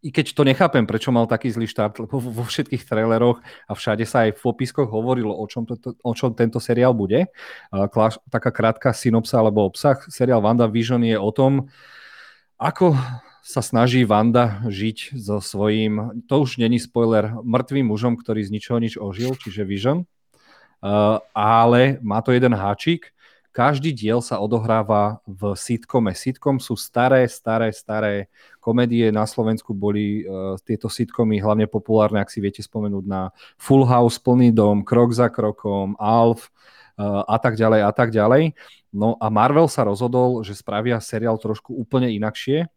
i 0.05 0.09
keď 0.13 0.37
to 0.37 0.41
nechápem, 0.45 0.85
prečo 0.85 1.09
mal 1.13 1.25
taký 1.25 1.49
zlý 1.49 1.65
štart, 1.65 2.01
lebo 2.01 2.17
vo 2.17 2.43
všetkých 2.45 2.85
traileroch 2.85 3.41
a 3.41 3.73
všade 3.73 4.05
sa 4.05 4.29
aj 4.29 4.37
v 4.37 4.41
popiskoch 4.41 4.85
hovorilo, 4.85 5.33
o 5.33 5.45
čom, 5.49 5.65
to, 5.65 5.77
o 5.81 6.13
čom 6.13 6.33
tento 6.37 6.61
seriál 6.61 6.93
bude. 6.93 7.25
Kláš, 7.73 8.21
taká 8.29 8.53
krátka 8.53 8.93
synopsa 8.93 9.41
alebo 9.41 9.65
obsah. 9.65 9.97
Seriál 10.05 10.45
WandaVision 10.45 11.01
je 11.09 11.17
o 11.17 11.33
tom, 11.33 11.73
ako 12.61 12.93
sa 13.45 13.61
snaží 13.61 14.01
Vanda 14.09 14.65
žiť 14.65 15.13
so 15.13 15.37
svojím, 15.37 16.25
to 16.25 16.41
už 16.41 16.57
není 16.57 16.81
spoiler, 16.81 17.29
mŕtvým 17.45 17.93
mužom, 17.93 18.17
ktorý 18.17 18.41
z 18.41 18.49
ničoho 18.49 18.81
nič 18.81 18.97
ožil, 18.97 19.37
čiže 19.37 19.61
Vision. 19.61 20.09
Uh, 20.81 21.21
ale 21.37 22.01
má 22.01 22.25
to 22.25 22.33
jeden 22.33 22.57
háčik. 22.57 23.13
Každý 23.53 23.93
diel 23.93 24.19
sa 24.19 24.41
odohráva 24.41 25.21
v 25.29 25.53
sitcome. 25.53 26.17
Sitcom 26.17 26.57
sú 26.57 26.73
staré, 26.73 27.29
staré, 27.29 27.69
staré 27.69 28.33
komédie. 28.57 29.13
Na 29.13 29.29
Slovensku 29.29 29.77
boli 29.77 30.25
uh, 30.25 30.57
tieto 30.65 30.89
sitcomy 30.89 31.37
hlavne 31.37 31.69
populárne, 31.69 32.25
ak 32.25 32.33
si 32.33 32.41
viete 32.41 32.65
spomenúť 32.65 33.05
na 33.05 33.29
Full 33.61 33.85
House, 33.85 34.17
Plný 34.17 34.57
dom, 34.57 34.81
Krok 34.81 35.13
za 35.13 35.29
krokom, 35.29 35.93
Alf 36.01 36.49
a 36.95 37.35
tak 37.43 37.59
ďalej 37.59 37.81
a 37.83 37.91
tak 37.91 38.15
ďalej. 38.15 38.55
No 38.95 39.19
a 39.19 39.27
Marvel 39.27 39.67
sa 39.67 39.83
rozhodol, 39.83 40.47
že 40.47 40.55
spravia 40.55 40.95
seriál 41.03 41.35
trošku 41.35 41.75
úplne 41.75 42.07
inakšie 42.15 42.71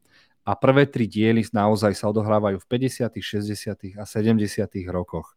a 0.49 0.57
prvé 0.57 0.89
tri 0.89 1.05
diely 1.05 1.45
naozaj 1.53 1.93
sa 1.93 2.09
odohrávajú 2.09 2.57
v 2.57 2.67
50., 2.89 3.21
60. 3.21 4.01
a 4.01 4.05
70. 4.09 4.41
rokoch. 4.89 5.37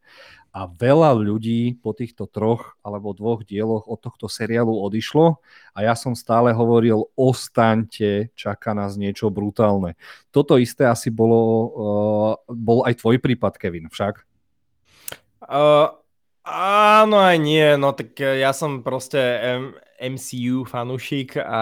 A 0.56 0.72
veľa 0.72 1.12
ľudí 1.20 1.76
po 1.84 1.92
týchto 1.92 2.32
troch 2.32 2.80
alebo 2.80 3.12
dvoch 3.12 3.44
dieloch 3.44 3.92
od 3.92 4.00
tohto 4.00 4.32
seriálu 4.32 4.72
odišlo 4.72 5.44
a 5.76 5.80
ja 5.84 6.00
som 6.00 6.16
stále 6.16 6.56
hovoril, 6.56 7.12
ostaňte, 7.20 8.32
čaká 8.40 8.72
nás 8.72 8.96
niečo 8.96 9.28
brutálne. 9.28 10.00
Toto 10.32 10.56
isté 10.56 10.88
asi 10.88 11.12
bolo, 11.12 11.40
uh, 11.44 12.32
bol 12.48 12.88
aj 12.88 13.04
tvoj 13.04 13.20
prípad, 13.20 13.60
Kevin, 13.60 13.92
však? 13.92 14.24
Uh, 15.44 15.92
áno 16.48 17.20
aj 17.20 17.36
nie, 17.36 17.68
no 17.76 17.92
tak 17.92 18.16
ja 18.16 18.56
som 18.56 18.80
proste 18.80 19.20
MCU 20.02 20.66
fanúšik 20.66 21.38
a 21.38 21.62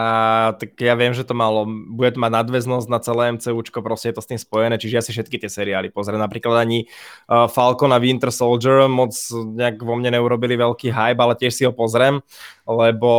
tak 0.56 0.80
ja 0.80 0.95
viem, 0.95 1.12
že 1.12 1.28
to 1.28 1.36
malo, 1.36 1.67
bude 1.67 2.15
to 2.15 2.23
mať 2.23 2.32
nadväznosť 2.39 2.88
na 2.88 2.99
celé 3.04 3.36
MCUčko, 3.36 3.84
proste 3.84 4.10
je 4.10 4.15
to 4.15 4.23
s 4.23 4.30
tým 4.32 4.39
spojené, 4.39 4.80
čiže 4.80 4.95
ja 4.95 5.04
si 5.04 5.12
všetky 5.12 5.43
tie 5.43 5.52
seriály 5.52 5.91
pozriem. 5.91 6.23
Napríklad 6.23 6.56
ani 6.63 6.88
uh, 7.28 7.52
Falcon 7.52 7.91
a 7.91 7.99
Winter 7.99 8.32
Soldier 8.32 8.88
moc 8.88 9.12
nejak 9.36 9.84
vo 9.84 9.99
mne 9.99 10.15
neurobili 10.15 10.56
veľký 10.56 10.88
hype, 10.95 11.19
ale 11.19 11.36
tiež 11.36 11.52
si 11.52 11.63
ho 11.67 11.75
pozriem, 11.75 12.23
lebo 12.63 13.12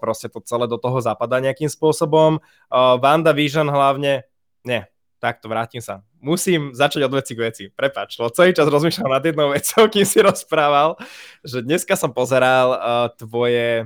proste 0.00 0.32
to 0.32 0.40
celé 0.40 0.64
do 0.64 0.80
toho 0.80 0.96
zapadá 1.04 1.44
nejakým 1.44 1.68
spôsobom. 1.68 2.40
Uh, 2.72 2.96
WandaVision 2.96 3.68
hlavne, 3.68 4.24
nie, 4.64 4.80
takto 5.20 5.52
vrátim 5.52 5.84
sa 5.84 6.00
musím 6.24 6.72
začať 6.72 7.04
od 7.04 7.12
veci 7.20 7.36
k 7.36 7.44
veci. 7.44 7.64
Prepač, 7.68 8.16
lebo 8.16 8.32
celý 8.32 8.56
čas 8.56 8.64
rozmýšľam 8.64 9.12
nad 9.12 9.20
jednou 9.20 9.52
vecou, 9.52 9.84
kým 9.92 10.08
si 10.08 10.24
rozprával, 10.24 10.96
že 11.44 11.60
dneska 11.60 12.00
som 12.00 12.16
pozeral 12.16 12.68
uh, 12.72 12.80
tvoje 13.20 13.84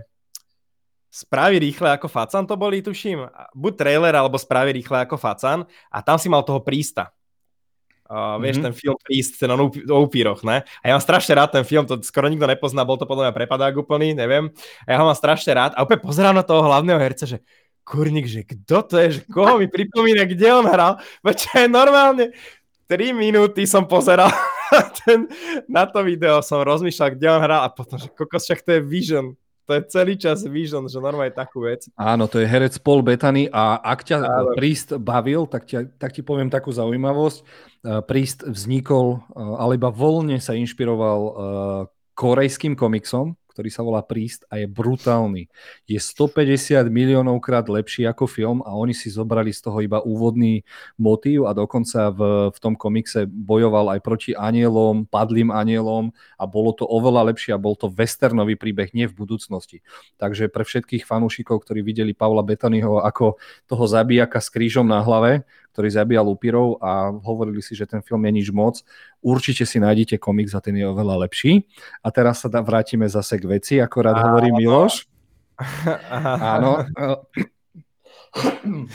správy 1.09 1.59
rýchle 1.59 1.89
ako 1.97 2.07
Facan 2.09 2.45
to 2.45 2.55
boli, 2.55 2.85
tuším. 2.85 3.29
Buď 3.57 3.73
trailer, 3.81 4.15
alebo 4.15 4.37
správy 4.37 4.77
rýchle 4.77 5.05
ako 5.05 5.17
Facan 5.17 5.65
a 5.89 5.99
tam 6.05 6.17
si 6.21 6.29
mal 6.29 6.45
toho 6.45 6.61
prísta. 6.61 7.13
Uh, 8.09 8.41
vieš, 8.41 8.57
mm-hmm. 8.57 8.73
ten 8.73 8.81
film 8.81 8.97
Príst, 9.05 9.37
ten 9.37 9.53
o, 9.53 9.69
o 9.69 9.99
upíroch, 10.01 10.41
ne? 10.41 10.65
A 10.81 10.85
ja 10.89 10.97
mám 10.97 11.05
strašne 11.05 11.37
rád 11.37 11.53
ten 11.53 11.61
film, 11.61 11.85
to 11.85 12.01
skoro 12.01 12.25
nikto 12.33 12.49
nepozná, 12.49 12.81
bol 12.81 12.97
to 12.97 13.05
podľa 13.05 13.29
mňa 13.29 13.37
prepadák 13.37 13.77
úplný, 13.77 14.17
neviem. 14.17 14.49
A 14.89 14.97
ja 14.97 14.97
ho 14.97 15.05
mám 15.05 15.13
strašne 15.13 15.53
rád 15.53 15.77
a 15.77 15.85
úplne 15.85 16.01
pozerám 16.01 16.33
na 16.33 16.41
toho 16.41 16.65
hlavného 16.65 16.97
herca, 16.97 17.29
že 17.29 17.45
kurník, 17.85 18.25
že 18.25 18.49
kto 18.49 18.81
to 18.89 18.95
je, 18.97 19.09
že 19.21 19.23
koho 19.29 19.61
mi 19.61 19.69
pripomína, 19.69 20.25
kde 20.25 20.49
on 20.57 20.65
hral. 20.65 20.97
Veď 21.21 21.69
normálne 21.69 22.33
3 22.89 23.13
minúty 23.13 23.69
som 23.69 23.85
pozeral 23.85 24.33
ten, 25.05 25.29
na 25.69 25.85
to 25.85 26.01
video, 26.01 26.41
som 26.41 26.65
rozmýšľal, 26.65 27.13
kde 27.13 27.29
on 27.29 27.45
hral 27.45 27.61
a 27.61 27.69
potom, 27.69 28.01
že 28.01 28.09
kokos, 28.09 28.49
však 28.49 28.65
to 28.65 28.73
je 28.73 28.81
Vision 28.89 29.37
to 29.69 29.77
je 29.77 29.83
celý 29.93 30.17
čas 30.17 30.41
Vision, 30.49 30.89
že 30.89 30.97
normálne 30.97 31.29
takú 31.29 31.69
vec. 31.69 31.85
Áno, 31.93 32.25
to 32.25 32.41
je 32.41 32.49
herec 32.49 32.81
Paul 32.81 33.05
Bettany 33.05 33.53
a 33.53 33.77
ak 33.77 34.01
ťa 34.01 34.17
Áno. 34.25 34.57
Priest 34.57 34.97
bavil, 34.97 35.45
tak, 35.45 35.69
ťa, 35.69 35.93
tak 36.01 36.17
ti 36.17 36.25
poviem 36.25 36.49
takú 36.49 36.73
zaujímavosť. 36.73 37.45
Priest 38.09 38.49
vznikol, 38.49 39.21
ale 39.37 39.77
iba 39.77 39.93
voľne 39.93 40.41
sa 40.41 40.57
inšpiroval 40.57 41.21
korejským 42.17 42.81
komiksom, 42.81 43.37
ktorý 43.59 43.75
sa 43.75 43.83
volá 43.83 44.07
Príst 44.07 44.47
a 44.55 44.63
je 44.63 44.71
brutálny. 44.71 45.51
Je 45.91 45.99
150 45.99 46.87
miliónov 46.95 47.43
krát 47.43 47.67
lepší 47.67 48.07
ako 48.07 48.31
film 48.31 48.63
a 48.63 48.71
oni 48.79 48.95
si 48.95 49.11
zobrali 49.11 49.51
z 49.51 49.67
toho 49.67 49.83
iba 49.83 49.99
úvodný 49.99 50.63
motív 50.95 51.51
a 51.51 51.59
dokonca 51.59 52.15
v, 52.15 52.55
v 52.55 52.59
tom 52.63 52.79
komikse 52.79 53.27
bojoval 53.27 53.99
aj 53.99 54.01
proti 54.07 54.31
anielom, 54.31 55.11
padlým 55.11 55.51
anielom 55.51 56.15
a 56.39 56.47
bolo 56.47 56.71
to 56.71 56.87
oveľa 56.87 57.35
lepšie 57.35 57.51
a 57.51 57.59
bol 57.59 57.75
to 57.75 57.91
westernový 57.91 58.55
príbeh, 58.55 58.95
nie 58.95 59.11
v 59.11 59.19
budúcnosti. 59.19 59.83
Takže 60.23 60.47
pre 60.55 60.63
všetkých 60.63 61.03
fanúšikov, 61.03 61.67
ktorí 61.67 61.83
videli 61.83 62.15
Paula 62.15 62.47
Betanyho 62.47 63.03
ako 63.03 63.43
toho 63.67 63.85
zabijaka 63.91 64.39
s 64.39 64.55
krížom 64.55 64.87
na 64.87 65.03
hlave, 65.03 65.43
ktorý 65.73 65.89
zabíjal 65.93 66.27
upírov 66.27 66.83
a 66.83 67.13
hovorili 67.13 67.63
si, 67.63 67.79
že 67.79 67.87
ten 67.87 68.03
film 68.03 68.25
je 68.27 68.33
nič 68.35 68.49
moc. 68.51 68.83
Určite 69.23 69.63
si 69.69 69.79
nájdete 69.79 70.19
komiks 70.19 70.53
a 70.55 70.61
ten 70.61 70.75
je 70.75 70.87
oveľa 70.87 71.29
lepší. 71.29 71.65
A 72.03 72.11
teraz 72.11 72.43
sa 72.43 72.49
vrátime 72.51 73.07
zase 73.07 73.39
k 73.39 73.45
veci, 73.47 73.75
ako 73.79 73.97
rád 74.03 74.19
hovorí 74.19 74.51
Miloš. 74.55 75.07
Áno. 76.55 76.87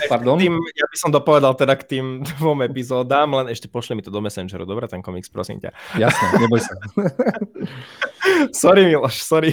Pardon? 0.08 0.38
Tým, 0.38 0.56
ja 0.78 0.86
by 0.88 0.98
som 0.98 1.10
dopovedal 1.10 1.58
teda 1.58 1.74
k 1.76 1.98
tým 1.98 2.06
dvom 2.38 2.64
epizódám, 2.64 3.34
len 3.44 3.50
ešte 3.50 3.66
pošli 3.66 3.98
mi 3.98 4.06
to 4.06 4.14
do 4.14 4.22
Messengeru, 4.22 4.64
dobre, 4.64 4.86
ten 4.86 5.02
komiks, 5.02 5.28
prosím 5.28 5.60
ťa. 5.60 5.74
Jasné, 5.98 6.26
neboj 6.38 6.62
sa. 6.62 6.74
sorry, 8.56 8.88
Miloš, 8.88 9.24
sorry. 9.24 9.52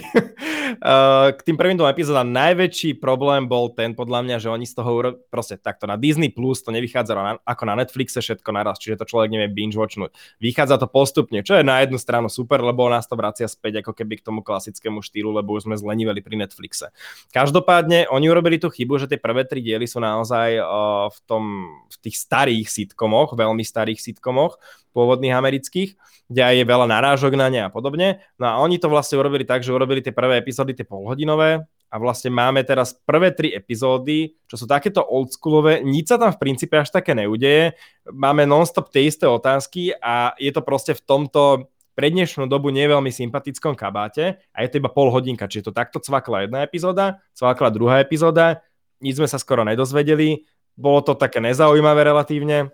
Uh, 0.78 1.30
k 1.38 1.40
tým 1.42 1.56
prvým 1.58 1.74
dvom 1.74 1.90
epizódám 1.90 2.30
najväčší 2.30 3.02
problém 3.02 3.50
bol 3.50 3.74
ten, 3.74 3.94
podľa 3.94 4.22
mňa, 4.22 4.36
že 4.38 4.48
oni 4.50 4.66
z 4.66 4.74
toho 4.78 4.90
uro... 4.90 5.10
proste 5.30 5.58
takto 5.58 5.90
na 5.90 5.98
Disney 5.98 6.30
Plus 6.30 6.62
to 6.62 6.70
nevychádza 6.70 7.12
na, 7.14 7.38
ako 7.42 7.62
na 7.66 7.74
Netflixe 7.82 8.22
všetko 8.22 8.50
naraz, 8.54 8.78
čiže 8.78 9.02
to 9.02 9.08
človek 9.08 9.30
nevie 9.34 9.50
binge 9.50 9.74
watchnúť. 9.74 10.14
Vychádza 10.38 10.78
to 10.78 10.86
postupne, 10.86 11.42
čo 11.42 11.58
je 11.58 11.66
na 11.66 11.82
jednu 11.82 11.98
stranu 11.98 12.30
super, 12.30 12.62
lebo 12.62 12.86
nás 12.86 13.10
to 13.10 13.18
vracia 13.18 13.50
späť 13.50 13.82
ako 13.82 13.92
keby 13.94 14.22
k 14.22 14.26
tomu 14.26 14.40
klasickému 14.46 15.02
štýlu, 15.02 15.34
lebo 15.34 15.58
už 15.58 15.66
sme 15.66 15.74
zleniveli 15.74 16.22
pri 16.22 16.38
Netflixe. 16.38 16.94
Každopádne, 17.34 18.06
oni 18.10 18.26
urobili 18.30 18.62
tú 18.62 18.70
chybu, 18.70 19.02
že 19.02 19.10
tie 19.10 19.18
prvé 19.18 19.42
tri 19.46 19.62
diely 19.62 19.86
sú 19.90 19.98
naozaj 19.98 20.62
uh, 20.62 21.10
v, 21.10 21.18
tom, 21.26 21.42
v 21.90 21.96
tých 22.06 22.16
starých 22.16 22.66
sitcomoch, 22.70 23.34
veľmi 23.34 23.66
starých 23.66 23.98
sitcomoch, 23.98 24.62
pôvodných 24.94 25.34
amerických, 25.34 25.94
kde 26.30 26.42
aj 26.46 26.54
je 26.62 26.64
veľa 26.64 26.86
narážok 26.86 27.34
na 27.34 27.50
ne 27.50 27.66
a 27.66 27.68
podobne. 27.68 28.22
No 28.38 28.46
a 28.46 28.54
oni 28.62 28.78
to 28.78 28.86
vlastne 28.86 29.18
urobili 29.18 29.42
tak, 29.42 29.66
že 29.66 29.74
urobili 29.74 29.98
tie 29.98 30.14
prvé 30.14 30.38
epizódy, 30.38 30.78
tie 30.78 30.86
polhodinové, 30.86 31.66
a 31.90 31.98
vlastne 31.98 32.30
máme 32.30 32.62
teraz 32.62 32.94
prvé 32.94 33.34
tri 33.34 33.50
epizódy, 33.50 34.38
čo 34.46 34.54
sú 34.54 34.70
takéto 34.70 35.02
oldschoolové, 35.02 35.82
nič 35.82 36.14
sa 36.14 36.22
tam 36.22 36.30
v 36.30 36.38
princípe 36.38 36.78
až 36.78 36.94
také 36.94 37.18
neudeje, 37.18 37.74
máme 38.06 38.46
non-stop 38.46 38.94
tie 38.94 39.10
isté 39.10 39.26
otázky 39.26 39.90
a 39.98 40.30
je 40.38 40.54
to 40.54 40.62
proste 40.62 40.94
v 40.94 41.02
tomto 41.02 41.66
pre 41.98 42.14
dnešnú 42.14 42.46
dobu 42.46 42.70
nie 42.70 42.86
veľmi 42.86 43.10
sympatickom 43.10 43.74
kabáte 43.74 44.38
a 44.54 44.62
je 44.62 44.68
to 44.70 44.78
iba 44.78 44.88
pol 44.88 45.10
hodinka, 45.10 45.50
čiže 45.50 45.68
to 45.68 45.72
takto 45.74 45.98
cvakla 45.98 46.46
jedna 46.46 46.62
epizóda, 46.62 47.18
cvakla 47.34 47.74
druhá 47.74 47.98
epizóda, 47.98 48.62
nič 49.02 49.18
sme 49.18 49.26
sa 49.26 49.42
skoro 49.42 49.66
nedozvedeli, 49.66 50.46
bolo 50.78 51.02
to 51.02 51.18
také 51.18 51.42
nezaujímavé 51.42 52.06
relatívne, 52.06 52.70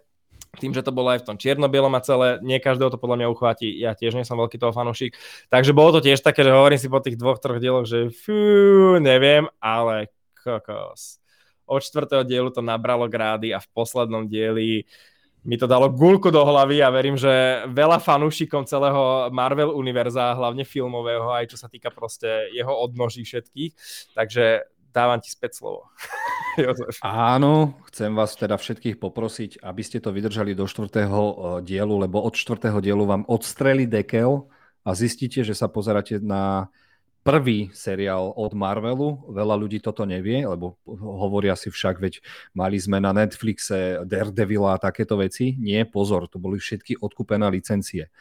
tým, 0.56 0.72
že 0.72 0.82
to 0.82 0.90
bolo 0.90 1.12
aj 1.12 1.22
v 1.22 1.26
tom 1.28 1.36
čierno-bielom 1.36 1.92
a 1.92 2.00
celé, 2.00 2.40
nie 2.40 2.56
každého 2.58 2.90
to 2.90 2.98
podľa 2.98 3.22
mňa 3.22 3.32
uchváti, 3.32 3.68
ja 3.76 3.92
tiež 3.92 4.16
nie 4.16 4.24
som 4.24 4.40
veľký 4.40 4.56
toho 4.56 4.72
fanúšik, 4.72 5.14
takže 5.52 5.76
bolo 5.76 6.00
to 6.00 6.08
tiež 6.08 6.24
také, 6.24 6.42
že 6.42 6.50
hovorím 6.50 6.80
si 6.80 6.88
po 6.88 6.98
tých 6.98 7.20
dvoch, 7.20 7.38
troch 7.38 7.60
dieloch, 7.60 7.84
že 7.84 8.10
fú, 8.10 8.96
neviem, 8.98 9.46
ale 9.60 10.10
kokos. 10.40 11.20
Od 11.66 11.82
čtvrtého 11.82 12.22
dielu 12.22 12.48
to 12.54 12.62
nabralo 12.62 13.10
grády 13.10 13.50
a 13.50 13.58
v 13.58 13.68
poslednom 13.74 14.30
dieli 14.30 14.86
mi 15.46 15.54
to 15.54 15.70
dalo 15.70 15.86
gulku 15.86 16.34
do 16.34 16.42
hlavy 16.42 16.82
a 16.82 16.90
verím, 16.90 17.14
že 17.14 17.62
veľa 17.70 18.02
fanúšikom 18.02 18.66
celého 18.66 19.30
Marvel 19.30 19.70
univerza, 19.78 20.34
hlavne 20.34 20.66
filmového, 20.66 21.30
aj 21.30 21.54
čo 21.54 21.56
sa 21.56 21.70
týka 21.70 21.94
proste 21.94 22.50
jeho 22.50 22.74
odnoží 22.74 23.22
všetkých. 23.22 23.72
Takže 24.18 24.66
dávam 24.96 25.20
ti 25.20 25.28
späť 25.28 25.60
slovo. 25.60 25.92
Jozef. 26.56 26.96
Áno, 27.04 27.76
chcem 27.92 28.16
vás 28.16 28.32
teda 28.32 28.56
všetkých 28.56 28.96
poprosiť, 28.96 29.60
aby 29.60 29.82
ste 29.84 30.00
to 30.00 30.08
vydržali 30.08 30.56
do 30.56 30.64
štvrtého 30.64 31.20
eh, 31.20 31.36
dielu, 31.60 31.94
lebo 32.08 32.24
od 32.24 32.32
štvrtého 32.32 32.80
dielu 32.80 33.04
vám 33.04 33.28
odstreli 33.28 33.84
dekel 33.84 34.48
a 34.80 34.96
zistíte, 34.96 35.44
že 35.44 35.52
sa 35.52 35.68
pozeráte 35.68 36.16
na 36.24 36.72
prvý 37.26 37.74
seriál 37.74 38.30
od 38.38 38.54
Marvelu. 38.54 39.26
Veľa 39.34 39.58
ľudí 39.58 39.82
toto 39.82 40.06
nevie, 40.06 40.46
lebo 40.46 40.78
hovoria 40.86 41.58
si 41.58 41.74
však, 41.74 41.98
veď 41.98 42.22
mali 42.54 42.78
sme 42.78 43.02
na 43.02 43.10
Netflixe 43.10 44.06
Daredevila 44.06 44.78
a 44.78 44.82
takéto 44.82 45.18
veci. 45.18 45.58
Nie, 45.58 45.90
pozor, 45.90 46.30
to 46.30 46.38
boli 46.38 46.62
všetky 46.62 47.02
odkúpené 47.02 47.50
licencie. 47.50 48.14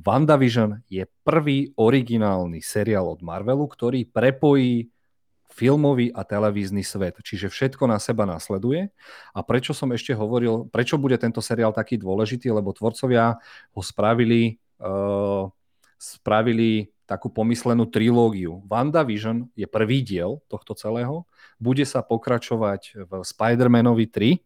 WandaVision 0.00 0.80
je 0.88 1.04
prvý 1.26 1.76
originálny 1.76 2.64
seriál 2.64 3.12
od 3.12 3.20
Marvelu, 3.20 3.68
ktorý 3.68 4.08
prepojí 4.08 4.88
filmový 5.58 6.14
a 6.14 6.22
televízny 6.22 6.86
svet. 6.86 7.18
Čiže 7.18 7.50
všetko 7.50 7.90
na 7.90 7.98
seba 7.98 8.22
nasleduje. 8.22 8.94
A 9.34 9.40
prečo 9.42 9.74
som 9.74 9.90
ešte 9.90 10.14
hovoril, 10.14 10.70
prečo 10.70 10.94
bude 10.94 11.18
tento 11.18 11.42
seriál 11.42 11.74
taký 11.74 11.98
dôležitý, 11.98 12.54
lebo 12.54 12.70
tvorcovia 12.70 13.34
ho 13.74 13.82
spravili, 13.82 14.62
uh, 14.78 15.50
spravili 15.98 16.94
takú 17.10 17.26
pomyslenú 17.34 17.90
trilógiu. 17.90 18.62
WandaVision 18.70 19.50
je 19.58 19.66
prvý 19.66 20.06
diel 20.06 20.38
tohto 20.46 20.78
celého. 20.78 21.26
Bude 21.58 21.82
sa 21.82 22.06
pokračovať 22.06 23.10
v 23.10 23.12
Spider-Manovi 23.26 24.06
3, 24.06 24.38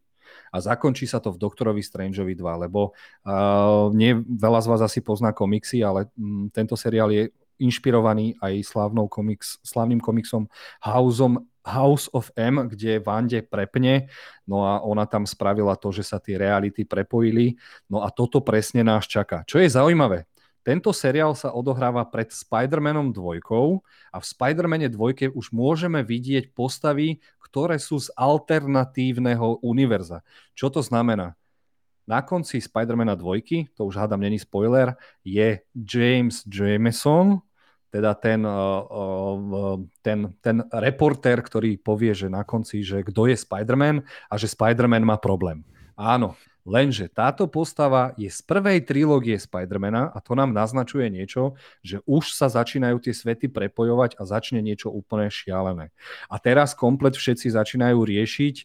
a 0.53 0.61
zakončí 0.61 1.09
sa 1.09 1.21
to 1.21 1.33
v 1.33 1.41
Doktorovi 1.41 1.81
Strangeovi 1.81 2.37
2, 2.37 2.65
lebo 2.69 2.93
uh, 2.93 3.89
nie 3.93 4.17
veľa 4.17 4.61
z 4.65 4.67
vás 4.69 4.81
asi 4.85 5.01
pozná 5.01 5.33
komiksy, 5.33 5.81
ale 5.81 6.13
um, 6.17 6.49
tento 6.53 6.77
seriál 6.77 7.09
je 7.09 7.33
inšpirovaný 7.63 8.35
aj 8.43 8.67
slávnou 8.67 9.07
komiks, 9.07 9.63
slávnym 9.63 10.03
komiksom 10.03 10.51
Houseom, 10.83 11.47
House 11.63 12.11
of 12.11 12.35
M, 12.35 12.67
kde 12.67 12.99
Vande 12.99 13.39
prepne, 13.39 14.11
no 14.43 14.67
a 14.67 14.83
ona 14.83 15.07
tam 15.07 15.23
spravila 15.23 15.79
to, 15.79 15.95
že 15.95 16.03
sa 16.03 16.19
tie 16.19 16.35
reality 16.35 16.83
prepojili, 16.83 17.55
no 17.87 18.03
a 18.03 18.11
toto 18.11 18.43
presne 18.43 18.83
nás 18.83 19.07
čaká. 19.07 19.47
Čo 19.47 19.63
je 19.63 19.71
zaujímavé, 19.71 20.27
tento 20.63 20.95
seriál 20.95 21.35
sa 21.35 21.51
odohráva 21.51 22.07
pred 22.07 22.31
Spider-Manom 22.31 23.11
2 23.11 23.43
a 24.15 24.17
v 24.23 24.25
Spider-Mane 24.27 24.87
2 24.91 25.35
už 25.35 25.51
môžeme 25.51 26.07
vidieť 26.07 26.55
postavy, 26.55 27.19
ktoré 27.43 27.83
sú 27.83 27.99
z 27.99 28.15
alternatívneho 28.15 29.59
univerza. 29.63 30.23
Čo 30.55 30.71
to 30.71 30.79
znamená? 30.79 31.35
Na 32.07 32.23
konci 32.23 32.63
Spider-Mana 32.63 33.19
2, 33.19 33.75
to 33.75 33.87
už 33.87 33.95
hádam 33.99 34.23
není 34.23 34.39
spoiler, 34.39 34.95
je 35.27 35.63
James 35.75 36.47
Jameson, 36.47 37.43
teda 37.93 38.17
ten, 38.17 38.41
ten, 40.01 40.19
ten 40.41 40.57
reportér, 40.73 41.45
ktorý 41.45 41.77
povie, 41.77 42.17
že 42.17 42.33
na 42.33 42.41
konci, 42.41 42.81
že 42.81 43.05
kto 43.05 43.29
je 43.29 43.37
Spider-Man 43.37 44.01
a 44.33 44.35
že 44.41 44.49
Spider-Man 44.49 45.05
má 45.05 45.21
problém. 45.21 45.61
Áno, 45.93 46.33
lenže 46.65 47.13
táto 47.13 47.45
postava 47.45 48.17
je 48.17 48.33
z 48.33 48.41
prvej 48.49 48.81
trilógie 48.89 49.37
Spider-Mana 49.37 50.09
a 50.09 50.19
to 50.25 50.33
nám 50.33 50.57
naznačuje 50.57 51.13
niečo, 51.13 51.53
že 51.85 52.01
už 52.09 52.33
sa 52.33 52.49
začínajú 52.49 52.97
tie 52.97 53.13
svety 53.13 53.53
prepojovať 53.53 54.17
a 54.17 54.25
začne 54.25 54.65
niečo 54.65 54.89
úplne 54.89 55.29
šialené. 55.29 55.93
A 56.33 56.41
teraz 56.41 56.73
komplet 56.73 57.13
všetci 57.13 57.53
začínajú 57.53 58.01
riešiť 58.01 58.57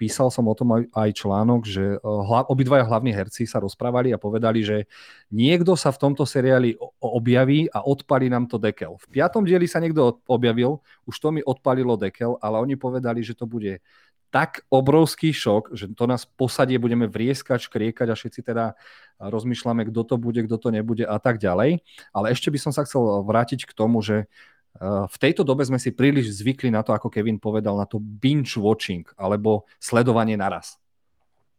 písal 0.00 0.32
som 0.32 0.48
o 0.48 0.54
tom 0.56 0.88
aj 0.88 1.10
článok, 1.12 1.68
že 1.68 2.00
eh, 2.00 2.48
obidvaja 2.48 2.88
hlavní 2.88 3.12
herci 3.12 3.44
sa 3.44 3.60
rozprávali 3.60 4.10
a 4.16 4.20
povedali, 4.20 4.64
že 4.64 4.88
niekto 5.28 5.76
sa 5.76 5.92
v 5.92 6.00
tomto 6.00 6.24
seriáli 6.24 6.72
objaví 7.00 7.68
a 7.68 7.84
odpalí 7.84 8.32
nám 8.32 8.48
to 8.48 8.56
dekel. 8.56 8.96
V 8.96 9.06
piatom 9.12 9.44
dieli 9.44 9.68
sa 9.68 9.76
niekto 9.76 10.24
objavil, 10.24 10.80
už 11.04 11.16
to 11.20 11.28
mi 11.36 11.44
odpalilo 11.44 12.00
dekel, 12.00 12.40
ale 12.40 12.64
oni 12.64 12.80
povedali, 12.80 13.20
že 13.20 13.36
to 13.36 13.44
bude 13.44 13.84
tak 14.34 14.66
obrovský 14.68 15.30
šok, 15.30 15.72
že 15.72 15.86
to 15.94 16.04
nás 16.04 16.26
posadie, 16.26 16.76
budeme 16.82 17.06
vrieskať, 17.06 17.70
škriekať 17.70 18.10
a 18.10 18.18
všetci 18.18 18.40
teda 18.42 18.64
rozmýšľame, 19.16 19.88
kto 19.88 20.02
to 20.02 20.16
bude, 20.20 20.44
kto 20.44 20.56
to 20.60 20.68
nebude 20.74 21.06
a 21.06 21.16
tak 21.22 21.40
ďalej. 21.40 21.80
Ale 22.12 22.26
ešte 22.34 22.52
by 22.52 22.58
som 22.60 22.72
sa 22.74 22.84
chcel 22.84 23.22
vrátiť 23.24 23.64
k 23.64 23.72
tomu, 23.72 24.02
že 24.02 24.28
v 24.82 25.16
tejto 25.20 25.42
dobe 25.42 25.64
sme 25.64 25.80
si 25.80 25.92
príliš 25.92 26.40
zvykli 26.42 26.68
na 26.68 26.84
to, 26.84 26.92
ako 26.92 27.08
Kevin 27.08 27.40
povedal, 27.40 27.76
na 27.76 27.88
to 27.88 28.00
binge 28.00 28.56
watching 28.58 29.06
alebo 29.16 29.64
sledovanie 29.80 30.36
naraz. 30.36 30.76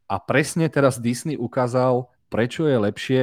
A 0.07 0.21
presne 0.23 0.71
teraz 0.71 1.01
Disney 1.01 1.35
ukázal, 1.35 2.07
prečo 2.31 2.63
je 2.63 2.77
lepšie 2.79 3.21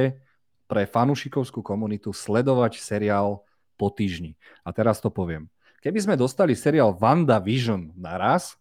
pre 0.65 0.85
fanúšikovskú 0.85 1.61
komunitu 1.61 2.13
sledovať 2.13 2.81
seriál 2.81 3.45
po 3.77 3.89
týždni. 3.89 4.37
A 4.65 4.73
teraz 4.73 5.01
to 5.01 5.09
poviem. 5.09 5.49
Keby 5.81 6.01
sme 6.01 6.15
dostali 6.17 6.57
seriál 6.57 6.97
WandaVision 6.97 7.93
naraz, 7.93 8.57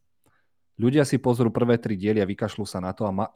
ľudia 0.76 1.06
si 1.08 1.16
pozrú 1.16 1.48
prvé 1.48 1.80
tri 1.80 1.96
diely 1.96 2.20
a 2.20 2.28
vykašľú 2.28 2.64
sa 2.68 2.82
na 2.82 2.92
to 2.92 3.08
a 3.08 3.12
ma, 3.14 3.26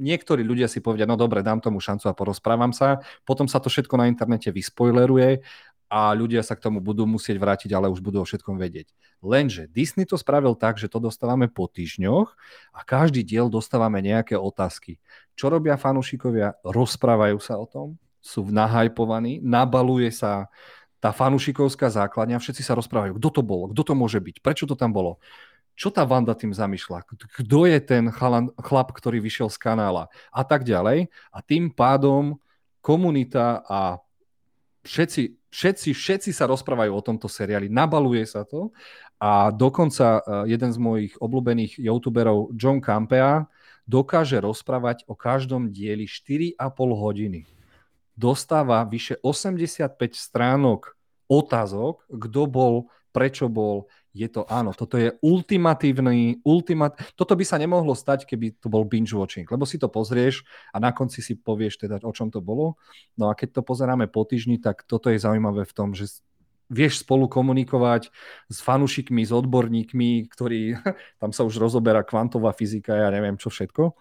niektorí 0.00 0.42
ľudia 0.42 0.66
si 0.66 0.82
povedia, 0.82 1.06
no 1.06 1.14
dobre, 1.14 1.44
dám 1.44 1.62
tomu 1.62 1.78
šancu 1.78 2.10
a 2.10 2.16
porozprávam 2.16 2.74
sa, 2.74 2.98
potom 3.22 3.46
sa 3.46 3.62
to 3.62 3.70
všetko 3.70 3.94
na 4.00 4.10
internete 4.10 4.50
vyspoileruje 4.50 5.44
a 5.86 6.10
ľudia 6.12 6.42
sa 6.42 6.58
k 6.58 6.66
tomu 6.66 6.82
budú 6.82 7.06
musieť 7.06 7.38
vrátiť, 7.38 7.70
ale 7.70 7.86
už 7.86 8.02
budú 8.02 8.18
o 8.22 8.26
všetkom 8.26 8.58
vedieť. 8.58 8.90
Lenže 9.22 9.70
Disney 9.70 10.04
to 10.04 10.18
spravil 10.18 10.58
tak, 10.58 10.76
že 10.76 10.90
to 10.90 10.98
dostávame 10.98 11.46
po 11.46 11.70
týždňoch 11.70 12.34
a 12.74 12.80
každý 12.82 13.22
diel 13.22 13.46
dostávame 13.46 14.02
nejaké 14.02 14.34
otázky. 14.34 14.98
Čo 15.38 15.54
robia 15.54 15.78
fanúšikovia? 15.78 16.58
Rozprávajú 16.66 17.38
sa 17.38 17.56
o 17.56 17.66
tom, 17.70 17.94
sú 18.18 18.42
nahajpovaní, 18.50 19.38
nabaluje 19.42 20.10
sa 20.10 20.50
tá 20.98 21.14
fanúšikovská 21.14 21.86
základňa, 21.86 22.42
všetci 22.42 22.66
sa 22.66 22.74
rozprávajú, 22.74 23.20
kto 23.22 23.28
to 23.30 23.42
bolo, 23.46 23.70
kto 23.70 23.82
to 23.86 23.94
môže 23.94 24.18
byť, 24.18 24.42
prečo 24.42 24.64
to 24.66 24.74
tam 24.74 24.90
bolo 24.90 25.22
čo 25.76 25.92
tá 25.92 26.08
Vanda 26.08 26.32
tým 26.32 26.56
zamýšľa, 26.56 27.04
kto 27.36 27.68
je 27.68 27.78
ten 27.84 28.08
chlap, 28.64 28.88
ktorý 28.96 29.20
vyšiel 29.20 29.52
z 29.52 29.60
kanála 29.60 30.08
a 30.32 30.42
tak 30.42 30.64
ďalej. 30.64 31.12
A 31.28 31.38
tým 31.44 31.68
pádom 31.68 32.40
komunita 32.80 33.60
a 33.68 34.00
všetci, 34.88 35.45
všetci, 35.50 35.90
všetci 35.94 36.30
sa 36.34 36.50
rozprávajú 36.50 36.92
o 36.92 37.04
tomto 37.04 37.26
seriáli, 37.30 37.70
nabaluje 37.70 38.24
sa 38.26 38.42
to 38.42 38.70
a 39.16 39.48
dokonca 39.48 40.20
e, 40.20 40.50
jeden 40.52 40.70
z 40.70 40.78
mojich 40.78 41.14
obľúbených 41.18 41.80
youtuberov 41.80 42.52
John 42.54 42.82
Campea 42.82 43.48
dokáže 43.86 44.42
rozprávať 44.42 45.06
o 45.06 45.14
každom 45.14 45.70
dieli 45.70 46.10
4,5 46.10 46.58
hodiny. 46.76 47.40
Dostáva 48.16 48.82
vyše 48.84 49.16
85 49.22 49.92
stránok 50.12 50.96
otázok, 51.30 52.06
kto 52.10 52.42
bol, 52.50 52.74
prečo 53.14 53.46
bol, 53.46 53.88
je 54.16 54.28
to 54.32 54.48
áno, 54.48 54.72
toto 54.72 54.96
je 54.96 55.12
ultimatívny, 55.20 56.40
ultimat... 56.40 56.96
toto 57.12 57.36
by 57.36 57.44
sa 57.44 57.60
nemohlo 57.60 57.92
stať, 57.92 58.24
keby 58.24 58.56
to 58.56 58.72
bol 58.72 58.88
binge 58.88 59.12
watching, 59.12 59.44
lebo 59.44 59.68
si 59.68 59.76
to 59.76 59.92
pozrieš 59.92 60.40
a 60.72 60.80
na 60.80 60.96
konci 60.96 61.20
si 61.20 61.36
povieš 61.36 61.84
teda, 61.84 62.00
o 62.00 62.12
čom 62.16 62.32
to 62.32 62.40
bolo. 62.40 62.80
No 63.20 63.28
a 63.28 63.36
keď 63.36 63.60
to 63.60 63.62
pozeráme 63.62 64.08
po 64.08 64.24
týždni, 64.24 64.56
tak 64.56 64.88
toto 64.88 65.12
je 65.12 65.20
zaujímavé 65.20 65.68
v 65.68 65.76
tom, 65.76 65.92
že 65.92 66.24
vieš 66.72 67.04
spolu 67.04 67.28
komunikovať 67.28 68.10
s 68.48 68.58
fanúšikmi, 68.64 69.22
s 69.22 69.36
odborníkmi, 69.36 70.32
ktorí, 70.32 70.80
tam 71.22 71.30
sa 71.36 71.44
už 71.44 71.60
rozoberá 71.60 72.00
kvantová 72.00 72.56
fyzika, 72.56 72.96
ja 72.96 73.12
neviem 73.12 73.36
čo 73.36 73.52
všetko. 73.52 73.92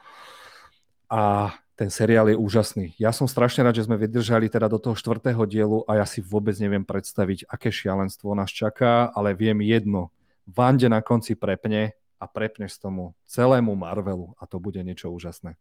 A 1.11 1.53
ten 1.76 1.91
seriál 1.91 2.32
je 2.32 2.39
úžasný. 2.39 2.95
Ja 2.95 3.11
som 3.11 3.28
strašne 3.28 3.67
rád, 3.67 3.76
že 3.76 3.84
sme 3.84 3.99
vydržali 3.99 4.47
teda 4.47 4.71
do 4.71 4.80
toho 4.80 4.95
štvrtého 4.95 5.43
dielu 5.43 5.84
a 5.91 5.99
ja 5.99 6.05
si 6.07 6.23
vôbec 6.23 6.55
neviem 6.55 6.88
predstaviť, 6.88 7.51
aké 7.51 7.67
šialenstvo 7.67 8.32
nás 8.32 8.47
čaká, 8.47 9.11
ale 9.11 9.36
viem 9.36 9.59
jedno. 9.59 10.15
Vande 10.47 10.88
na 10.88 11.03
konci 11.03 11.36
prepne 11.36 11.91
a 12.15 12.26
prepneš 12.32 12.80
tomu 12.80 13.11
celému 13.28 13.76
Marvelu 13.76 14.32
a 14.39 14.47
to 14.47 14.55
bude 14.55 14.80
niečo 14.80 15.11
úžasné. 15.11 15.59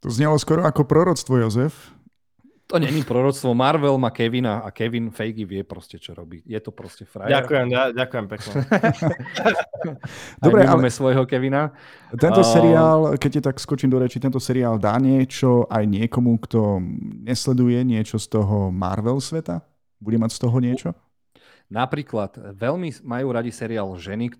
To 0.00 0.08
znelo 0.08 0.40
skoro 0.40 0.64
ako 0.64 0.88
proroctvo, 0.88 1.36
Jozef. 1.40 1.92
To 2.66 2.80
není 2.80 3.04
proroctvo. 3.04 3.52
Marvel 3.54 3.98
má 4.00 4.08
Kevina 4.08 4.64
a 4.64 4.72
Kevin 4.72 5.12
Feige 5.12 5.44
vie 5.44 5.60
proste, 5.68 6.00
čo 6.00 6.16
robí. 6.16 6.40
Je 6.48 6.56
to 6.64 6.72
proste 6.72 7.04
frajer. 7.04 7.44
Ďakujem, 7.44 7.66
ja, 7.68 7.82
ďakujem 7.92 8.24
pekne. 8.24 8.52
Dobre, 10.44 10.64
ale 10.64 10.88
svojho 10.88 11.28
Kevina. 11.28 11.76
Tento 12.16 12.40
uh... 12.40 12.48
seriál, 12.48 13.00
keď 13.20 13.30
je 13.36 13.42
tak 13.52 13.60
skočím 13.60 13.92
do 13.92 14.00
reči, 14.00 14.16
tento 14.16 14.40
seriál 14.40 14.80
dá 14.80 14.96
niečo 14.96 15.68
aj 15.68 15.84
niekomu, 15.84 16.40
kto 16.40 16.80
nesleduje 17.20 17.84
niečo 17.84 18.16
z 18.16 18.32
toho 18.32 18.72
Marvel 18.72 19.20
sveta? 19.20 19.60
Bude 20.00 20.16
mať 20.16 20.32
z 20.32 20.40
toho 20.40 20.56
niečo? 20.56 20.90
Napríklad, 21.68 22.56
veľmi 22.56 22.92
majú 23.04 23.28
radi 23.32 23.52
seriál 23.52 23.92
ženy, 23.96 24.32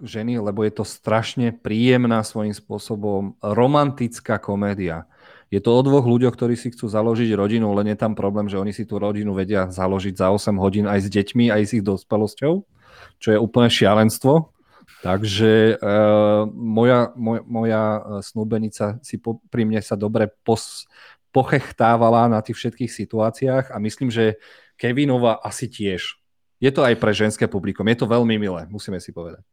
ženy, 0.00 0.40
lebo 0.40 0.64
je 0.64 0.72
to 0.76 0.84
strašne 0.84 1.52
príjemná 1.52 2.24
svojím 2.24 2.52
spôsobom 2.52 3.36
romantická 3.40 4.40
komédia 4.40 5.08
je 5.46 5.60
to 5.62 5.70
o 5.70 5.80
dvoch 5.82 6.02
ľuďoch, 6.02 6.34
ktorí 6.34 6.58
si 6.58 6.74
chcú 6.74 6.90
založiť 6.90 7.30
rodinu, 7.38 7.70
len 7.70 7.94
je 7.94 7.98
tam 7.98 8.18
problém, 8.18 8.50
že 8.50 8.58
oni 8.58 8.74
si 8.74 8.82
tú 8.82 8.98
rodinu 8.98 9.30
vedia 9.30 9.70
založiť 9.70 10.18
za 10.18 10.34
8 10.34 10.58
hodín 10.58 10.90
aj 10.90 11.06
s 11.06 11.08
deťmi, 11.10 11.54
aj 11.54 11.62
s 11.62 11.70
ich 11.78 11.84
dospelosťou, 11.86 12.52
čo 13.22 13.28
je 13.30 13.38
úplne 13.38 13.70
šialenstvo. 13.70 14.50
Takže 15.06 15.78
uh, 15.78 16.50
moja, 16.50 17.14
moja, 17.14 17.42
moja 17.46 17.82
e, 17.94 18.00
snúbenica 18.26 18.98
si 19.06 19.22
po, 19.22 19.38
pri 19.52 19.62
mne 19.62 19.78
sa 19.78 19.94
dobre 19.94 20.26
pos, 20.42 20.90
pochechtávala 21.30 22.26
na 22.26 22.42
tých 22.42 22.58
všetkých 22.58 22.90
situáciách 22.90 23.64
a 23.70 23.76
myslím, 23.78 24.10
že 24.10 24.40
Kevinova 24.74 25.38
asi 25.46 25.70
tiež. 25.70 26.18
Je 26.58 26.70
to 26.72 26.82
aj 26.82 26.96
pre 26.98 27.12
ženské 27.12 27.46
publikum, 27.46 27.86
je 27.86 28.02
to 28.02 28.10
veľmi 28.10 28.34
milé, 28.40 28.66
musíme 28.66 28.98
si 28.98 29.12
povedať. 29.14 29.44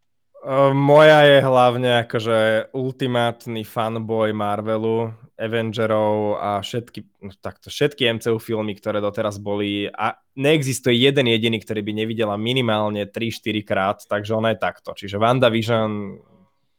Moja 0.73 1.23
je 1.23 1.39
hlavne 1.39 2.03
akože 2.03 2.69
ultimátny 2.75 3.63
fanboy 3.63 4.35
Marvelu, 4.35 5.15
Avengerov 5.39 6.35
a 6.35 6.59
všetky, 6.59 7.23
no 7.23 7.31
takto, 7.39 7.71
všetky 7.71 8.11
MCU 8.19 8.43
filmy, 8.43 8.75
ktoré 8.75 8.99
doteraz 8.99 9.39
boli 9.39 9.87
a 9.87 10.19
neexistuje 10.35 10.99
jeden 10.99 11.31
jediný, 11.31 11.63
ktorý 11.63 11.79
by 11.79 11.91
nevidela 11.95 12.35
minimálne 12.35 13.07
3-4 13.07 13.63
krát, 13.63 13.97
takže 14.03 14.35
ona 14.35 14.51
je 14.51 14.59
takto. 14.59 14.91
Čiže 14.91 15.15
WandaVision, 15.15 16.19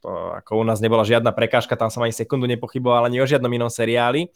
to 0.05 0.13
ako 0.13 0.61
u 0.61 0.65
nás 0.69 0.85
nebola 0.85 1.01
žiadna 1.03 1.33
prekážka, 1.33 1.73
tam 1.73 1.89
som 1.89 2.05
ani 2.05 2.13
sekundu 2.13 2.45
nepochyboval 2.45 3.09
ani 3.09 3.25
o 3.25 3.27
žiadnom 3.27 3.49
inom 3.49 3.73
seriáli. 3.73 4.29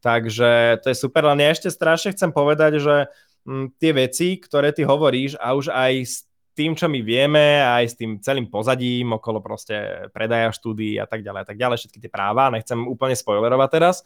Takže 0.00 0.80
to 0.80 0.92
je 0.92 0.96
super, 0.96 1.28
len 1.28 1.44
ja 1.44 1.52
ešte 1.52 1.68
strašne 1.68 2.16
chcem 2.16 2.32
povedať, 2.32 2.80
že 2.80 3.12
m, 3.44 3.68
tie 3.76 3.92
veci, 3.92 4.40
ktoré 4.40 4.72
ty 4.72 4.88
hovoríš 4.88 5.36
a 5.36 5.52
už 5.52 5.68
aj 5.72 5.92
z 6.08 6.16
tým, 6.56 6.72
čo 6.72 6.88
my 6.88 7.04
vieme, 7.04 7.60
aj 7.60 7.84
s 7.84 7.94
tým 8.00 8.16
celým 8.24 8.48
pozadím 8.48 9.12
okolo 9.20 9.44
proste 9.44 10.08
predaja 10.16 10.48
štúdií 10.48 10.96
a 10.96 11.04
tak 11.04 11.20
ďalej 11.20 11.40
a 11.44 11.46
tak 11.46 11.60
ďalej, 11.60 11.76
všetky 11.84 12.00
tie 12.00 12.10
práva, 12.10 12.48
nechcem 12.48 12.80
úplne 12.88 13.12
spoilerovať 13.12 13.68
teraz, 13.68 14.00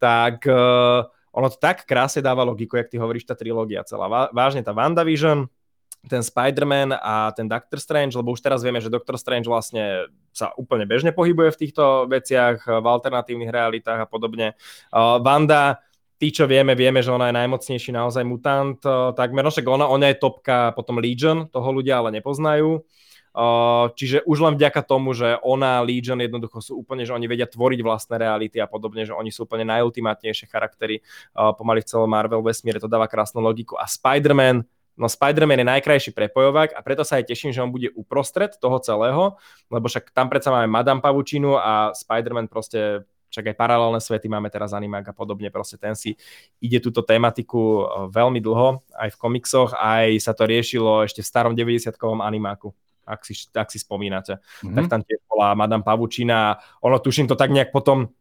tak 0.00 0.48
uh, 0.48 1.04
ono 1.36 1.48
to 1.52 1.60
tak 1.60 1.84
krásne 1.84 2.24
dáva 2.24 2.48
logiku, 2.48 2.80
jak 2.80 2.88
ty 2.88 2.96
hovoríš, 2.96 3.28
tá 3.28 3.36
trilógia 3.36 3.84
celá. 3.84 4.32
Vážne 4.32 4.64
tá 4.64 4.72
WandaVision, 4.72 5.48
ten 6.08 6.24
Spider-Man 6.24 6.98
a 6.98 7.30
ten 7.36 7.46
Doctor 7.46 7.78
Strange, 7.78 8.18
lebo 8.18 8.34
už 8.34 8.42
teraz 8.42 8.64
vieme, 8.64 8.82
že 8.82 8.90
Doctor 8.90 9.14
Strange 9.14 9.46
vlastne 9.46 10.10
sa 10.34 10.50
úplne 10.58 10.88
bežne 10.88 11.14
pohybuje 11.14 11.54
v 11.54 11.60
týchto 11.60 12.10
veciach, 12.10 12.66
v 12.66 12.86
alternatívnych 12.88 13.52
realitách 13.52 14.00
a 14.02 14.08
podobne. 14.08 14.58
Uh, 14.90 15.22
Wanda 15.22 15.78
tí, 16.22 16.30
čo 16.30 16.46
vieme, 16.46 16.78
vieme, 16.78 17.02
že 17.02 17.10
ona 17.10 17.34
je 17.34 17.38
najmocnejší 17.42 17.90
naozaj 17.90 18.22
mutant, 18.22 18.78
uh, 18.86 19.10
takmer, 19.10 19.42
no 19.42 19.50
však 19.50 19.66
ona, 19.66 19.90
ona 19.90 20.14
je 20.14 20.22
topka 20.22 20.70
potom 20.78 21.02
Legion, 21.02 21.50
toho 21.50 21.66
ľudia 21.74 21.98
ale 21.98 22.14
nepoznajú. 22.22 22.86
Uh, 23.32 23.90
čiže 23.96 24.22
už 24.28 24.38
len 24.44 24.54
vďaka 24.54 24.86
tomu, 24.86 25.16
že 25.18 25.40
ona, 25.42 25.82
Legion 25.82 26.20
jednoducho 26.20 26.62
sú 26.62 26.78
úplne, 26.78 27.02
že 27.02 27.16
oni 27.16 27.26
vedia 27.26 27.48
tvoriť 27.50 27.80
vlastné 27.82 28.22
reality 28.22 28.62
a 28.62 28.70
podobne, 28.70 29.02
že 29.02 29.16
oni 29.16 29.34
sú 29.34 29.50
úplne 29.50 29.66
najultimátnejšie 29.66 30.46
charaktery 30.46 31.02
uh, 31.34 31.50
pomaly 31.56 31.82
v 31.82 31.90
celom 31.90 32.06
Marvel 32.06 32.44
vesmíre, 32.44 32.78
to 32.78 32.86
dáva 32.86 33.10
krásnu 33.10 33.42
logiku. 33.42 33.74
A 33.80 33.88
Spider-Man, 33.88 34.62
no 34.94 35.06
Spider-Man 35.08 35.64
je 35.64 35.66
najkrajší 35.74 36.10
prepojovák 36.12 36.76
a 36.76 36.80
preto 36.84 37.02
sa 37.02 37.18
aj 37.18 37.34
teším, 37.34 37.50
že 37.56 37.64
on 37.64 37.72
bude 37.72 37.90
uprostred 37.96 38.52
toho 38.60 38.78
celého, 38.78 39.34
lebo 39.72 39.88
však 39.88 40.12
tam 40.12 40.28
predsa 40.28 40.52
máme 40.52 40.68
Madame 40.68 41.00
Pavučinu 41.00 41.56
a 41.56 41.96
Spider-Man 41.96 42.52
proste 42.52 43.08
však 43.32 43.50
aj 43.50 43.56
paralelné 43.56 43.96
svety 43.98 44.28
máme 44.28 44.52
teraz 44.52 44.76
animák 44.76 45.08
a 45.08 45.14
podobne, 45.16 45.48
proste 45.48 45.80
ten 45.80 45.96
si 45.96 46.20
ide 46.60 46.78
túto 46.84 47.00
tematiku 47.00 47.60
e, 47.80 47.84
veľmi 48.12 48.44
dlho, 48.44 48.84
aj 48.92 49.16
v 49.16 49.20
komiksoch, 49.20 49.72
aj 49.72 50.20
sa 50.20 50.36
to 50.36 50.44
riešilo 50.44 51.08
ešte 51.08 51.24
v 51.24 51.30
starom 51.32 51.56
90-kovom 51.56 52.20
animáku 52.20 52.76
ak 53.02 53.26
si, 53.26 53.34
ak 53.50 53.66
si 53.66 53.82
spomínate. 53.82 54.38
Mm-hmm. 54.38 54.76
Tak 54.78 54.84
tam 54.86 55.00
tiež 55.02 55.20
bola 55.26 55.58
Madame 55.58 55.82
Pavučina. 55.82 56.54
Ono 56.86 57.02
tuším 57.02 57.26
to 57.26 57.34
tak 57.34 57.50
nejak 57.50 57.74
potom 57.74 58.14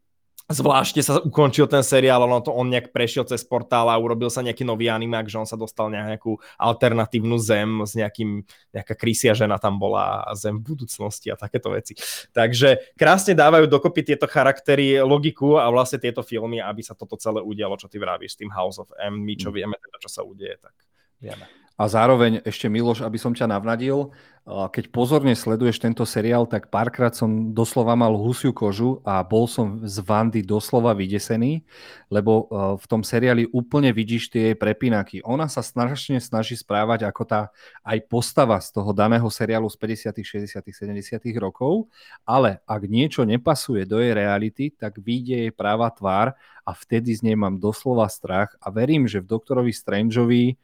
zvláštne 0.54 1.02
sa 1.04 1.20
ukončil 1.20 1.68
ten 1.68 1.84
seriál, 1.84 2.24
ono 2.24 2.40
to 2.40 2.52
on 2.54 2.72
nejak 2.72 2.96
prešiel 2.96 3.28
cez 3.28 3.44
portál 3.44 3.90
a 3.92 4.00
urobil 4.00 4.32
sa 4.32 4.46
nejaký 4.46 4.64
nový 4.64 4.88
animák, 4.88 5.28
že 5.28 5.40
on 5.40 5.48
sa 5.48 5.60
dostal 5.60 5.92
nejakú 5.92 6.40
alternatívnu 6.56 7.36
zem 7.42 7.84
s 7.84 7.96
nejakým, 7.98 8.46
nejaká 8.72 8.94
krysia 8.96 9.36
žena 9.36 9.60
tam 9.60 9.80
bola 9.82 10.24
a 10.28 10.32
zem 10.36 10.60
v 10.60 10.76
budúcnosti 10.76 11.30
a 11.30 11.40
takéto 11.40 11.72
veci. 11.74 11.96
Takže 12.32 12.96
krásne 12.96 13.36
dávajú 13.36 13.68
dokopy 13.68 14.14
tieto 14.14 14.26
charaktery, 14.26 15.00
logiku 15.04 15.60
a 15.60 15.68
vlastne 15.70 16.00
tieto 16.00 16.26
filmy, 16.26 16.60
aby 16.60 16.82
sa 16.84 16.98
toto 16.98 17.16
celé 17.16 17.44
udialo, 17.44 17.76
čo 17.76 17.92
ty 17.92 18.00
vravíš 18.00 18.36
s 18.36 18.40
tým 18.40 18.52
House 18.52 18.82
of 18.82 18.92
M, 18.98 19.22
my 19.22 19.34
čo 19.38 19.50
mm. 19.50 19.56
vieme 19.56 19.76
teda, 19.78 19.98
čo 20.00 20.10
sa 20.10 20.22
udeje, 20.26 20.58
tak 20.60 20.74
vieme. 21.22 21.61
A 21.82 21.90
zároveň 21.90 22.46
ešte 22.46 22.70
Miloš, 22.70 23.02
aby 23.02 23.18
som 23.18 23.34
ťa 23.34 23.50
navnadil, 23.50 24.14
keď 24.46 24.94
pozorne 24.94 25.34
sleduješ 25.34 25.82
tento 25.82 26.06
seriál, 26.06 26.46
tak 26.46 26.70
párkrát 26.70 27.10
som 27.14 27.58
doslova 27.58 27.98
mal 27.98 28.14
husiu 28.14 28.54
kožu 28.54 29.02
a 29.02 29.26
bol 29.26 29.50
som 29.50 29.82
z 29.82 29.98
Vandy 30.06 30.46
doslova 30.46 30.94
vydesený, 30.94 31.66
lebo 32.14 32.46
v 32.78 32.86
tom 32.86 33.02
seriáli 33.02 33.50
úplne 33.50 33.90
vidíš 33.90 34.30
tie 34.30 34.54
prepínaky. 34.54 35.26
Ona 35.26 35.50
sa 35.50 35.66
strašne 35.66 36.22
snaží 36.22 36.54
správať 36.54 37.10
ako 37.10 37.22
tá 37.26 37.42
aj 37.82 37.98
postava 38.06 38.62
z 38.62 38.78
toho 38.78 38.94
daného 38.94 39.26
seriálu 39.34 39.66
z 39.66 39.78
50., 39.82 40.22
60., 40.22 40.62
70. 40.62 41.18
rokov, 41.42 41.90
ale 42.22 42.62
ak 42.70 42.82
niečo 42.86 43.26
nepasuje 43.26 43.90
do 43.90 43.98
jej 43.98 44.14
reality, 44.14 44.70
tak 44.70 45.02
vyjde 45.02 45.50
jej 45.50 45.54
práva 45.54 45.90
tvár 45.90 46.38
a 46.62 46.78
vtedy 46.78 47.18
z 47.18 47.26
nej 47.26 47.38
mám 47.38 47.58
doslova 47.58 48.06
strach 48.06 48.54
a 48.62 48.70
verím, 48.70 49.10
že 49.10 49.18
v 49.22 49.34
doktorovi 49.34 49.74
Strangeovi 49.74 50.62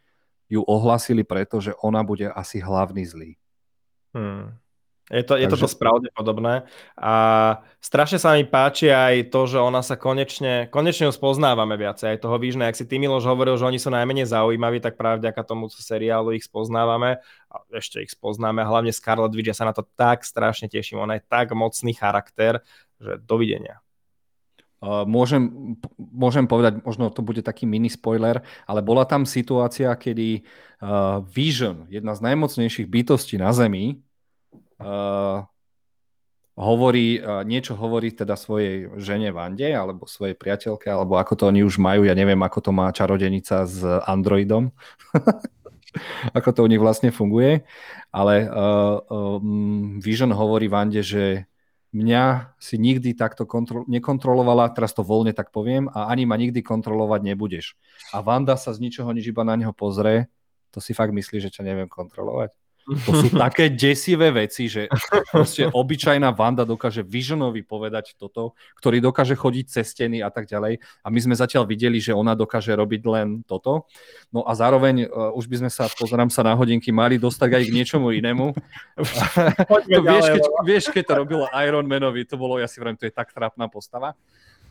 ju 0.47 0.63
ohlasili 0.63 1.23
preto, 1.27 1.59
že 1.59 1.75
ona 1.83 2.03
bude 2.03 2.31
asi 2.31 2.63
hlavný 2.63 3.03
zlý. 3.03 3.31
Hmm. 4.15 4.55
Je 5.07 5.23
to, 5.23 5.39
je 5.39 5.47
Takže... 5.47 5.55
toto 5.55 5.79
pravdepodobné 5.79 6.67
a 6.99 7.13
strašne 7.79 8.19
sa 8.19 8.35
mi 8.35 8.43
páči 8.43 8.91
aj 8.91 9.31
to, 9.31 9.47
že 9.47 9.55
ona 9.55 9.79
sa 9.79 9.95
konečne, 9.95 10.67
konečne 10.67 11.07
ju 11.07 11.15
spoznávame 11.15 11.79
viacej, 11.79 12.19
aj 12.19 12.27
toho 12.27 12.35
výžne, 12.35 12.67
ak 12.67 12.75
si 12.75 12.83
ty 12.83 12.99
Miloš 12.99 13.23
hovoril, 13.23 13.55
že 13.55 13.63
oni 13.71 13.79
sú 13.79 13.87
najmenej 13.87 14.27
zaujímaví, 14.27 14.83
tak 14.83 14.99
práve 14.99 15.23
vďaka 15.23 15.47
tomu 15.47 15.71
seriálu 15.71 16.35
ich 16.35 16.43
spoznávame 16.43 17.23
a 17.47 17.55
ešte 17.71 18.03
ich 18.03 18.11
spoznáme, 18.11 18.59
hlavne 18.67 18.91
Scarlet 18.91 19.31
Witch, 19.31 19.47
ja 19.47 19.55
sa 19.55 19.71
na 19.71 19.71
to 19.71 19.87
tak 19.95 20.27
strašne 20.27 20.67
teším, 20.67 20.99
ona 20.99 21.15
je 21.15 21.23
tak 21.23 21.55
mocný 21.55 21.95
charakter, 21.95 22.59
že 22.99 23.15
dovidenia. 23.23 23.79
Môžem, 24.83 25.73
môžem 25.97 26.45
povedať, 26.45 26.85
možno 26.85 27.09
to 27.09 27.25
bude 27.25 27.41
taký 27.41 27.65
mini 27.65 27.89
spoiler, 27.89 28.45
ale 28.69 28.85
bola 28.85 29.09
tam 29.09 29.25
situácia, 29.25 29.89
kedy 29.97 30.45
Vision, 31.33 31.89
jedna 31.89 32.13
z 32.13 32.21
najmocnejších 32.21 32.85
bytostí 32.85 33.41
na 33.41 33.49
Zemi, 33.57 33.97
hovorí, 36.57 37.17
niečo 37.45 37.73
hovorí 37.73 38.13
teda 38.13 38.37
svojej 38.37 39.01
žene 39.01 39.33
Vande, 39.33 39.65
alebo 39.65 40.05
svojej 40.05 40.37
priateľke, 40.37 40.93
alebo 40.93 41.17
ako 41.17 41.33
to 41.33 41.43
oni 41.49 41.65
už 41.65 41.81
majú, 41.81 42.05
ja 42.05 42.13
neviem, 42.13 42.37
ako 42.45 42.69
to 42.69 42.71
má 42.73 42.93
čarodenica 42.93 43.65
s 43.65 43.81
Androidom, 44.05 44.69
ako 46.37 46.49
to 46.53 46.59
u 46.61 46.69
nich 46.69 46.81
vlastne 46.81 47.09
funguje, 47.09 47.65
ale 48.13 48.45
Vision 50.05 50.29
hovorí 50.37 50.69
Vande, 50.69 51.01
že 51.01 51.49
mňa 51.97 52.53
si 52.61 52.77
nikdy 52.77 53.17
takto 53.17 53.49
kontro- 53.49 53.89
nekontrolovala, 53.89 54.69
teraz 54.77 54.93
to 54.93 55.01
voľne 55.01 55.33
tak 55.33 55.49
poviem, 55.49 55.89
a 55.89 56.13
ani 56.13 56.29
ma 56.29 56.37
nikdy 56.37 56.61
kontrolovať 56.61 57.25
nebudeš. 57.25 57.73
A 58.13 58.21
Vanda 58.21 58.53
sa 58.53 58.69
z 58.77 58.85
ničoho 58.85 59.09
nič 59.09 59.33
iba 59.33 59.41
na 59.41 59.57
neho 59.57 59.73
pozrie, 59.73 60.29
to 60.69 60.77
si 60.77 60.93
fakt 60.93 61.09
myslí, 61.09 61.41
že 61.41 61.49
ťa 61.49 61.65
neviem 61.65 61.89
kontrolovať. 61.89 62.53
To 62.87 63.11
sú 63.19 63.27
také 63.35 63.67
desivé 63.67 64.31
veci, 64.31 64.71
že 64.71 64.87
proste 65.27 65.67
obyčajná 65.67 66.31
Vanda 66.31 66.63
dokáže 66.63 67.03
Visionovi 67.03 67.59
povedať 67.59 68.15
toto, 68.15 68.55
ktorý 68.79 69.03
dokáže 69.03 69.35
chodiť 69.35 69.65
cez 69.67 69.91
steny 69.91 70.23
a 70.23 70.31
tak 70.31 70.47
ďalej. 70.47 70.79
A 71.03 71.07
my 71.11 71.19
sme 71.19 71.35
zatiaľ 71.35 71.67
videli, 71.67 71.99
že 71.99 72.15
ona 72.15 72.31
dokáže 72.31 72.71
robiť 72.71 73.01
len 73.03 73.27
toto. 73.43 73.91
No 74.31 74.47
a 74.47 74.55
zároveň 74.55 75.03
uh, 75.03 75.35
už 75.35 75.51
by 75.51 75.67
sme 75.67 75.69
sa, 75.71 75.91
pozerám 75.91 76.31
sa 76.31 76.47
na 76.47 76.55
hodinky, 76.55 76.95
mali 76.95 77.19
dostať 77.19 77.59
aj 77.59 77.63
k 77.67 77.75
niečomu 77.75 78.15
inému. 78.15 78.55
to 79.91 79.99
vieš, 80.07 80.25
keď, 80.31 80.43
vieš, 80.63 80.83
keď 80.87 81.03
to 81.11 81.13
robilo 81.19 81.45
Iron 81.59 81.91
Manovi, 81.91 82.23
to 82.23 82.39
bolo, 82.39 82.55
ja 82.55 82.71
si 82.71 82.79
vrem, 82.79 82.95
to 82.95 83.03
je 83.03 83.11
tak 83.11 83.35
trápna 83.35 83.67
postava. 83.67 84.15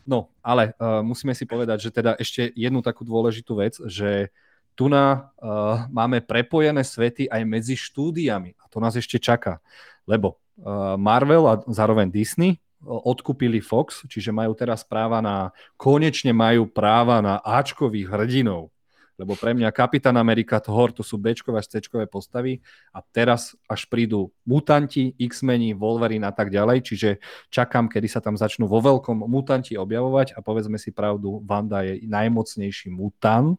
No, 0.09 0.33
ale 0.41 0.73
uh, 0.81 1.05
musíme 1.05 1.37
si 1.37 1.45
povedať, 1.45 1.85
že 1.85 1.89
teda 1.93 2.17
ešte 2.17 2.49
jednu 2.57 2.81
takú 2.81 3.05
dôležitú 3.05 3.61
vec, 3.61 3.77
že 3.85 4.33
tu 4.77 4.85
na, 4.85 5.33
uh, 5.41 5.89
máme 5.89 6.21
prepojené 6.21 6.85
svety 6.85 7.25
aj 7.25 7.41
medzi 7.49 7.73
štúdiami. 7.73 8.53
A 8.61 8.69
to 8.69 8.77
nás 8.77 8.93
ešte 8.93 9.17
čaká, 9.17 9.57
lebo 10.05 10.37
uh, 10.61 10.93
Marvel 11.01 11.49
a 11.49 11.57
zároveň 11.65 12.13
Disney 12.13 12.61
odkúpili 12.85 13.57
Fox, 13.57 14.05
čiže 14.05 14.29
majú 14.29 14.53
teraz 14.53 14.85
práva 14.85 15.17
na, 15.17 15.49
konečne 15.73 16.29
majú 16.29 16.69
práva 16.69 17.25
na 17.25 17.41
Ačkových 17.41 18.05
hrdinov. 18.05 18.69
Lebo 19.17 19.33
pre 19.33 19.57
mňa 19.57 19.73
Kapitán 19.73 20.13
Amerika, 20.13 20.61
Thor, 20.61 20.93
to 20.93 21.01
sú 21.01 21.17
Bčkové 21.17 21.57
až 21.57 21.73
Cčkové 21.73 22.05
postavy. 22.05 22.61
A 22.93 23.01
teraz 23.01 23.57
až 23.65 23.89
prídu 23.89 24.29
mutanti, 24.45 25.17
X-meni, 25.17 25.73
Wolverine 25.73 26.29
a 26.29 26.33
tak 26.33 26.53
ďalej, 26.53 26.85
čiže 26.85 27.09
čakám, 27.49 27.89
kedy 27.89 28.05
sa 28.05 28.21
tam 28.21 28.37
začnú 28.37 28.69
vo 28.69 28.77
veľkom 28.77 29.25
mutanti 29.25 29.73
objavovať. 29.73 30.37
A 30.37 30.45
povedzme 30.45 30.77
si 30.77 30.93
pravdu, 30.93 31.41
Vanda 31.41 31.81
je 31.81 32.05
najmocnejší 32.05 32.93
mutant, 32.93 33.57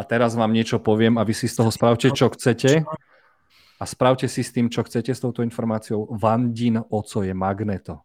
a 0.00 0.02
teraz 0.08 0.32
vám 0.32 0.48
niečo 0.48 0.80
poviem 0.80 1.20
a 1.20 1.26
vy 1.28 1.36
si 1.36 1.44
z 1.44 1.60
toho 1.60 1.68
spravte, 1.68 2.08
čo 2.08 2.32
chcete. 2.32 2.88
A 3.76 3.84
spravte 3.84 4.24
si 4.32 4.40
s 4.40 4.48
tým, 4.48 4.72
čo 4.72 4.80
chcete 4.80 5.12
s 5.12 5.20
touto 5.20 5.44
informáciou. 5.44 6.08
Vandin 6.16 6.80
oco 6.80 7.20
je 7.20 7.36
Magneto. 7.36 8.00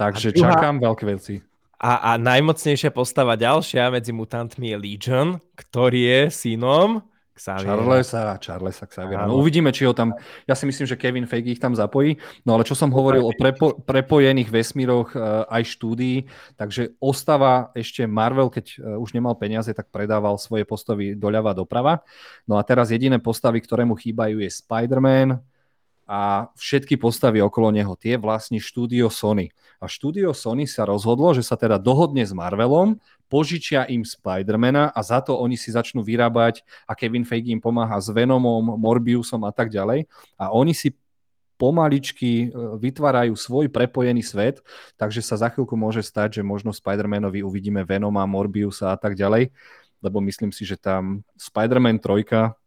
Takže 0.00 0.32
druhá... 0.32 0.56
čakám 0.56 0.80
veľké 0.80 1.04
veci. 1.12 1.34
A, 1.76 2.12
a 2.12 2.20
najmocnejšia 2.20 2.88
postava 2.92 3.36
ďalšia 3.36 3.92
medzi 3.92 4.16
mutantmi 4.16 4.72
je 4.72 4.76
Legion, 4.80 5.28
ktorý 5.56 6.00
je 6.08 6.20
synom 6.32 7.04
Xaviera. 7.40 7.72
Charlesa, 7.72 8.36
Charlesa 8.36 8.84
Xaviera. 8.84 9.24
No, 9.24 9.40
uvidíme, 9.40 9.72
či 9.72 9.88
ho 9.88 9.96
tam... 9.96 10.12
Ja 10.44 10.52
si 10.52 10.68
myslím, 10.68 10.84
že 10.84 11.00
Kevin 11.00 11.24
Feige 11.24 11.56
ich 11.56 11.62
tam 11.62 11.72
zapojí. 11.72 12.20
No 12.44 12.60
ale 12.60 12.68
čo 12.68 12.76
som 12.76 12.92
hovoril 12.92 13.24
o 13.24 13.32
prepo, 13.32 13.80
prepojených 13.80 14.52
vesmíroch 14.52 15.16
uh, 15.16 15.48
aj 15.48 15.72
štúdií, 15.72 16.28
takže 16.60 16.92
ostáva 17.00 17.72
ešte 17.72 18.04
Marvel, 18.04 18.52
keď 18.52 18.66
uh, 18.76 19.00
už 19.00 19.16
nemal 19.16 19.32
peniaze, 19.40 19.72
tak 19.72 19.88
predával 19.88 20.36
svoje 20.36 20.68
postavy 20.68 21.16
doľava 21.16 21.56
doprava. 21.56 22.04
No 22.44 22.60
a 22.60 22.62
teraz 22.62 22.92
jediné 22.92 23.16
postavy, 23.16 23.64
ktoré 23.64 23.88
mu 23.88 23.96
chýbajú 23.96 24.44
je 24.44 24.50
Spider-Man, 24.52 25.40
a 26.10 26.50
všetky 26.58 26.98
postavy 26.98 27.38
okolo 27.38 27.70
neho, 27.70 27.94
tie 27.94 28.18
vlastní 28.18 28.58
štúdio 28.58 29.06
Sony. 29.14 29.54
A 29.80 29.88
štúdio 29.88 30.36
Sony 30.36 30.68
sa 30.68 30.84
rozhodlo, 30.84 31.32
že 31.32 31.40
sa 31.40 31.56
teda 31.56 31.80
dohodne 31.80 32.20
s 32.20 32.36
Marvelom, 32.36 33.00
požičia 33.32 33.88
im 33.88 34.04
Spidermana 34.04 34.92
a 34.92 35.00
za 35.00 35.24
to 35.24 35.40
oni 35.40 35.56
si 35.56 35.72
začnú 35.72 36.04
vyrábať 36.04 36.60
a 36.84 36.92
Kevin 36.92 37.24
Feige 37.24 37.48
im 37.48 37.64
pomáha 37.64 37.96
s 37.96 38.12
Venomom, 38.12 38.76
Morbiusom 38.76 39.40
a 39.48 39.52
tak 39.56 39.72
ďalej. 39.72 40.04
A 40.36 40.52
oni 40.52 40.76
si 40.76 40.92
pomaličky 41.56 42.52
e, 42.52 42.76
vytvárajú 42.76 43.32
svoj 43.36 43.72
prepojený 43.72 44.20
svet, 44.20 44.60
takže 45.00 45.24
sa 45.24 45.40
za 45.40 45.48
chvíľku 45.48 45.76
môže 45.80 46.04
stať, 46.04 46.40
že 46.40 46.42
možno 46.44 46.76
Spider-Manovi 46.76 47.40
uvidíme 47.40 47.80
Venoma, 47.84 48.28
Morbiusa 48.28 48.92
a 48.92 48.98
tak 49.00 49.16
ďalej, 49.16 49.48
lebo 50.04 50.20
myslím 50.24 50.52
si, 50.52 50.68
že 50.68 50.76
tam 50.76 51.24
Spider-Man 51.40 52.04
3 52.04 52.59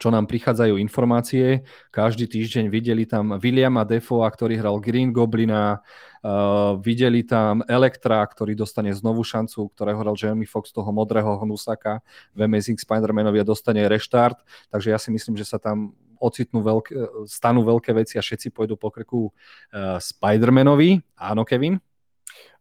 čo 0.00 0.08
nám 0.08 0.24
prichádzajú 0.24 0.80
informácie. 0.80 1.68
Každý 1.92 2.24
týždeň 2.24 2.72
videli 2.72 3.04
tam 3.04 3.36
Williama 3.36 3.84
Defoa, 3.84 4.24
ktorý 4.32 4.56
hral 4.56 4.80
Green 4.80 5.12
Goblina, 5.12 5.84
uh, 6.24 6.80
videli 6.80 7.20
tam 7.26 7.60
Elektra, 7.68 8.24
ktorý 8.24 8.56
dostane 8.56 8.88
znovu 8.96 9.20
šancu, 9.20 9.68
ktorého 9.76 10.00
hral 10.00 10.16
Jeremy 10.16 10.48
Fox 10.48 10.72
toho 10.72 10.88
modrého 10.88 11.36
hnusaka 11.44 12.00
v 12.32 12.48
Amazing 12.48 12.80
Spider-Manovi 12.80 13.44
a 13.44 13.48
dostane 13.48 13.84
reštart. 13.84 14.40
Takže 14.72 14.88
ja 14.96 14.98
si 14.98 15.12
myslím, 15.12 15.36
že 15.36 15.44
sa 15.44 15.60
tam 15.60 15.92
ocitnú 16.22 16.62
veľké, 16.62 17.26
stanú 17.26 17.66
veľké 17.66 17.90
veci 17.92 18.14
a 18.14 18.22
všetci 18.22 18.54
pôjdu 18.54 18.80
po 18.80 18.88
krku 18.88 19.28
uh, 19.28 20.00
Spider-Manovi. 20.00 21.04
Áno, 21.20 21.44
Kevin? 21.44 21.76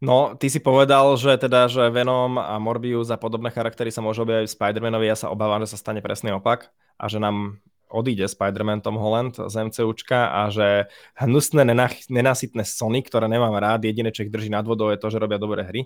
No, 0.04 0.36
ty 0.36 0.52
si 0.52 0.60
povedal, 0.60 1.16
že 1.16 1.38
teda, 1.40 1.72
že 1.72 1.88
Venom 1.94 2.36
a 2.42 2.60
Morbius 2.60 3.08
a 3.14 3.16
podobné 3.16 3.54
charaktery 3.54 3.94
sa 3.94 4.04
môžu 4.04 4.28
objaviť 4.28 4.50
v 4.50 4.56
Spider-Manovi. 4.60 5.08
Ja 5.08 5.16
sa 5.16 5.32
obávam, 5.32 5.64
že 5.64 5.72
sa 5.72 5.80
stane 5.80 6.04
presný 6.04 6.36
opak 6.36 6.74
a 7.02 7.10
že 7.10 7.18
nám 7.18 7.58
odíde 7.92 8.28
Spider-Man 8.28 8.82
Tom 8.82 8.96
Holland 8.96 9.36
z 9.36 9.56
MCUčka 9.68 10.32
a 10.32 10.48
že 10.48 10.88
hnusné, 11.20 11.68
nenasytné 12.08 12.64
Sony, 12.64 13.04
ktoré 13.04 13.28
nemám 13.28 13.52
rád, 13.60 13.84
jediné, 13.84 14.16
čo 14.16 14.24
ich 14.24 14.32
drží 14.32 14.48
nad 14.48 14.64
vodou, 14.64 14.90
je 14.90 14.98
to, 14.98 15.12
že 15.12 15.20
robia 15.20 15.38
dobré 15.38 15.68
hry. 15.68 15.82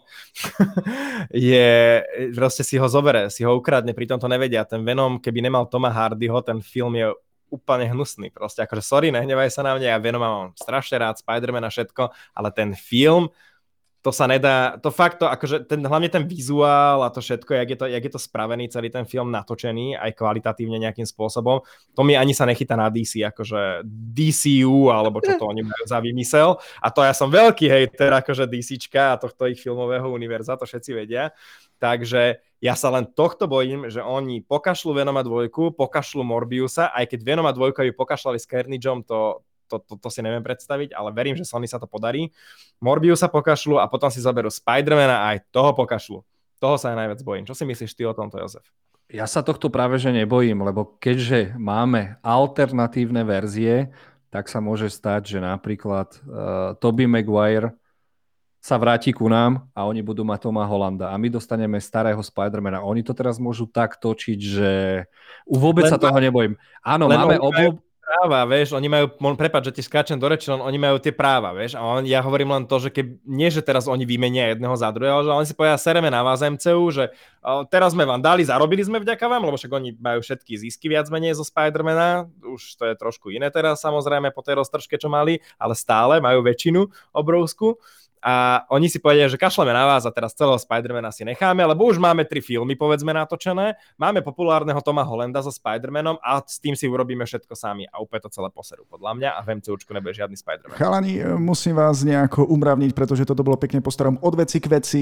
je, 1.34 2.06
proste 2.38 2.62
si 2.62 2.78
ho 2.78 2.86
zobere, 2.86 3.34
si 3.34 3.42
ho 3.42 3.58
ukradne, 3.58 3.98
pritom 3.98 4.22
to 4.22 4.30
nevedia. 4.30 4.64
Ten 4.64 4.86
Venom, 4.86 5.18
keby 5.18 5.42
nemal 5.42 5.66
Toma 5.66 5.90
Hardyho, 5.90 6.40
ten 6.46 6.62
film 6.62 6.94
je 6.96 7.10
úplne 7.50 7.90
hnusný. 7.90 8.30
Proste 8.30 8.62
akože 8.66 8.86
sorry, 8.86 9.10
nehnevaj 9.10 9.50
sa 9.50 9.66
na 9.66 9.74
mňa, 9.74 9.98
ja 9.98 10.00
Venom 10.02 10.22
mám 10.22 10.54
strašne 10.54 11.02
rád, 11.02 11.18
Spider-Man 11.22 11.66
a 11.66 11.74
všetko, 11.74 12.14
ale 12.38 12.50
ten 12.54 12.78
film 12.78 13.34
to 14.06 14.14
sa 14.14 14.30
nedá, 14.30 14.78
to 14.78 14.94
fakt 14.94 15.18
to, 15.18 15.26
akože 15.26 15.66
ten, 15.66 15.82
hlavne 15.82 16.14
ten 16.14 16.30
vizuál 16.30 17.02
a 17.02 17.10
to 17.10 17.26
všetko, 17.26 17.58
jak 17.58 17.70
je 17.74 17.78
to, 17.82 17.86
jak 17.90 18.04
je 18.06 18.14
to 18.14 18.22
spravený, 18.22 18.70
celý 18.70 18.94
ten 18.94 19.02
film 19.10 19.34
natočený, 19.34 19.98
aj 19.98 20.14
kvalitatívne 20.14 20.78
nejakým 20.78 21.10
spôsobom, 21.10 21.66
to 21.98 22.02
mi 22.06 22.14
ani 22.14 22.38
sa 22.38 22.46
nechytá 22.46 22.78
na 22.78 22.94
DC, 22.94 23.26
akože 23.26 23.82
DCU, 23.90 24.94
alebo 24.94 25.26
čo 25.26 25.34
to 25.42 25.50
oni 25.50 25.66
majú 25.66 25.90
za 25.90 25.98
vymysel. 25.98 26.62
A 26.86 26.94
to 26.94 27.02
ja 27.02 27.18
som 27.18 27.34
veľký 27.34 27.66
hejter, 27.66 28.14
akože 28.14 28.46
DCčka 28.46 29.18
a 29.18 29.20
tohto 29.20 29.50
ich 29.50 29.58
filmového 29.58 30.06
univerza, 30.14 30.54
to 30.54 30.70
všetci 30.70 30.92
vedia. 30.94 31.34
Takže 31.82 32.46
ja 32.62 32.78
sa 32.78 32.94
len 32.94 33.10
tohto 33.10 33.50
bojím, 33.50 33.90
že 33.90 34.06
oni 34.06 34.46
pokašľú 34.46 35.02
Venoma 35.02 35.26
dvojku, 35.26 35.74
pokašľú 35.74 36.22
Morbiusa, 36.22 36.94
aj 36.94 37.10
keď 37.10 37.20
Venoma 37.26 37.50
dvojka 37.58 37.82
by 37.82 37.92
pokašľali 37.98 38.38
s 38.38 38.46
Carnageom, 38.46 39.02
to, 39.02 39.42
to, 39.68 39.82
to, 39.82 39.94
to 40.00 40.10
si 40.14 40.22
neviem 40.22 40.42
predstaviť, 40.46 40.94
ale 40.94 41.10
verím, 41.12 41.36
že 41.36 41.46
Sony 41.46 41.66
sa 41.66 41.82
to 41.82 41.90
podarí. 41.90 42.30
Morbius 42.80 43.22
sa 43.22 43.30
pokašľu 43.30 43.82
a 43.82 43.90
potom 43.90 44.10
si 44.10 44.22
zaberú 44.22 44.50
Spidermana 44.50 45.26
a 45.26 45.26
aj 45.36 45.50
toho 45.50 45.74
pokašľu. 45.74 46.20
Toho 46.62 46.76
sa 46.80 46.96
aj 46.96 46.98
najviac 47.04 47.20
bojím. 47.22 47.46
Čo 47.46 47.58
si 47.58 47.64
myslíš 47.68 47.92
ty 47.94 48.04
o 48.08 48.16
tomto, 48.16 48.40
Jozef? 48.40 48.66
Ja 49.06 49.30
sa 49.30 49.46
tohto 49.46 49.70
práve 49.70 50.02
že 50.02 50.10
nebojím, 50.10 50.66
lebo 50.66 50.98
keďže 50.98 51.54
máme 51.62 52.18
alternatívne 52.26 53.22
verzie, 53.22 53.94
tak 54.34 54.50
sa 54.50 54.58
môže 54.60 54.90
stať, 54.90 55.38
že 55.38 55.40
napríklad 55.40 56.10
uh, 56.26 56.74
Toby 56.82 57.06
Maguire 57.06 57.78
sa 58.66 58.82
vráti 58.82 59.14
ku 59.14 59.30
nám 59.30 59.70
a 59.78 59.86
oni 59.86 60.02
budú 60.02 60.26
mať 60.26 60.50
Toma 60.50 60.66
Holanda 60.66 61.14
a 61.14 61.16
my 61.22 61.30
dostaneme 61.30 61.78
starého 61.78 62.18
Spidermana. 62.18 62.82
Oni 62.82 63.06
to 63.06 63.14
teraz 63.14 63.38
môžu 63.38 63.70
tak 63.70 64.02
točiť, 64.02 64.40
že 64.42 64.72
vôbec 65.46 65.86
len 65.86 65.94
sa 65.94 66.02
toho 66.02 66.18
nebojím. 66.18 66.58
Áno, 66.82 67.06
máme 67.06 67.38
obo 67.38 67.85
práva, 68.06 68.46
vieš, 68.46 68.78
oni 68.78 68.86
majú, 68.86 69.06
prepáč, 69.34 69.74
že 69.74 69.82
ti 69.82 69.82
skáčem 69.82 70.22
do 70.22 70.30
reči, 70.30 70.54
oni 70.54 70.78
majú 70.78 71.02
tie 71.02 71.10
práva, 71.10 71.58
vieš, 71.58 71.74
a 71.74 71.82
on, 71.82 72.06
ja 72.06 72.22
hovorím 72.22 72.54
len 72.54 72.64
to, 72.70 72.78
že 72.78 72.94
keď, 72.94 73.06
nie, 73.26 73.50
že 73.50 73.66
teraz 73.66 73.90
oni 73.90 74.06
vymenia 74.06 74.54
jedného 74.54 74.78
za 74.78 74.94
druhého, 74.94 75.26
že 75.26 75.34
oni 75.34 75.48
si 75.50 75.58
povedia, 75.58 75.82
sereme 75.82 76.14
na 76.14 76.22
vás 76.22 76.46
MCU, 76.46 76.86
že 76.94 77.10
o, 77.42 77.66
teraz 77.66 77.98
sme 77.98 78.06
vám 78.06 78.22
dali, 78.22 78.46
zarobili 78.46 78.86
sme 78.86 79.02
vďaka 79.02 79.26
vám, 79.26 79.50
lebo 79.50 79.58
však 79.58 79.74
oni 79.74 79.98
majú 79.98 80.22
všetky 80.22 80.54
zisky 80.54 80.86
viac 80.86 81.10
menej 81.10 81.34
zo 81.34 81.44
Spidermana, 81.44 82.30
už 82.46 82.78
to 82.78 82.86
je 82.86 82.94
trošku 82.94 83.34
iné 83.34 83.50
teraz, 83.50 83.82
samozrejme, 83.82 84.30
po 84.30 84.46
tej 84.46 84.62
roztržke, 84.62 85.02
čo 85.02 85.10
mali, 85.10 85.42
ale 85.58 85.74
stále 85.74 86.22
majú 86.22 86.46
väčšinu 86.46 86.86
obrovskú 87.10 87.82
a 88.26 88.66
oni 88.74 88.90
si 88.90 88.98
povedia, 88.98 89.30
že 89.30 89.38
kašleme 89.38 89.70
na 89.70 89.86
vás 89.86 90.02
a 90.02 90.10
teraz 90.10 90.34
celého 90.34 90.58
Spidermana 90.58 91.14
si 91.14 91.22
necháme, 91.22 91.62
lebo 91.62 91.86
už 91.86 92.02
máme 92.02 92.26
tri 92.26 92.42
filmy, 92.42 92.74
povedzme, 92.74 93.14
natočené, 93.14 93.78
máme 94.02 94.26
populárneho 94.26 94.82
Toma 94.82 95.06
Hollanda 95.06 95.46
so 95.46 95.54
Spidermanom 95.54 96.18
a 96.26 96.42
s 96.42 96.58
tým 96.58 96.74
si 96.74 96.90
urobíme 96.90 97.22
všetko 97.22 97.54
sami 97.54 97.86
a 97.86 98.02
úplne 98.02 98.26
to 98.26 98.34
celé 98.34 98.50
poserú 98.50 98.82
podľa 98.90 99.14
mňa 99.14 99.30
a 99.38 99.40
v 99.46 99.62
MCUčku 99.62 99.94
nebude 99.94 100.18
žiadny 100.18 100.34
Spiderman. 100.42 100.74
Chalani, 100.74 101.22
musím 101.38 101.78
vás 101.78 102.02
nejako 102.02 102.50
umravniť, 102.50 102.98
pretože 102.98 103.30
toto 103.30 103.46
bolo 103.46 103.62
pekne 103.62 103.86
postarom 103.86 104.18
od 104.18 104.34
veci 104.34 104.58
k 104.58 104.74
veci. 104.74 105.02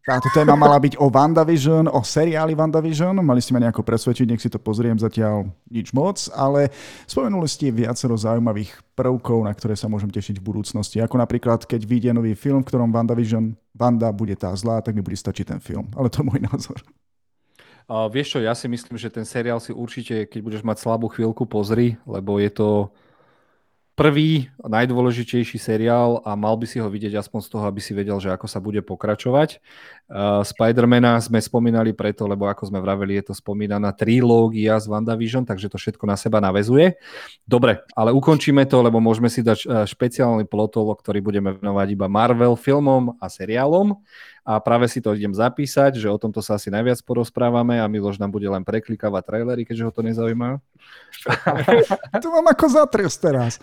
Táto 0.00 0.32
téma 0.32 0.56
mala 0.56 0.80
byť 0.80 0.96
o 0.96 1.12
WandaVision, 1.12 1.84
o 1.92 2.00
seriáli 2.00 2.56
WandaVision. 2.56 3.20
Mali 3.20 3.44
ste 3.44 3.52
ma 3.52 3.60
nejako 3.60 3.84
presvedčiť, 3.84 4.24
nech 4.32 4.40
si 4.40 4.48
to 4.48 4.56
pozriem 4.56 4.96
zatiaľ 4.96 5.52
nič 5.68 5.92
moc, 5.92 6.16
ale 6.32 6.72
spomenuli 7.04 7.44
ste 7.44 7.68
viacero 7.68 8.16
zaujímavých 8.16 8.80
prvkov, 8.96 9.44
na 9.44 9.52
ktoré 9.52 9.76
sa 9.76 9.92
môžem 9.92 10.08
tešiť 10.08 10.40
v 10.40 10.46
budúcnosti. 10.48 11.04
Ako 11.04 11.20
napríklad, 11.20 11.68
keď 11.68 11.84
vyjde 11.84 12.10
nový 12.16 12.32
film, 12.32 12.64
v 12.64 12.68
ktorom 12.72 12.88
WandaVision, 12.88 13.52
Wanda 13.76 14.08
bude 14.08 14.32
tá 14.40 14.56
zlá, 14.56 14.80
tak 14.80 14.96
mi 14.96 15.04
bude 15.04 15.20
stačiť 15.20 15.44
ten 15.44 15.60
film. 15.60 15.92
Ale 15.92 16.08
to 16.08 16.24
je 16.24 16.28
môj 16.32 16.40
názor. 16.48 16.80
Uh, 17.84 18.08
vieš 18.08 18.34
čo, 18.34 18.38
ja 18.40 18.56
si 18.56 18.72
myslím, 18.72 18.96
že 18.96 19.12
ten 19.12 19.28
seriál 19.28 19.60
si 19.60 19.74
určite, 19.74 20.24
keď 20.24 20.40
budeš 20.40 20.62
mať 20.64 20.80
slabú 20.80 21.12
chvíľku, 21.12 21.44
pozri, 21.44 22.00
lebo 22.08 22.40
je 22.40 22.48
to 22.48 22.68
prvý, 24.00 24.48
najdôležitejší 24.64 25.60
seriál 25.60 26.24
a 26.24 26.32
mal 26.32 26.56
by 26.56 26.64
si 26.64 26.80
ho 26.80 26.88
vidieť 26.88 27.20
aspoň 27.20 27.40
z 27.44 27.48
toho, 27.52 27.64
aby 27.68 27.84
si 27.84 27.92
vedel, 27.92 28.16
že 28.16 28.32
ako 28.32 28.48
sa 28.48 28.56
bude 28.56 28.80
pokračovať. 28.80 29.60
Uh, 30.08 30.40
Spidermana 30.40 31.20
sme 31.20 31.36
spomínali 31.36 31.92
preto, 31.92 32.24
lebo 32.24 32.48
ako 32.48 32.72
sme 32.72 32.80
vraveli, 32.80 33.20
je 33.20 33.28
to 33.28 33.34
spomínaná 33.36 33.92
trilógia 33.92 34.80
z 34.80 34.88
WandaVision, 34.88 35.44
takže 35.44 35.68
to 35.68 35.76
všetko 35.76 36.08
na 36.08 36.16
seba 36.16 36.40
navezuje. 36.40 36.96
Dobre, 37.44 37.84
ale 37.92 38.16
ukončíme 38.16 38.64
to, 38.64 38.80
lebo 38.80 39.04
môžeme 39.04 39.28
si 39.28 39.44
dať 39.44 39.68
uh, 39.68 39.84
špeciálny 39.84 40.48
plotol, 40.48 40.96
ktorý 40.96 41.20
budeme 41.20 41.60
venovať 41.60 41.88
iba 41.92 42.08
Marvel 42.08 42.56
filmom 42.56 43.20
a 43.20 43.28
seriálom 43.28 44.00
a 44.40 44.56
práve 44.58 44.88
si 44.88 45.04
to 45.04 45.12
idem 45.12 45.36
zapísať, 45.36 46.00
že 46.00 46.08
o 46.08 46.16
tomto 46.16 46.40
sa 46.40 46.56
asi 46.56 46.72
najviac 46.72 47.04
porozprávame 47.04 47.76
a 47.76 47.90
Miloš 47.90 48.16
nám 48.16 48.32
bude 48.32 48.48
len 48.48 48.64
preklikávať 48.64 49.22
trailery, 49.28 49.62
keďže 49.68 49.84
ho 49.84 49.92
to 49.92 50.00
nezaujíma. 50.00 50.58
tu 52.24 52.28
mám 52.32 52.46
ako 52.48 52.66
zatres 52.72 53.14
teraz. 53.20 53.60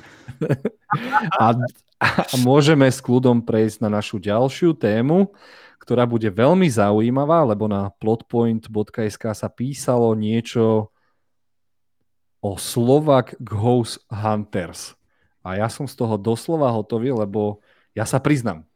a, 1.42 1.58
a 1.98 2.36
môžeme 2.46 2.86
s 2.86 3.02
kľudom 3.02 3.42
prejsť 3.42 3.82
na 3.82 3.90
našu 3.98 4.22
ďalšiu 4.22 4.78
tému, 4.78 5.34
ktorá 5.82 6.04
bude 6.04 6.28
veľmi 6.28 6.68
zaujímavá, 6.68 7.48
lebo 7.48 7.66
na 7.72 7.88
plotpoint.sk 8.04 9.24
sa 9.32 9.48
písalo 9.48 10.12
niečo 10.14 10.92
o 12.44 12.60
Slovak 12.60 13.40
Ghost 13.40 14.04
Hunters. 14.12 15.00
A 15.48 15.64
ja 15.64 15.72
som 15.72 15.88
z 15.88 15.96
toho 15.96 16.20
doslova 16.20 16.68
hotový, 16.76 17.16
lebo 17.16 17.64
ja 17.96 18.04
sa 18.04 18.20
priznám, 18.20 18.67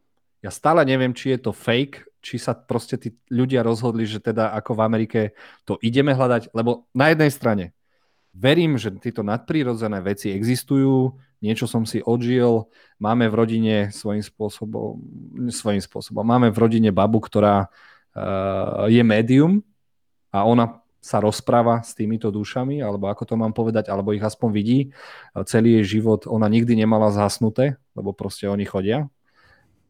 ja 0.41 0.49
stále 0.49 0.81
neviem, 0.83 1.13
či 1.13 1.37
je 1.37 1.39
to 1.39 1.51
fake, 1.53 2.01
či 2.21 2.37
sa 2.37 2.53
proste 2.53 2.97
tí 2.97 3.17
ľudia 3.29 3.65
rozhodli, 3.65 4.05
že 4.05 4.21
teda 4.21 4.53
ako 4.57 4.77
v 4.77 4.81
Amerike 4.85 5.21
to 5.65 5.77
ideme 5.81 6.13
hľadať, 6.13 6.53
lebo 6.53 6.89
na 6.93 7.13
jednej 7.13 7.31
strane 7.33 7.65
verím, 8.33 8.77
že 8.77 8.93
tieto 9.01 9.25
nadprirodzené 9.25 10.01
veci 10.01 10.33
existujú, 10.33 11.17
niečo 11.41 11.65
som 11.65 11.85
si 11.85 12.01
odžil, 12.01 12.69
máme 13.01 13.27
v 13.27 13.37
rodine 13.37 13.75
svojím 13.89 14.21
spôsobom, 14.21 15.01
svojím 15.49 15.81
spôsobom, 15.81 16.21
máme 16.21 16.53
v 16.53 16.61
rodine 16.61 16.89
babu, 16.93 17.21
ktorá 17.21 17.67
uh, 17.67 18.85
je 18.87 19.01
médium 19.01 19.65
a 20.29 20.45
ona 20.45 20.79
sa 21.01 21.17
rozpráva 21.17 21.81
s 21.81 21.97
týmito 21.97 22.29
dušami, 22.29 22.77
alebo 22.77 23.09
ako 23.09 23.25
to 23.25 23.33
mám 23.33 23.57
povedať, 23.57 23.89
alebo 23.89 24.13
ich 24.13 24.21
aspoň 24.21 24.49
vidí. 24.53 24.79
Celý 25.49 25.81
jej 25.81 25.97
život 25.97 26.29
ona 26.29 26.45
nikdy 26.45 26.77
nemala 26.77 27.09
zhasnuté, 27.09 27.81
lebo 27.97 28.13
proste 28.13 28.45
oni 28.45 28.69
chodia 28.69 29.09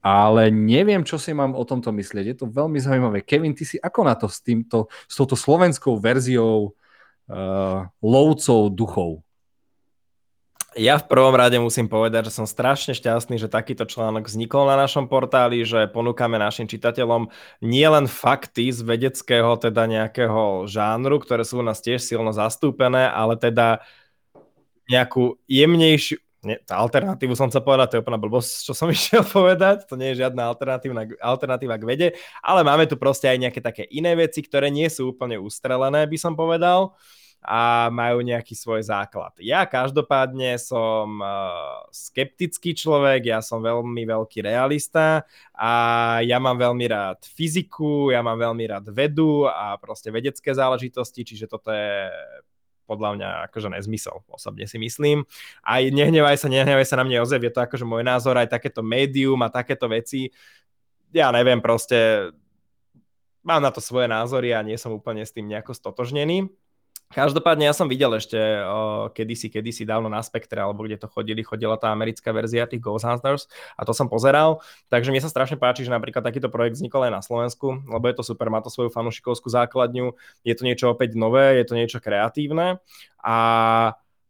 ale 0.01 0.49
neviem, 0.49 1.05
čo 1.05 1.21
si 1.21 1.29
mám 1.31 1.53
o 1.53 1.61
tomto 1.61 1.93
myslieť. 1.93 2.25
Je 2.33 2.37
to 2.41 2.45
veľmi 2.49 2.81
zaujímavé. 2.81 3.21
Kevin, 3.21 3.53
ty 3.53 3.63
si 3.63 3.77
ako 3.77 4.01
na 4.01 4.17
to 4.17 4.25
s, 4.25 4.41
týmto, 4.41 4.89
s 5.05 5.13
touto 5.13 5.37
slovenskou 5.37 6.01
verziou 6.01 6.73
uh, 7.29 7.85
lovcov 8.01 8.73
duchov? 8.73 9.21
Ja 10.71 10.95
v 10.95 11.03
prvom 11.03 11.35
rade 11.35 11.59
musím 11.59 11.91
povedať, 11.91 12.31
že 12.31 12.39
som 12.39 12.47
strašne 12.47 12.95
šťastný, 12.95 13.35
že 13.35 13.51
takýto 13.51 13.83
článok 13.83 14.31
vznikol 14.31 14.71
na 14.71 14.79
našom 14.79 15.11
portáli, 15.11 15.67
že 15.67 15.83
ponúkame 15.91 16.39
našim 16.39 16.63
čitateľom 16.63 17.27
nielen 17.59 18.07
fakty 18.07 18.71
z 18.71 18.79
vedeckého, 18.79 19.59
teda 19.59 19.83
nejakého 19.83 20.63
žánru, 20.71 21.19
ktoré 21.19 21.43
sú 21.43 21.59
u 21.59 21.65
nás 21.67 21.83
tiež 21.83 21.99
silno 21.99 22.31
zastúpené, 22.31 23.11
ale 23.11 23.35
teda 23.35 23.83
nejakú 24.87 25.35
jemnejšiu, 25.51 26.23
nie, 26.41 26.57
tá 26.65 26.81
alternatívu 26.81 27.37
som 27.37 27.53
chcel 27.53 27.61
povedať, 27.61 27.87
to 27.87 27.95
je 27.99 28.03
úplná 28.03 28.17
blbosť, 28.17 28.65
čo 28.65 28.73
som 28.73 28.89
išiel 28.93 29.21
povedať, 29.21 29.85
to 29.85 29.93
nie 29.93 30.13
je 30.13 30.25
žiadna 30.25 30.49
alternatíva, 30.49 31.05
alternatíva 31.21 31.75
k 31.77 31.87
vede, 31.87 32.07
ale 32.41 32.65
máme 32.65 32.89
tu 32.89 32.97
proste 32.97 33.29
aj 33.29 33.37
nejaké 33.37 33.61
také 33.61 33.85
iné 33.93 34.17
veci, 34.17 34.41
ktoré 34.41 34.73
nie 34.73 34.89
sú 34.89 35.13
úplne 35.13 35.37
ustrelené, 35.37 36.09
by 36.09 36.17
som 36.17 36.33
povedal, 36.33 36.97
a 37.41 37.89
majú 37.89 38.21
nejaký 38.21 38.53
svoj 38.53 38.85
základ. 38.85 39.33
Ja 39.41 39.65
každopádne 39.65 40.61
som 40.61 41.17
uh, 41.17 41.89
skeptický 41.89 42.77
človek, 42.77 43.33
ja 43.33 43.41
som 43.41 43.65
veľmi 43.65 44.05
veľký 44.05 44.45
realista 44.45 45.25
a 45.57 45.71
ja 46.21 46.37
mám 46.37 46.61
veľmi 46.61 46.85
rád 46.85 47.25
fyziku, 47.25 48.13
ja 48.13 48.21
mám 48.21 48.37
veľmi 48.37 48.65
rád 48.69 48.85
vedu 48.93 49.49
a 49.49 49.73
proste 49.81 50.13
vedecké 50.13 50.53
záležitosti, 50.53 51.25
čiže 51.25 51.49
toto 51.49 51.73
je 51.73 52.13
podľa 52.91 53.15
mňa 53.15 53.29
akože 53.47 53.71
nezmysel, 53.71 54.19
osobne 54.27 54.67
si 54.67 54.75
myslím. 54.75 55.23
Aj 55.63 55.79
nehnevaj 55.79 56.35
sa, 56.35 56.51
nehnevaj 56.51 56.83
sa 56.83 56.99
na 56.99 57.07
mne 57.07 57.23
Jozef, 57.23 57.39
je 57.39 57.55
to 57.55 57.63
akože 57.63 57.87
môj 57.87 58.03
názor, 58.03 58.35
aj 58.35 58.51
takéto 58.51 58.83
médium 58.83 59.39
a 59.39 59.47
takéto 59.47 59.87
veci, 59.87 60.27
ja 61.15 61.31
neviem, 61.31 61.63
proste 61.63 62.31
mám 63.43 63.63
na 63.63 63.71
to 63.71 63.79
svoje 63.79 64.11
názory 64.11 64.51
a 64.51 64.59
nie 64.59 64.75
som 64.75 64.91
úplne 64.91 65.23
s 65.23 65.31
tým 65.31 65.47
nejako 65.47 65.71
stotožnený. 65.71 66.51
Každopádne 67.11 67.67
ja 67.67 67.75
som 67.75 67.91
videl 67.91 68.07
ešte 68.15 68.39
o, 68.39 69.11
kedysi, 69.11 69.51
kedysi 69.51 69.83
dávno 69.83 70.07
na 70.07 70.23
Spektre, 70.23 70.63
alebo 70.63 70.87
kde 70.87 70.95
to 70.95 71.11
chodili, 71.11 71.43
chodila 71.43 71.75
tá 71.75 71.91
americká 71.91 72.31
verzia 72.31 72.63
tých 72.63 72.79
Ghost 72.79 73.03
Hunters 73.03 73.51
a 73.75 73.83
to 73.83 73.91
som 73.91 74.07
pozeral. 74.07 74.63
Takže 74.87 75.11
mne 75.11 75.19
sa 75.19 75.27
strašne 75.27 75.59
páči, 75.59 75.83
že 75.83 75.91
napríklad 75.91 76.23
takýto 76.23 76.47
projekt 76.47 76.79
vznikol 76.79 77.11
aj 77.11 77.13
na 77.19 77.21
Slovensku, 77.21 77.83
lebo 77.83 78.05
je 78.07 78.15
to 78.15 78.23
super, 78.23 78.47
má 78.47 78.63
to 78.63 78.71
svoju 78.71 78.87
fanúšikovskú 78.95 79.51
základňu, 79.51 80.15
je 80.47 80.53
to 80.55 80.63
niečo 80.63 80.87
opäť 80.95 81.19
nové, 81.19 81.59
je 81.59 81.65
to 81.67 81.75
niečo 81.75 81.99
kreatívne 81.99 82.79
a 83.19 83.37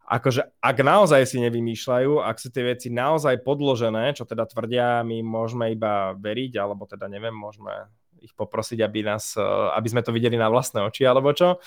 akože 0.10 0.60
ak 0.60 0.78
naozaj 0.82 1.22
si 1.24 1.38
nevymýšľajú, 1.38 2.20
ak 2.20 2.36
sú 2.42 2.50
tie 2.50 2.66
veci 2.66 2.90
naozaj 2.90 3.46
podložené, 3.46 4.18
čo 4.18 4.26
teda 4.26 4.50
tvrdia, 4.50 5.06
my 5.06 5.22
môžeme 5.22 5.72
iba 5.72 6.18
veriť, 6.18 6.58
alebo 6.58 6.90
teda 6.90 7.06
neviem, 7.08 7.32
môžeme 7.32 7.88
ich 8.20 8.34
poprosiť, 8.36 8.84
aby, 8.84 9.08
nás, 9.08 9.38
aby 9.78 9.88
sme 9.88 10.02
to 10.04 10.12
videli 10.12 10.36
na 10.36 10.52
vlastné 10.52 10.84
oči, 10.84 11.08
alebo 11.08 11.32
čo 11.32 11.62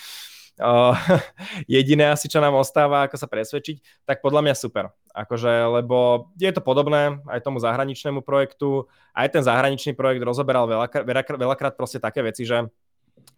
jediné 1.75 2.15
asi, 2.15 2.31
čo 2.31 2.39
nám 2.39 2.55
ostáva, 2.55 3.07
ako 3.07 3.19
sa 3.19 3.27
presvedčiť, 3.27 4.07
tak 4.07 4.23
podľa 4.23 4.41
mňa 4.47 4.55
super. 4.55 4.95
Akože, 5.15 5.51
lebo 5.71 6.31
je 6.39 6.51
to 6.51 6.63
podobné 6.63 7.23
aj 7.31 7.43
tomu 7.43 7.63
zahraničnému 7.63 8.23
projektu. 8.23 8.91
Aj 9.15 9.31
ten 9.31 9.43
zahraničný 9.43 9.95
projekt 9.95 10.23
rozoberal 10.23 10.67
veľakrát, 10.67 11.07
veľakrát, 11.39 11.75
proste 11.79 12.03
také 12.03 12.23
veci, 12.23 12.47
že 12.47 12.67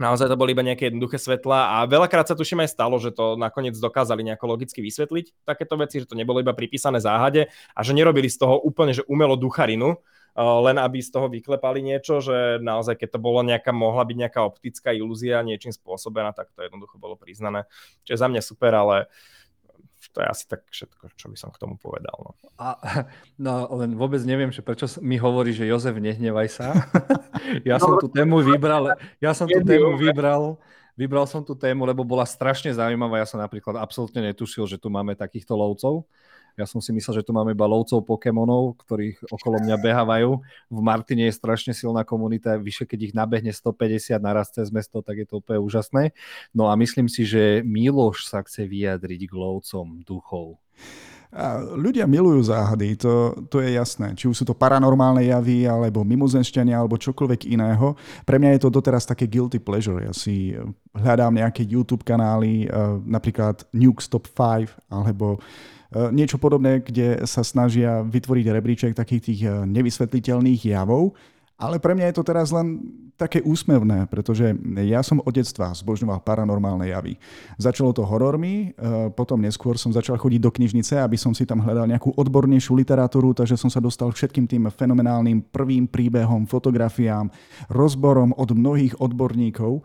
naozaj 0.01 0.29
to 0.33 0.41
boli 0.41 0.57
iba 0.57 0.65
nejaké 0.65 0.89
jednoduché 0.89 1.21
svetla 1.21 1.81
a 1.81 1.89
veľakrát 1.89 2.29
sa 2.29 2.37
tuším 2.37 2.65
aj 2.65 2.73
stalo, 2.73 2.97
že 2.97 3.13
to 3.13 3.37
nakoniec 3.37 3.77
dokázali 3.77 4.25
nejako 4.25 4.57
logicky 4.57 4.81
vysvetliť 4.81 5.45
takéto 5.45 5.77
veci, 5.77 6.01
že 6.01 6.09
to 6.09 6.17
nebolo 6.17 6.41
iba 6.41 6.57
pripísané 6.57 7.01
záhade 7.01 7.49
a 7.77 7.81
že 7.85 7.93
nerobili 7.93 8.29
z 8.29 8.41
toho 8.41 8.61
úplne 8.61 8.97
že 8.97 9.05
umelo 9.09 9.37
ducharinu, 9.37 10.01
len 10.37 10.77
aby 10.77 11.01
z 11.01 11.09
toho 11.09 11.33
vyklepali 11.33 11.81
niečo, 11.81 12.21
že 12.21 12.61
naozaj 12.61 13.01
keď 13.01 13.17
to 13.17 13.21
bolo 13.21 13.41
nejaká, 13.41 13.73
mohla 13.73 14.05
byť 14.05 14.17
nejaká 14.21 14.41
optická 14.45 14.93
ilúzia 14.93 15.41
niečím 15.41 15.73
spôsobená, 15.73 16.37
tak 16.37 16.53
to 16.53 16.61
jednoducho 16.61 17.01
bolo 17.01 17.17
priznané. 17.17 17.65
Čiže 18.05 18.21
za 18.21 18.29
mňa 18.29 18.43
super, 18.45 18.73
ale 18.77 19.09
to 20.13 20.21
je 20.23 20.29
asi 20.29 20.45
tak 20.49 20.65
všetko, 20.69 21.13
čo 21.17 21.27
by 21.29 21.37
som 21.37 21.51
k 21.53 21.61
tomu 21.61 21.81
povedal. 21.81 22.17
No, 22.21 22.33
a, 22.61 22.77
no 23.45 23.69
len 23.81 23.97
vôbec 23.97 24.21
neviem, 24.25 24.53
že 24.53 24.61
prečo 24.61 24.89
mi 25.01 25.17
hovorí, 25.17 25.57
že 25.57 25.69
Jozef, 25.69 25.97
nehnevaj 25.97 26.49
sa. 26.53 26.73
ja 27.69 27.81
som 27.81 27.97
tú 27.97 28.09
tému 28.13 28.45
vybral, 28.45 28.97
ja 29.21 29.33
som 29.33 29.49
tú 29.49 29.61
tému 29.65 29.97
vybral 29.97 30.61
vybral 30.97 31.29
som 31.29 31.45
tú 31.45 31.53
tému, 31.53 31.85
lebo 31.85 32.03
bola 32.03 32.25
strašne 32.25 32.73
zaujímavá. 32.73 33.21
Ja 33.21 33.29
som 33.29 33.39
napríklad 33.39 33.77
absolútne 33.77 34.33
netušil, 34.33 34.65
že 34.65 34.81
tu 34.81 34.89
máme 34.89 35.13
takýchto 35.13 35.53
lovcov. 35.53 36.09
Ja 36.57 36.65
som 36.65 36.81
si 36.81 36.89
myslel, 36.97 37.21
že 37.21 37.27
tu 37.29 37.37
máme 37.37 37.53
iba 37.53 37.69
lovcov 37.69 38.01
Pokémonov, 38.09 38.81
ktorých 38.81 39.29
okolo 39.29 39.61
mňa 39.61 39.77
behávajú. 39.77 40.41
V 40.73 40.81
Martine 40.81 41.29
je 41.29 41.37
strašne 41.37 41.77
silná 41.77 42.01
komunita, 42.01 42.57
vyše 42.57 42.89
keď 42.89 43.13
ich 43.13 43.15
nabehne 43.15 43.53
150 43.53 44.17
naraz 44.25 44.49
cez 44.49 44.73
mesto, 44.73 45.05
tak 45.05 45.21
je 45.21 45.27
to 45.29 45.45
úplne 45.45 45.61
úžasné. 45.61 46.17
No 46.57 46.73
a 46.73 46.75
myslím 46.81 47.13
si, 47.13 47.29
že 47.29 47.61
Miloš 47.61 48.25
sa 48.25 48.41
chce 48.41 48.65
vyjadriť 48.65 49.29
k 49.29 49.33
lovcom 49.37 50.01
duchov. 50.01 50.57
A 51.37 51.61
ľudia 51.61 52.09
milujú 52.09 52.49
záhady, 52.49 52.97
to, 52.97 53.37
to 53.53 53.61
je 53.61 53.77
jasné. 53.77 54.17
Či 54.17 54.33
už 54.33 54.41
sú 54.41 54.45
to 54.49 54.57
paranormálne 54.57 55.21
javy, 55.21 55.69
alebo 55.69 56.01
mimozenšťania, 56.07 56.81
alebo 56.81 56.97
čokoľvek 56.97 57.53
iného. 57.53 57.93
Pre 58.25 58.41
mňa 58.41 58.57
je 58.57 58.61
to 58.65 58.73
doteraz 58.73 59.05
také 59.05 59.29
guilty 59.29 59.61
pleasure. 59.61 60.01
Ja 60.01 60.17
si 60.17 60.57
hľadám 60.97 61.37
nejaké 61.37 61.67
YouTube 61.69 62.09
kanály, 62.09 62.65
eh, 62.65 62.71
napríklad 63.05 63.69
Nuke 63.77 64.01
Stop 64.01 64.33
5, 64.33 64.73
alebo 64.89 65.37
eh, 65.37 65.76
niečo 66.11 66.41
podobné, 66.41 66.83
kde 66.83 67.23
sa 67.29 67.47
snažia 67.47 68.03
vytvoriť 68.03 68.47
rebríček 68.51 68.93
takých 68.97 69.23
tých 69.23 69.41
eh, 69.47 69.53
nevysvetliteľných 69.67 70.63
javov 70.67 71.15
ale 71.57 71.81
pre 71.81 71.97
mňa 71.97 72.13
je 72.13 72.17
to 72.21 72.25
teraz 72.25 72.53
len 72.53 72.85
také 73.17 73.41
úsmevné, 73.41 74.05
pretože 74.13 74.53
ja 74.85 75.01
som 75.01 75.25
od 75.25 75.33
detstva 75.33 75.73
zbožňoval 75.73 76.21
paranormálne 76.21 76.93
javy. 76.93 77.17
Začalo 77.57 77.97
to 77.97 78.05
horormi, 78.05 78.77
e, 78.77 79.09
potom 79.17 79.41
neskôr 79.41 79.81
som 79.81 79.89
začal 79.89 80.21
chodiť 80.21 80.37
do 80.37 80.53
knižnice, 80.53 81.01
aby 81.01 81.17
som 81.17 81.33
si 81.33 81.49
tam 81.49 81.65
hľadal 81.65 81.89
nejakú 81.89 82.13
odbornejšiu 82.13 82.77
literatúru, 82.77 83.33
takže 83.33 83.57
som 83.57 83.73
sa 83.73 83.81
dostal 83.81 84.13
všetkým 84.13 84.45
tým 84.45 84.69
fenomenálnym 84.69 85.49
prvým 85.49 85.89
príbehom, 85.89 86.45
fotografiám, 86.45 87.33
rozborom 87.73 88.37
od 88.37 88.53
mnohých 88.53 89.01
odborníkov 89.01 89.81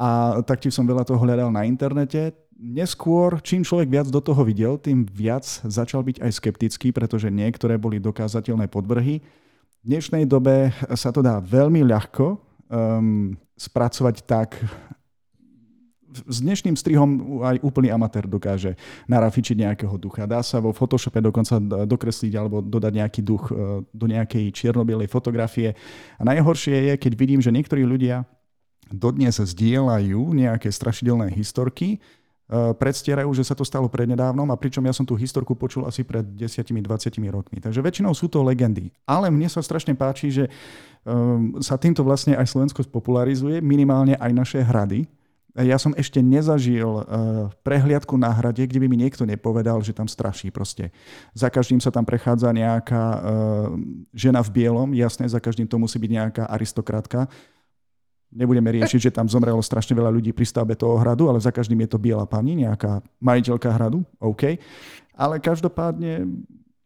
a 0.00 0.40
taktiež 0.42 0.76
som 0.76 0.88
veľa 0.88 1.04
toho 1.04 1.20
hľadal 1.20 1.50
na 1.52 1.68
internete. 1.68 2.32
Neskôr, 2.62 3.42
čím 3.42 3.66
človek 3.66 3.90
viac 3.90 4.06
do 4.06 4.22
toho 4.22 4.46
videl, 4.46 4.78
tým 4.78 5.02
viac 5.08 5.44
začal 5.66 6.06
byť 6.06 6.22
aj 6.22 6.30
skeptický, 6.30 6.88
pretože 6.94 7.26
niektoré 7.26 7.74
boli 7.74 7.98
dokázateľné 7.98 8.70
podvrhy 8.70 9.18
v 9.82 9.90
dnešnej 9.90 10.30
dobe 10.30 10.70
sa 10.94 11.10
to 11.10 11.26
dá 11.26 11.42
veľmi 11.42 11.82
ľahko 11.82 12.38
um, 12.70 13.34
spracovať 13.58 14.16
tak, 14.22 14.54
s 16.12 16.38
dnešným 16.44 16.76
strihom 16.76 17.40
aj 17.42 17.58
úplný 17.66 17.88
amatér 17.90 18.28
dokáže 18.28 18.76
narafičiť 19.08 19.64
nejakého 19.64 19.96
ducha. 19.98 20.28
Dá 20.28 20.44
sa 20.44 20.60
vo 20.60 20.70
Photoshope 20.70 21.18
dokonca 21.18 21.58
dokresliť 21.88 22.32
alebo 22.36 22.60
dodať 22.60 22.92
nejaký 23.00 23.20
duch 23.24 23.48
e, 23.48 23.80
do 23.80 24.06
nejakej 24.06 24.52
čierno-bielej 24.52 25.08
fotografie. 25.08 25.72
A 26.20 26.22
najhoršie 26.22 26.92
je, 26.92 26.94
keď 27.00 27.12
vidím, 27.16 27.40
že 27.40 27.48
niektorí 27.48 27.88
ľudia 27.88 28.28
dodnes 28.94 29.40
zdieľajú 29.40 30.36
nejaké 30.36 30.68
strašidelné 30.68 31.32
historky, 31.32 31.98
Eh, 32.52 32.74
predstierajú, 32.76 33.32
že 33.32 33.48
sa 33.48 33.56
to 33.56 33.64
stalo 33.64 33.88
prednedávnom 33.88 34.44
a 34.52 34.60
pričom 34.60 34.84
ja 34.84 34.92
som 34.92 35.08
tú 35.08 35.16
historku 35.16 35.56
počul 35.56 35.88
asi 35.88 36.04
pred 36.04 36.20
10-20 36.36 36.84
rokmi. 37.32 37.64
Takže 37.64 37.80
väčšinou 37.80 38.12
sú 38.12 38.28
to 38.28 38.44
legendy. 38.44 38.92
Ale 39.08 39.32
mne 39.32 39.48
sa 39.48 39.64
strašne 39.64 39.96
páči, 39.96 40.28
že 40.28 40.44
um, 41.00 41.56
sa 41.64 41.80
týmto 41.80 42.04
vlastne 42.04 42.36
aj 42.36 42.52
Slovensko 42.52 42.84
spopularizuje, 42.84 43.64
minimálne 43.64 44.20
aj 44.20 44.32
naše 44.36 44.60
hrady. 44.60 45.08
Ja 45.56 45.80
som 45.80 45.96
ešte 45.96 46.20
nezažil 46.20 46.84
uh, 46.84 47.04
prehliadku 47.64 48.20
na 48.20 48.28
hrade, 48.28 48.68
kde 48.68 48.84
by 48.84 48.86
mi 48.88 49.00
niekto 49.00 49.24
nepovedal, 49.24 49.80
že 49.80 49.96
tam 49.96 50.04
straší 50.04 50.52
proste. 50.52 50.92
Za 51.32 51.48
každým 51.48 51.80
sa 51.80 51.88
tam 51.88 52.04
prechádza 52.04 52.52
nejaká 52.52 53.04
uh, 53.16 53.20
žena 54.12 54.44
v 54.44 54.60
bielom, 54.60 54.92
jasné, 54.92 55.24
za 55.24 55.40
každým 55.40 55.64
to 55.64 55.80
musí 55.80 55.96
byť 55.96 56.10
nejaká 56.20 56.44
aristokratka 56.52 57.32
Nebudeme 58.32 58.72
riešiť, 58.72 59.12
že 59.12 59.14
tam 59.14 59.28
zomrelo 59.28 59.60
strašne 59.60 59.92
veľa 59.92 60.08
ľudí 60.08 60.32
pri 60.32 60.48
stavbe 60.48 60.72
toho 60.72 60.96
hradu, 60.96 61.28
ale 61.28 61.36
za 61.36 61.52
každým 61.52 61.84
je 61.84 61.92
to 61.92 62.00
biela 62.00 62.24
pani, 62.24 62.64
nejaká 62.64 63.04
majiteľka 63.20 63.68
hradu, 63.68 64.00
OK. 64.16 64.56
Ale 65.12 65.36
každopádne, 65.36 66.24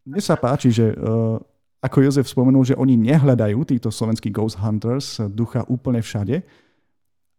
mne 0.02 0.22
sa 0.22 0.34
páči, 0.34 0.74
že 0.74 0.90
uh, 0.90 1.38
ako 1.78 2.02
Jozef 2.02 2.26
spomenul, 2.26 2.66
že 2.66 2.74
oni 2.74 2.98
nehľadajú, 2.98 3.62
títo 3.62 3.94
slovenskí 3.94 4.34
Ghost 4.34 4.58
Hunters, 4.58 5.22
ducha 5.30 5.62
úplne 5.70 6.02
všade, 6.02 6.42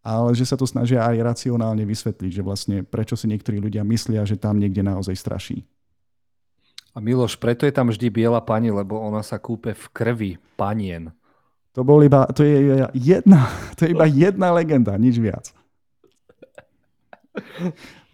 ale 0.07 0.29
že 0.31 0.47
sa 0.47 0.55
to 0.55 0.63
snažia 0.63 1.03
aj 1.03 1.19
racionálne 1.19 1.83
vysvetliť, 1.83 2.31
že 2.31 2.45
vlastne 2.45 2.75
prečo 2.87 3.19
si 3.19 3.27
niektorí 3.27 3.59
ľudia 3.59 3.83
myslia, 3.83 4.23
že 4.23 4.39
tam 4.39 4.55
niekde 4.55 4.79
naozaj 4.79 5.19
straší. 5.19 5.67
A 6.95 7.03
Miloš, 7.03 7.37
preto 7.37 7.67
je 7.67 7.75
tam 7.75 7.91
vždy 7.91 8.07
biela 8.09 8.39
pani, 8.41 8.71
lebo 8.71 8.97
ona 8.97 9.19
sa 9.21 9.37
kúpe 9.37 9.75
v 9.75 9.85
krvi 9.91 10.31
panien. 10.55 11.13
To, 11.77 11.85
bol 11.85 12.01
iba, 12.01 12.25
to, 12.33 12.41
je 12.41 12.89
jedna, 12.97 13.45
to 13.77 13.85
je 13.85 13.93
iba 13.93 14.09
jedna 14.09 14.49
legenda, 14.49 14.97
nič 14.97 15.21
viac. 15.21 15.53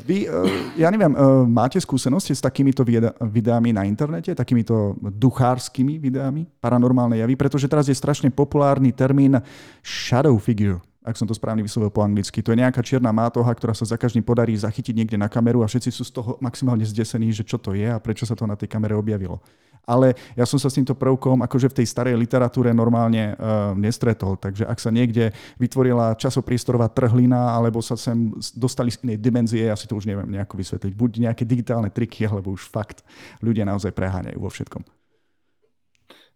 Vy, 0.04 0.28
e, 0.28 0.44
ja 0.76 0.92
neviem, 0.92 1.16
e, 1.16 1.20
máte 1.48 1.80
skúsenosti 1.80 2.36
s 2.36 2.44
takýmito 2.44 2.84
videami 3.24 3.72
na 3.72 3.88
internete, 3.88 4.36
takýmito 4.36 5.00
duchárskymi 5.00 5.96
videami, 5.96 6.44
paranormálne 6.60 7.24
javy, 7.24 7.40
pretože 7.40 7.72
teraz 7.72 7.88
je 7.88 7.96
strašne 7.96 8.28
populárny 8.28 8.92
termín 8.92 9.40
shadow 9.80 10.36
figure 10.36 10.84
ak 11.04 11.20
som 11.20 11.28
to 11.28 11.36
správne 11.36 11.60
vyslovil 11.60 11.92
po 11.92 12.00
anglicky. 12.00 12.40
To 12.40 12.56
je 12.56 12.64
nejaká 12.64 12.80
čierna 12.80 13.12
mátoha, 13.12 13.52
ktorá 13.52 13.76
sa 13.76 13.84
za 13.84 14.00
každým 14.00 14.24
podarí 14.24 14.56
zachytiť 14.56 14.96
niekde 14.96 15.18
na 15.20 15.28
kameru 15.28 15.62
a 15.62 15.68
všetci 15.68 15.92
sú 15.92 16.04
z 16.08 16.12
toho 16.16 16.40
maximálne 16.40 16.88
zdesení, 16.88 17.30
že 17.36 17.44
čo 17.44 17.60
to 17.60 17.76
je 17.76 17.86
a 17.92 18.00
prečo 18.00 18.24
sa 18.24 18.34
to 18.34 18.48
na 18.48 18.56
tej 18.56 18.72
kamere 18.72 18.96
objavilo. 18.96 19.44
Ale 19.84 20.16
ja 20.40 20.48
som 20.48 20.56
sa 20.56 20.72
s 20.72 20.80
týmto 20.80 20.96
prvkom 20.96 21.44
akože 21.44 21.68
v 21.68 21.84
tej 21.84 21.88
starej 21.92 22.16
literatúre 22.16 22.72
normálne 22.72 23.36
uh, 23.36 23.76
nestretol. 23.76 24.40
Takže 24.40 24.64
ak 24.64 24.80
sa 24.80 24.88
niekde 24.96 25.36
vytvorila 25.60 26.16
časopriestorová 26.16 26.88
trhlina 26.88 27.52
alebo 27.52 27.84
sa 27.84 28.00
sem 28.00 28.32
dostali 28.56 28.96
z 28.96 29.04
inej 29.04 29.18
dimenzie, 29.20 29.68
ja 29.68 29.76
si 29.76 29.84
to 29.84 30.00
už 30.00 30.08
neviem 30.08 30.32
nejako 30.32 30.56
vysvetliť. 30.56 30.94
Buď 30.96 31.12
nejaké 31.28 31.44
digitálne 31.44 31.92
triky, 31.92 32.24
alebo 32.24 32.56
už 32.56 32.64
fakt 32.72 33.04
ľudia 33.44 33.68
naozaj 33.68 33.92
preháňajú 33.92 34.40
vo 34.40 34.48
všetkom. 34.48 35.03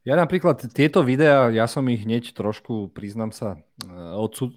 Ja 0.07 0.15
napríklad 0.15 0.71
tieto 0.71 1.03
videá, 1.03 1.51
ja 1.51 1.67
som 1.67 1.83
ich 1.91 2.07
hneď 2.07 2.31
trošku, 2.31 2.95
priznám 2.95 3.35
sa, 3.35 3.59
eh, 3.83 4.15
odsud... 4.15 4.55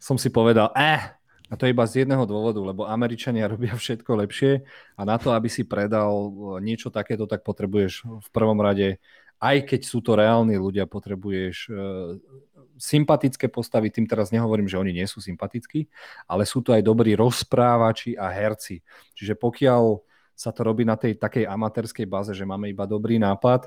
som 0.00 0.16
si 0.16 0.32
povedal, 0.32 0.72
eh, 0.72 1.12
a 1.48 1.52
to 1.52 1.68
je 1.68 1.76
iba 1.76 1.84
z 1.84 2.08
jedného 2.08 2.24
dôvodu, 2.24 2.56
lebo 2.56 2.88
Američania 2.88 3.44
robia 3.52 3.76
všetko 3.76 4.08
lepšie 4.24 4.64
a 4.96 5.00
na 5.04 5.20
to, 5.20 5.36
aby 5.36 5.52
si 5.52 5.68
predal 5.68 6.08
eh, 6.08 6.64
niečo 6.64 6.88
takéto, 6.88 7.28
tak 7.28 7.44
potrebuješ 7.44 8.08
v 8.08 8.28
prvom 8.32 8.56
rade, 8.56 8.96
aj 9.36 9.68
keď 9.68 9.80
sú 9.84 10.00
to 10.00 10.16
reálni 10.16 10.58
ľudia, 10.58 10.90
potrebuješ 10.90 11.70
uh, 11.70 12.18
sympatické 12.74 13.46
postavy, 13.46 13.86
tým 13.86 14.02
teraz 14.02 14.34
nehovorím, 14.34 14.66
že 14.66 14.74
oni 14.74 14.90
nie 14.90 15.06
sú 15.06 15.22
sympatickí, 15.22 15.86
ale 16.26 16.42
sú 16.42 16.58
to 16.58 16.74
aj 16.74 16.82
dobrí 16.82 17.14
rozprávači 17.14 18.18
a 18.18 18.34
herci. 18.34 18.82
Čiže 19.14 19.38
pokiaľ 19.38 20.02
sa 20.38 20.54
to 20.54 20.62
robí 20.62 20.86
na 20.86 20.94
tej 20.94 21.18
takej 21.18 21.50
amatérskej 21.50 22.06
báze, 22.06 22.30
že 22.30 22.46
máme 22.46 22.70
iba 22.70 22.86
dobrý 22.86 23.18
nápad, 23.18 23.66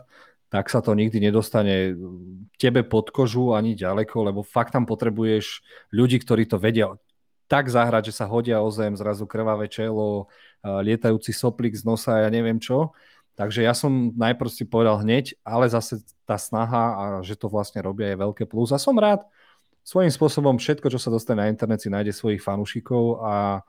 tak 0.51 0.67
sa 0.67 0.83
to 0.83 0.91
nikdy 0.91 1.23
nedostane 1.23 1.95
tebe 2.59 2.83
pod 2.83 3.07
kožu 3.15 3.55
ani 3.55 3.71
ďaleko, 3.71 4.27
lebo 4.27 4.43
fakt 4.43 4.75
tam 4.75 4.83
potrebuješ 4.83 5.63
ľudí, 5.95 6.19
ktorí 6.19 6.43
to 6.43 6.59
vedia 6.59 6.91
tak 7.47 7.67
zahrať, 7.67 8.11
že 8.11 8.17
sa 8.19 8.27
hodia 8.31 8.63
o 8.63 8.71
zem, 8.71 8.95
zrazu 8.95 9.27
krvavé 9.27 9.67
čelo, 9.67 10.31
lietajúci 10.63 11.35
soplík 11.35 11.75
z 11.75 11.83
nosa, 11.83 12.23
ja 12.23 12.31
neviem 12.31 12.59
čo. 12.59 12.95
Takže 13.35 13.63
ja 13.63 13.75
som 13.75 14.15
najprv 14.15 14.47
si 14.47 14.63
povedal 14.63 15.03
hneď, 15.03 15.35
ale 15.43 15.67
zase 15.67 15.99
tá 16.23 16.39
snaha 16.39 16.95
a 16.95 17.03
že 17.23 17.35
to 17.35 17.51
vlastne 17.51 17.83
robia 17.83 18.11
je 18.11 18.23
veľké 18.23 18.43
plus. 18.47 18.71
A 18.71 18.79
som 18.79 18.95
rád, 18.95 19.27
svojím 19.83 20.11
spôsobom 20.11 20.55
všetko, 20.55 20.87
čo 20.91 20.99
sa 20.99 21.11
dostane 21.11 21.43
na 21.43 21.51
internet, 21.51 21.83
si 21.83 21.91
nájde 21.91 22.15
svojich 22.15 22.39
fanúšikov 22.39 23.19
a, 23.19 23.63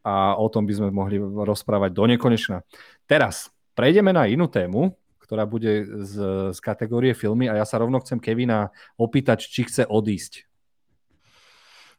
a 0.00 0.14
o 0.40 0.46
tom 0.48 0.64
by 0.64 0.72
sme 0.72 0.88
mohli 0.88 1.20
rozprávať 1.20 1.92
do 1.92 2.04
nekonečna. 2.08 2.64
Teraz 3.04 3.52
prejdeme 3.76 4.16
na 4.16 4.24
inú 4.32 4.48
tému, 4.48 4.96
ktorá 5.26 5.42
bude 5.44 5.82
z, 6.06 6.14
z 6.54 6.58
kategórie 6.62 7.12
filmy 7.12 7.50
a 7.50 7.58
ja 7.58 7.66
sa 7.66 7.82
rovno 7.82 7.98
chcem 7.98 8.22
Kevina 8.22 8.70
opýtať, 8.94 9.50
či 9.50 9.66
chce 9.66 9.82
odísť. 9.90 10.46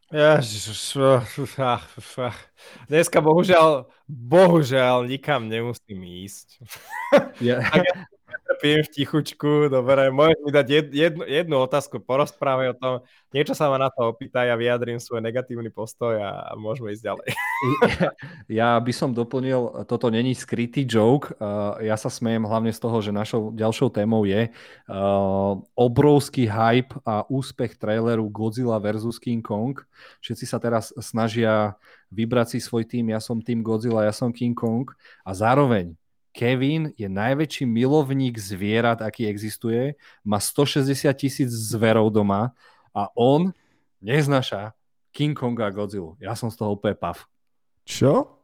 Ježiš, 0.08 0.96
dneska 2.88 3.20
bohužiaľ, 3.20 3.92
bohužiaľ 4.08 5.04
nikam 5.04 5.52
nemusím 5.52 6.00
ísť. 6.24 6.64
Ja. 7.44 7.60
Trpím 8.48 8.80
v 8.88 8.92
tichučku, 8.96 9.52
dobre, 9.68 10.08
môžeš 10.08 10.40
mi 10.40 10.52
dať 10.56 10.68
jed, 10.72 10.88
jednu, 10.96 11.24
jednu 11.28 11.56
otázku, 11.60 12.00
porozprávať 12.00 12.72
o 12.72 12.76
tom, 12.80 12.94
niečo 13.36 13.52
sa 13.52 13.68
ma 13.68 13.76
na 13.76 13.92
to 13.92 14.08
opýta, 14.08 14.48
ja 14.48 14.56
vyjadrím 14.56 15.04
svoj 15.04 15.20
negatívny 15.20 15.68
postoj 15.68 16.16
a 16.16 16.56
môžeme 16.56 16.96
ísť 16.96 17.04
ďalej. 17.04 17.30
Ja 18.48 18.78
by 18.78 18.94
som 18.94 19.12
doplnil, 19.18 19.90
toto 19.90 20.08
není 20.08 20.32
skrytý 20.38 20.86
joke, 20.88 21.36
ja 21.82 21.98
sa 22.00 22.08
smejem 22.08 22.46
hlavne 22.46 22.72
z 22.72 22.80
toho, 22.80 23.02
že 23.04 23.12
našou 23.12 23.52
ďalšou 23.52 23.92
témou 23.92 24.24
je 24.24 24.48
obrovský 25.76 26.48
hype 26.48 26.96
a 27.04 27.28
úspech 27.28 27.76
traileru 27.76 28.30
Godzilla 28.30 28.80
vs. 28.80 29.20
King 29.20 29.44
Kong. 29.44 29.76
Všetci 30.22 30.46
sa 30.48 30.62
teraz 30.62 30.94
snažia 31.02 31.76
vybrať 32.14 32.56
si 32.56 32.60
svoj 32.64 32.88
tým, 32.88 33.12
ja 33.12 33.20
som 33.20 33.42
tým 33.44 33.60
Godzilla, 33.66 34.08
ja 34.08 34.14
som 34.16 34.32
King 34.32 34.56
Kong 34.56 34.88
a 35.26 35.34
zároveň 35.36 35.98
Kevin 36.38 36.94
je 36.94 37.10
najväčší 37.10 37.66
milovník 37.66 38.38
zvierat, 38.38 39.02
aký 39.02 39.26
existuje. 39.26 39.98
Má 40.22 40.38
160 40.38 41.10
tisíc 41.18 41.50
zverov 41.50 42.14
doma 42.14 42.54
a 42.94 43.10
on 43.18 43.50
neznaša 43.98 44.78
King 45.10 45.34
Konga 45.34 45.66
a 45.66 45.74
Godzilla. 45.74 46.14
Ja 46.22 46.38
som 46.38 46.54
z 46.54 46.62
toho 46.62 46.78
úplne 46.78 46.94
pav. 46.94 47.26
Čo? 47.90 48.38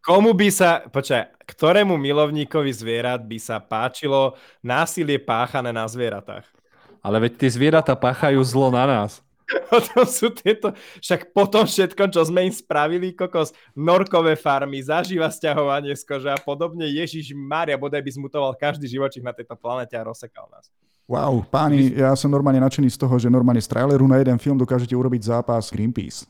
Komu 0.00 0.32
by 0.32 0.48
sa, 0.48 0.86
počkaj, 0.88 1.44
ktorému 1.44 1.98
milovníkovi 2.00 2.72
zvierat 2.72 3.20
by 3.20 3.36
sa 3.36 3.60
páčilo 3.60 4.38
násilie 4.64 5.20
páchané 5.20 5.76
na 5.76 5.84
zvieratách? 5.84 6.46
Ale 7.04 7.28
veď 7.28 7.32
tie 7.36 7.50
zvieratá 7.52 7.92
páchajú 7.98 8.40
zlo 8.46 8.72
na 8.72 8.86
nás. 8.88 9.25
Potom 9.70 10.02
sú 10.06 10.34
tieto, 10.34 10.74
však 10.98 11.30
potom 11.30 11.62
všetko, 11.62 12.10
čo 12.10 12.20
sme 12.26 12.50
im 12.50 12.54
spravili, 12.54 13.14
kokos, 13.14 13.54
norkové 13.78 14.34
farmy, 14.34 14.82
zažíva 14.82 15.30
stiahovanie 15.30 15.94
z 15.94 16.02
kože 16.02 16.30
a 16.34 16.38
podobne, 16.38 16.82
Ježiš 16.82 17.30
Maria, 17.30 17.78
bodaj 17.78 18.02
by 18.02 18.10
zmutoval 18.10 18.58
každý 18.58 18.90
živočík 18.90 19.22
na 19.22 19.30
tejto 19.30 19.54
planete 19.54 19.94
a 19.94 20.02
rozsekal 20.02 20.50
nás. 20.50 20.66
Wow, 21.06 21.46
páni, 21.46 21.94
ja 21.94 22.10
som 22.18 22.26
normálne 22.26 22.58
nadšený 22.58 22.90
z 22.90 22.98
toho, 22.98 23.14
že 23.22 23.30
normálne 23.30 23.62
z 23.62 23.70
traileru 23.70 24.10
na 24.10 24.18
jeden 24.18 24.42
film 24.42 24.58
dokážete 24.58 24.98
urobiť 24.98 25.30
zápas 25.30 25.70
Greenpeace. 25.70 26.26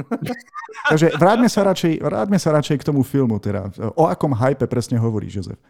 Takže 0.88 1.12
vráťme 1.20 1.48
sa, 1.52 1.68
radšej, 1.68 2.00
vráťme 2.00 2.38
sa 2.40 2.56
radšej 2.56 2.76
k 2.80 2.86
tomu 2.88 3.04
filmu. 3.04 3.36
Teda. 3.36 3.68
O 4.00 4.08
akom 4.08 4.32
hype 4.32 4.64
presne 4.64 4.96
hovoríš, 4.96 5.44
Jozef? 5.44 5.60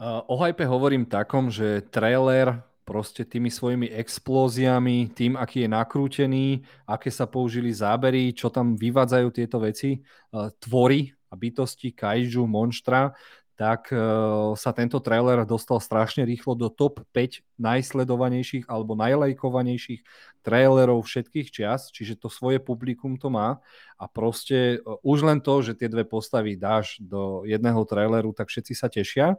O 0.00 0.38
hype 0.40 0.64
hovorím 0.64 1.04
takom, 1.04 1.52
že 1.52 1.84
trailer 1.90 2.64
proste 2.88 3.28
tými 3.28 3.52
svojimi 3.52 3.92
explóziami, 3.92 5.12
tým, 5.12 5.36
aký 5.36 5.68
je 5.68 5.68
nakrútený, 5.68 6.46
aké 6.88 7.12
sa 7.12 7.28
použili 7.28 7.68
zábery, 7.68 8.32
čo 8.32 8.48
tam 8.48 8.72
vyvádzajú 8.80 9.28
tieto 9.28 9.60
veci, 9.60 10.00
uh, 10.00 10.48
tvory 10.56 11.12
a 11.28 11.36
bytosti, 11.36 11.92
kaiju, 11.92 12.48
monštra, 12.48 13.12
tak 13.60 13.92
uh, 13.92 14.56
sa 14.56 14.72
tento 14.72 14.96
trailer 15.04 15.44
dostal 15.44 15.82
strašne 15.84 16.24
rýchlo 16.24 16.56
do 16.56 16.72
top 16.72 17.04
5 17.12 17.44
najsledovanejších 17.60 18.64
alebo 18.70 18.96
najlajkovanejších 18.96 20.00
trailerov 20.40 21.04
všetkých 21.04 21.48
čias, 21.52 21.92
čiže 21.92 22.16
to 22.16 22.32
svoje 22.32 22.56
publikum 22.62 23.20
to 23.20 23.28
má 23.28 23.60
a 24.00 24.08
proste 24.08 24.80
uh, 24.80 24.96
už 25.04 25.28
len 25.28 25.44
to, 25.44 25.60
že 25.60 25.76
tie 25.76 25.92
dve 25.92 26.08
postavy 26.08 26.56
dáš 26.56 26.96
do 27.04 27.44
jedného 27.44 27.84
traileru, 27.84 28.32
tak 28.32 28.48
všetci 28.48 28.72
sa 28.72 28.88
tešia. 28.88 29.36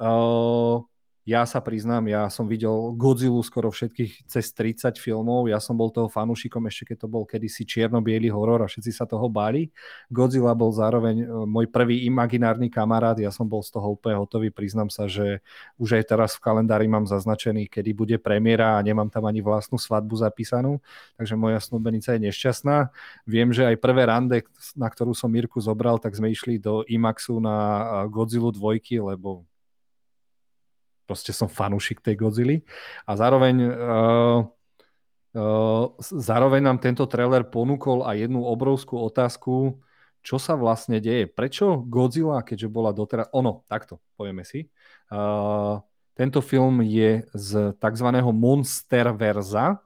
Uh, 0.00 0.82
ja 1.26 1.42
sa 1.42 1.58
priznám, 1.58 2.06
ja 2.06 2.30
som 2.30 2.46
videl 2.46 2.94
Godzilla 2.94 3.42
skoro 3.42 3.74
všetkých 3.74 4.30
cez 4.30 4.54
30 4.54 4.94
filmov, 4.94 5.50
ja 5.50 5.58
som 5.58 5.74
bol 5.74 5.90
toho 5.90 6.06
fanúšikom 6.06 6.62
ešte 6.70 6.94
keď 6.94 7.02
to 7.02 7.08
bol 7.10 7.26
kedysi 7.26 7.66
čierno-biely 7.66 8.30
horor 8.30 8.62
a 8.62 8.70
všetci 8.70 8.94
sa 8.94 9.10
toho 9.10 9.26
báli. 9.26 9.74
Godzilla 10.06 10.54
bol 10.54 10.70
zároveň 10.70 11.26
e, 11.26 11.26
môj 11.50 11.66
prvý 11.66 12.06
imaginárny 12.06 12.70
kamarát, 12.70 13.18
ja 13.18 13.34
som 13.34 13.42
bol 13.42 13.58
z 13.66 13.74
toho 13.74 13.98
úplne 13.98 14.14
hotový, 14.22 14.54
priznám 14.54 14.86
sa, 14.86 15.10
že 15.10 15.42
už 15.82 15.98
aj 15.98 16.14
teraz 16.14 16.38
v 16.38 16.46
kalendári 16.46 16.86
mám 16.86 17.10
zaznačený, 17.10 17.66
kedy 17.66 17.90
bude 17.90 18.16
premiéra 18.22 18.78
a 18.78 18.84
nemám 18.86 19.10
tam 19.10 19.26
ani 19.26 19.42
vlastnú 19.42 19.82
svadbu 19.82 20.14
zapísanú, 20.22 20.78
takže 21.18 21.34
moja 21.34 21.58
snúbenica 21.58 22.14
je 22.14 22.22
nešťastná. 22.22 22.94
Viem, 23.26 23.50
že 23.50 23.66
aj 23.66 23.82
prvé 23.82 24.06
rande, 24.06 24.46
na 24.78 24.86
ktorú 24.86 25.10
som 25.10 25.34
Mirku 25.34 25.58
zobral, 25.58 25.98
tak 25.98 26.14
sme 26.14 26.30
išli 26.30 26.62
do 26.62 26.86
IMAXu 26.86 27.42
na 27.42 28.06
Godzilla 28.06 28.54
2, 28.54 29.02
lebo 29.02 29.42
proste 31.06 31.30
som 31.30 31.46
fanúšik 31.46 32.02
tej 32.02 32.18
Godzilla. 32.18 32.58
A 33.06 33.14
zároveň, 33.14 33.56
uh, 33.62 34.40
uh, 35.38 35.84
zároveň 36.02 36.60
nám 36.66 36.82
tento 36.82 37.06
trailer 37.06 37.46
ponúkol 37.46 38.02
aj 38.02 38.26
jednu 38.26 38.42
obrovskú 38.42 38.98
otázku, 39.06 39.78
čo 40.26 40.42
sa 40.42 40.58
vlastne 40.58 40.98
deje. 40.98 41.30
Prečo 41.30 41.86
Godzilla, 41.86 42.42
keďže 42.42 42.66
bola 42.66 42.90
doteraz... 42.90 43.30
Ono, 43.30 43.62
takto, 43.70 44.02
povieme 44.18 44.42
si. 44.42 44.66
Uh, 45.06 45.78
tento 46.18 46.42
film 46.42 46.82
je 46.82 47.22
z 47.30 47.76
tzv. 47.78 48.08
Monsterverza, 48.34 49.85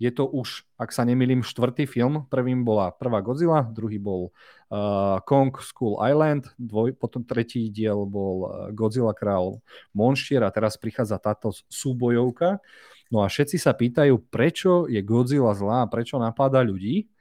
je 0.00 0.08
to 0.08 0.24
už, 0.24 0.64
ak 0.80 0.96
sa 0.96 1.04
nemýlim, 1.04 1.44
štvrtý 1.44 1.84
film. 1.84 2.24
Prvým 2.32 2.64
bola 2.64 2.88
prvá 2.88 3.20
Godzilla, 3.20 3.60
druhý 3.68 4.00
bol 4.00 4.32
uh, 4.72 5.20
Kong 5.28 5.52
School 5.60 6.00
Island, 6.00 6.48
dvoj, 6.56 6.96
potom 6.96 7.20
tretí 7.20 7.68
diel 7.68 8.08
bol 8.08 8.36
uh, 8.40 8.48
Godzilla 8.72 9.12
král 9.12 9.60
Monštier 9.92 10.40
a 10.40 10.48
teraz 10.48 10.80
prichádza 10.80 11.20
táto 11.20 11.52
súbojovka. 11.68 12.64
No 13.12 13.20
a 13.20 13.28
všetci 13.28 13.60
sa 13.60 13.76
pýtajú, 13.76 14.16
prečo 14.32 14.88
je 14.88 15.04
Godzilla 15.04 15.52
zlá, 15.52 15.84
prečo 15.92 16.16
napáda 16.16 16.64
ľudí 16.64 17.12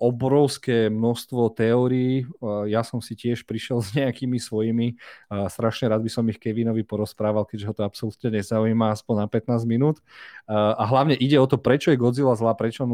obrovské 0.00 0.88
množstvo 0.88 1.52
teórií. 1.52 2.24
Ja 2.72 2.80
som 2.80 3.04
si 3.04 3.12
tiež 3.12 3.44
prišiel 3.44 3.84
s 3.84 3.92
nejakými 3.92 4.40
svojimi. 4.40 4.96
Strašne 5.28 5.92
rád 5.92 6.00
by 6.00 6.10
som 6.10 6.24
ich 6.32 6.40
Kevinovi 6.40 6.80
porozprával, 6.80 7.44
keďže 7.44 7.68
ho 7.68 7.74
to 7.76 7.84
absolútne 7.84 8.40
nezaujíma 8.40 8.88
aspoň 8.96 9.14
na 9.20 9.26
15 9.28 9.68
minút. 9.68 10.00
A 10.48 10.80
hlavne 10.88 11.12
ide 11.12 11.36
o 11.36 11.44
to, 11.44 11.60
prečo 11.60 11.92
je 11.92 12.00
Godzilla 12.00 12.32
zlá, 12.40 12.56
prečo 12.56 12.88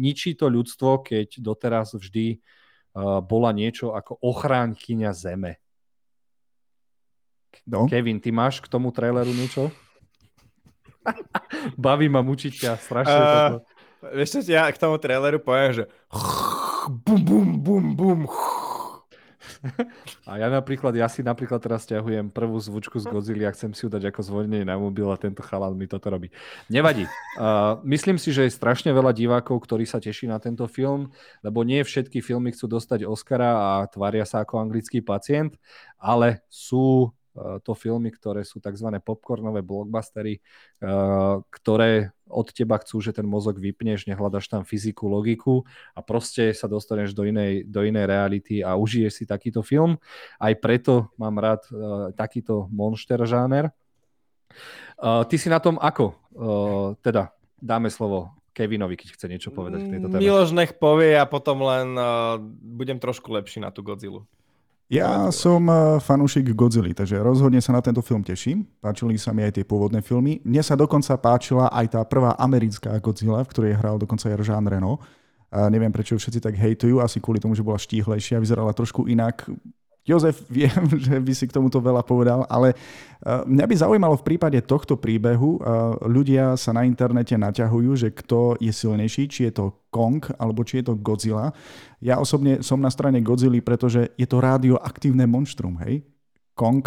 ničí 0.00 0.32
to 0.32 0.48
ľudstvo, 0.48 1.04
keď 1.04 1.36
doteraz 1.36 1.92
vždy 1.92 2.40
bola 3.28 3.52
niečo 3.52 3.92
ako 3.92 4.16
ochránkyňa 4.24 5.12
Zeme. 5.12 5.60
No. 7.68 7.84
Kevin, 7.92 8.24
ty 8.24 8.32
máš 8.32 8.64
k 8.64 8.72
tomu 8.72 8.88
traileru 8.88 9.32
niečo? 9.36 9.68
Baví 11.76 12.08
ma 12.08 12.24
mučiť 12.24 12.52
ťa 12.56 12.72
strašne 12.80 13.20
uh, 13.20 13.28
toto. 13.28 13.58
Vieš 14.04 14.28
čo, 14.28 14.38
ja 14.52 14.68
k 14.68 14.80
tomu 14.80 15.00
traileru 15.00 15.40
poviem, 15.40 15.72
že 15.72 15.84
bum, 17.04 17.20
bum, 17.24 17.48
bum, 17.62 17.86
bum. 17.96 18.20
A 20.26 20.38
ja 20.38 20.48
napríklad, 20.50 20.94
ja 20.94 21.06
si 21.06 21.22
napríklad 21.22 21.62
teraz 21.62 21.86
ťahujem 21.86 22.30
prvú 22.34 22.58
zvučku 22.58 22.98
z 22.98 23.06
Godzilla 23.06 23.50
a 23.50 23.54
chcem 23.54 23.70
si 23.74 23.86
ju 23.86 23.88
dať 23.90 24.10
ako 24.10 24.20
zvolenie 24.22 24.66
na 24.66 24.78
mobil 24.78 25.06
a 25.06 25.18
tento 25.18 25.42
chalán 25.42 25.78
mi 25.78 25.86
toto 25.86 26.10
robí. 26.10 26.30
Nevadí. 26.66 27.06
Uh, 27.38 27.78
myslím 27.86 28.18
si, 28.18 28.34
že 28.34 28.46
je 28.46 28.52
strašne 28.54 28.90
veľa 28.90 29.14
divákov, 29.14 29.66
ktorí 29.66 29.86
sa 29.86 30.02
teší 30.02 30.30
na 30.30 30.42
tento 30.42 30.66
film, 30.66 31.10
lebo 31.42 31.62
nie 31.62 31.82
všetky 31.82 32.22
filmy 32.22 32.54
chcú 32.54 32.78
dostať 32.78 33.06
Oscara 33.06 33.50
a 33.54 33.70
tvária 33.86 34.26
sa 34.26 34.42
ako 34.42 34.66
anglický 34.66 35.02
pacient, 35.02 35.54
ale 35.98 36.42
sú 36.50 37.14
to 37.62 37.72
filmy, 37.76 38.08
ktoré 38.10 38.42
sú 38.42 38.58
tzv. 38.58 38.88
popcornové 39.04 39.60
blockbustery, 39.60 40.40
eh, 40.40 41.36
ktoré 41.52 42.10
od 42.26 42.50
teba 42.50 42.80
chcú, 42.82 42.98
že 42.98 43.14
ten 43.14 43.22
mozog 43.22 43.62
vypneš, 43.62 44.10
nehľadaš 44.10 44.50
tam 44.50 44.66
fyziku, 44.66 45.06
logiku 45.06 45.62
a 45.94 46.02
proste 46.02 46.50
sa 46.50 46.66
dostaneš 46.66 47.14
do 47.14 47.22
inej, 47.22 47.70
do 47.70 47.86
inej 47.86 48.10
reality 48.10 48.66
a 48.66 48.74
užiješ 48.74 49.22
si 49.22 49.24
takýto 49.30 49.62
film. 49.62 49.94
Aj 50.42 50.50
preto 50.58 51.14
mám 51.14 51.38
rád 51.38 51.62
uh, 51.70 52.10
takýto 52.18 52.66
monster 52.74 53.22
žáner. 53.22 53.70
Ty 54.98 55.36
si 55.36 55.52
na 55.52 55.60
tom 55.60 55.76
ako? 55.76 56.16
Teda 57.04 57.36
dáme 57.60 57.92
slovo 57.92 58.32
Kevinovi, 58.56 58.96
keď 58.96 59.08
chce 59.12 59.26
niečo 59.28 59.50
povedať 59.52 59.84
k 59.84 59.90
tejto 59.92 60.08
téme. 60.08 60.22
Miloš 60.24 60.50
nech 60.56 60.72
povie 60.80 61.12
a 61.12 61.28
potom 61.28 61.60
len 61.60 61.92
budem 62.64 62.96
trošku 62.96 63.28
lepší 63.28 63.60
na 63.60 63.68
tú 63.68 63.84
Godzilla. 63.84 64.24
Ja 64.86 65.34
som 65.34 65.66
eh, 65.66 65.98
fanúšik 65.98 66.54
Godzilla, 66.54 66.94
takže 66.94 67.18
rozhodne 67.18 67.58
sa 67.58 67.74
na 67.74 67.82
tento 67.82 67.98
film 68.06 68.22
teším. 68.22 68.62
Páčili 68.78 69.18
sa 69.18 69.34
mi 69.34 69.42
aj 69.42 69.58
tie 69.58 69.64
pôvodné 69.66 69.98
filmy. 69.98 70.38
Mne 70.46 70.62
sa 70.62 70.78
dokonca 70.78 71.10
páčila 71.18 71.66
aj 71.74 71.98
tá 71.98 72.00
prvá 72.06 72.38
americká 72.38 72.94
Godzilla, 73.02 73.42
v 73.42 73.50
ktorej 73.50 73.78
hral 73.82 73.98
dokonca 73.98 74.30
aj 74.30 74.46
Jean 74.46 74.62
Reno. 74.62 75.02
A 75.50 75.66
neviem, 75.66 75.90
prečo 75.90 76.14
všetci 76.14 76.38
tak 76.38 76.54
hejtujú, 76.54 77.02
asi 77.02 77.18
kvôli 77.18 77.42
tomu, 77.42 77.58
že 77.58 77.66
bola 77.66 77.78
štíhlejšia, 77.78 78.38
vyzerala 78.38 78.70
trošku 78.70 79.10
inak. 79.10 79.46
Jozef, 80.06 80.46
viem, 80.54 80.70
že 80.96 81.18
by 81.18 81.32
si 81.34 81.44
k 81.50 81.54
tomuto 81.58 81.82
veľa 81.82 82.06
povedal, 82.06 82.46
ale 82.46 82.72
e, 82.72 82.76
mňa 83.44 83.66
by 83.66 83.74
zaujímalo 83.74 84.14
v 84.16 84.26
prípade 84.32 84.58
tohto 84.62 84.94
príbehu, 84.94 85.58
e, 85.58 85.60
ľudia 86.06 86.54
sa 86.54 86.70
na 86.70 86.86
internete 86.86 87.34
naťahujú, 87.34 87.90
že 87.98 88.08
kto 88.14 88.54
je 88.62 88.70
silnejší, 88.70 89.26
či 89.26 89.50
je 89.50 89.52
to 89.58 89.64
Kong 89.90 90.22
alebo 90.38 90.62
či 90.62 90.80
je 90.80 90.88
to 90.88 90.94
Godzilla. 90.94 91.50
Ja 91.98 92.22
osobne 92.22 92.62
som 92.62 92.78
na 92.78 92.88
strane 92.88 93.18
Godzilla, 93.18 93.58
pretože 93.60 94.14
je 94.14 94.26
to 94.30 94.38
radioaktívne 94.38 95.26
monštrum, 95.26 95.82
hej? 95.82 96.06
Kong 96.56 96.86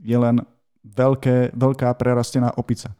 je 0.00 0.16
len 0.16 0.42
veľké, 0.82 1.54
veľká 1.54 1.92
prerastená 1.94 2.56
opica. 2.56 2.96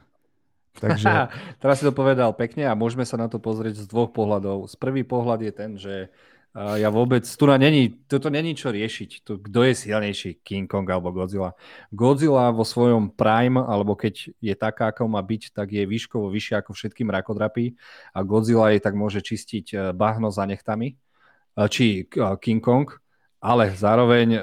Takže... 0.77 1.09
Teraz 1.63 1.81
si 1.81 1.87
to 1.89 1.95
povedal 1.95 2.37
pekne 2.37 2.69
a 2.69 2.77
môžeme 2.77 3.07
sa 3.07 3.17
na 3.17 3.31
to 3.31 3.41
pozrieť 3.41 3.81
z 3.81 3.87
dvoch 3.89 4.13
pohľadov. 4.13 4.69
Z 4.69 4.77
prvý 4.77 5.07
pohľad 5.07 5.41
je 5.41 5.53
ten, 5.53 5.71
že 5.81 6.13
ja 6.57 6.89
vôbec, 6.89 7.29
tu 7.29 7.45
na 7.45 7.61
není, 7.61 7.93
toto 8.09 8.33
není 8.33 8.57
čo 8.57 8.73
riešiť, 8.73 9.11
tu, 9.21 9.37
kto 9.37 9.61
je 9.69 9.77
silnejší, 9.77 10.41
King 10.41 10.65
Kong 10.65 10.89
alebo 10.89 11.13
Godzilla. 11.13 11.53
Godzilla 11.93 12.49
vo 12.49 12.65
svojom 12.65 13.13
prime, 13.13 13.61
alebo 13.61 13.93
keď 13.93 14.33
je 14.41 14.55
taká, 14.57 14.89
ako 14.89 15.05
má 15.05 15.21
byť, 15.21 15.53
tak 15.53 15.77
je 15.77 15.85
výškovo 15.85 16.33
vyššia 16.33 16.65
ako 16.65 16.73
všetky 16.73 17.05
mrakodrapy 17.05 17.77
a 18.17 18.25
Godzilla 18.25 18.73
jej 18.73 18.81
tak 18.81 18.97
môže 18.97 19.21
čistiť 19.21 19.67
e, 19.69 19.77
bahno 19.93 20.33
za 20.33 20.49
nechtami, 20.49 20.97
uh, 20.97 21.69
či 21.69 22.09
uh, 22.17 22.41
King 22.41 22.65
Kong, 22.65 22.89
ale 23.37 23.71
zároveň 23.77 24.43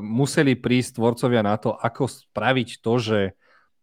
museli 0.00 0.56
prísť 0.56 0.96
tvorcovia 0.96 1.42
na 1.44 1.58
to, 1.60 1.74
ako 1.74 2.08
spraviť 2.08 2.80
to, 2.80 2.94
že 2.96 3.20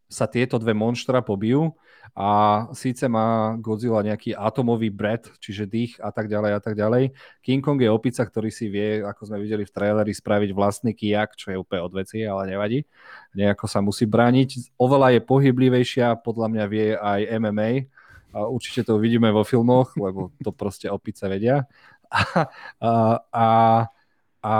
sa 0.09 0.25
tieto 0.25 0.57
dve 0.57 0.73
monštra 0.73 1.21
pobijú 1.21 1.75
a 2.13 2.27
síce 2.75 3.09
má 3.09 3.57
Godzilla 3.57 4.05
nejaký 4.05 4.37
atomový 4.37 4.93
breath, 4.93 5.33
čiže 5.41 5.65
dých 5.65 5.97
a 5.97 6.13
tak 6.13 6.29
ďalej 6.29 6.51
a 6.53 6.61
tak 6.61 6.77
ďalej. 6.77 7.15
King 7.41 7.63
Kong 7.63 7.79
je 7.81 7.89
opica, 7.89 8.21
ktorý 8.21 8.53
si 8.53 8.69
vie, 8.69 9.01
ako 9.01 9.31
sme 9.31 9.41
videli 9.41 9.65
v 9.65 9.73
traileri, 9.73 10.13
spraviť 10.13 10.49
vlastný 10.53 10.93
kijak, 10.93 11.33
čo 11.33 11.51
je 11.51 11.57
úplne 11.57 11.81
odveci, 11.81 12.21
ale 12.21 12.53
nevadí. 12.53 12.85
Nejako 13.33 13.65
sa 13.65 13.81
musí 13.81 14.05
brániť. 14.05 14.77
Oveľa 14.77 15.17
je 15.17 15.21
pohyblivejšia, 15.25 16.21
podľa 16.21 16.47
mňa 16.53 16.65
vie 16.69 16.87
aj 16.93 17.19
MMA, 17.41 17.71
A 18.35 18.51
určite 18.51 18.83
to 18.83 18.99
uvidíme 18.99 19.31
vo 19.31 19.47
filmoch, 19.47 19.95
lebo 20.05 20.29
to 20.43 20.51
proste 20.51 20.91
opice 20.91 21.25
vedia. 21.25 21.65
A, 22.11 22.21
a, 22.79 22.91
a, 23.33 23.47
a 24.45 24.55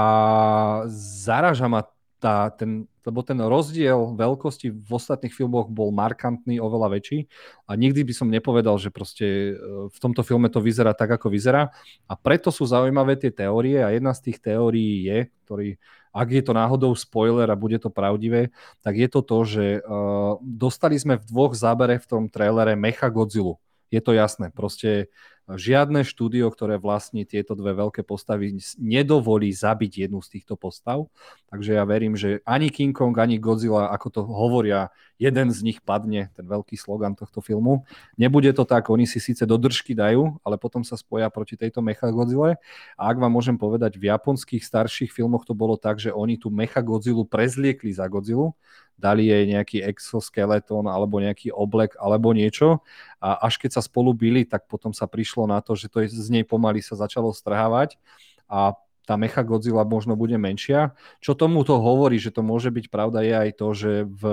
zaraža 0.89 1.69
ma 1.69 1.85
tá, 2.17 2.49
ten, 2.49 2.89
lebo 3.06 3.22
ten 3.22 3.38
rozdiel 3.38 4.18
veľkosti 4.18 4.74
v 4.74 4.91
ostatných 4.91 5.32
filmoch 5.32 5.70
bol 5.70 5.93
markantný, 5.93 6.58
oveľa 6.58 6.97
väčší 6.97 7.30
a 7.70 7.78
nikdy 7.78 8.01
by 8.01 8.14
som 8.14 8.28
nepovedal, 8.34 8.76
že 8.82 8.89
proste 8.89 9.53
e, 9.53 9.89
v 9.89 9.97
tomto 10.01 10.26
filme 10.26 10.49
to 10.49 10.60
vyzerá 10.60 10.97
tak, 10.97 11.16
ako 11.16 11.30
vyzerá 11.30 11.70
a 12.10 12.14
preto 12.18 12.49
sú 12.49 12.66
zaujímavé 12.66 13.16
tie 13.16 13.30
teórie 13.30 13.80
a 13.80 13.93
jedna 13.93 14.12
z 14.18 14.32
tých 14.32 14.41
teórií 14.41 15.06
je, 15.06 15.20
ktorý, 15.45 15.78
ak 16.10 16.28
je 16.34 16.43
to 16.43 16.53
náhodou 16.58 16.91
spoiler 16.97 17.45
a 17.45 17.60
bude 17.60 17.78
to 17.78 17.93
pravdivé, 17.93 18.49
tak 18.82 18.97
je 18.97 19.08
to 19.12 19.22
to, 19.22 19.38
že 19.45 19.66
uh, 19.84 20.39
dostali 20.41 20.97
sme 20.97 21.22
v 21.22 21.28
dvoch 21.28 21.53
zábere 21.53 22.01
v 22.01 22.08
tom 22.10 22.24
trailere 22.32 22.74
Mecha 22.74 23.12
Godzilla. 23.12 23.60
Je 23.93 24.01
to 24.01 24.18
jasné, 24.18 24.49
proste 24.49 25.14
žiadne 25.45 26.01
štúdio, 26.01 26.49
ktoré 26.49 26.81
vlastní 26.81 27.21
tieto 27.21 27.53
dve 27.53 27.77
veľké 27.77 28.01
postavy, 28.01 28.57
nedovolí 28.81 29.53
zabiť 29.53 30.09
jednu 30.09 30.19
z 30.25 30.37
týchto 30.37 30.57
postav. 30.57 31.05
Takže 31.53 31.77
ja 31.77 31.85
verím, 31.85 32.17
že 32.17 32.41
ani 32.43 32.73
King 32.73 32.91
Kong, 32.91 33.13
ani 33.15 33.37
Godzilla, 33.37 33.93
ako 33.93 34.07
to 34.09 34.21
hovoria, 34.25 34.89
jeden 35.15 35.47
z 35.53 35.59
nich 35.63 35.79
padne, 35.79 36.33
ten 36.35 36.43
veľký 36.43 36.75
slogan 36.75 37.15
tohto 37.15 37.39
filmu. 37.39 37.87
Nebude 38.19 38.51
to 38.51 38.67
tak, 38.67 38.89
oni 38.91 39.07
si 39.07 39.23
síce 39.23 39.47
do 39.47 39.55
držky 39.55 39.95
dajú, 39.95 40.35
ale 40.43 40.59
potom 40.59 40.83
sa 40.83 40.99
spoja 40.99 41.31
proti 41.31 41.55
tejto 41.55 41.79
Mecha 41.79 42.11
Godzilla. 42.11 42.59
A 42.99 43.03
ak 43.13 43.21
vám 43.21 43.31
môžem 43.31 43.55
povedať, 43.55 43.95
v 43.95 44.11
japonských 44.11 44.65
starších 44.65 45.13
filmoch 45.13 45.47
to 45.47 45.55
bolo 45.55 45.79
tak, 45.79 46.01
že 46.01 46.11
oni 46.11 46.35
tú 46.35 46.51
Mecha 46.51 46.83
Godzilla 46.83 47.23
prezliekli 47.23 47.95
za 47.95 48.09
Godzilla 48.11 48.51
dali 48.95 49.27
jej 49.27 49.43
nejaký 49.43 49.83
exoskeleton 49.83 50.87
alebo 50.87 51.19
nejaký 51.19 51.51
oblek 51.51 51.99
alebo 51.99 52.31
niečo 52.31 52.79
a 53.19 53.43
až 53.43 53.59
keď 53.59 53.79
sa 53.79 53.81
spolu 53.83 54.15
byli, 54.15 54.47
tak 54.47 54.71
potom 54.71 54.95
sa 54.95 55.05
prišlo 55.05 55.45
na 55.45 55.59
to, 55.59 55.75
že 55.75 55.91
to 55.91 55.99
je, 56.03 56.11
z 56.11 56.29
nej 56.31 56.47
pomaly 56.47 56.79
sa 56.79 56.95
začalo 56.95 57.35
strhávať 57.35 57.99
a 58.47 58.73
tá 59.05 59.13
Mecha 59.21 59.45
Godzilla 59.45 59.85
možno 59.85 60.17
bude 60.17 60.35
menšia. 60.35 60.97
Čo 61.21 61.37
tomu 61.37 61.61
to 61.61 61.77
hovorí, 61.77 62.17
že 62.17 62.33
to 62.33 62.41
môže 62.41 62.73
byť 62.73 62.89
pravda, 62.89 63.21
je 63.21 63.33
aj 63.37 63.51
to, 63.53 63.67
že 63.77 63.91
v, 64.09 64.23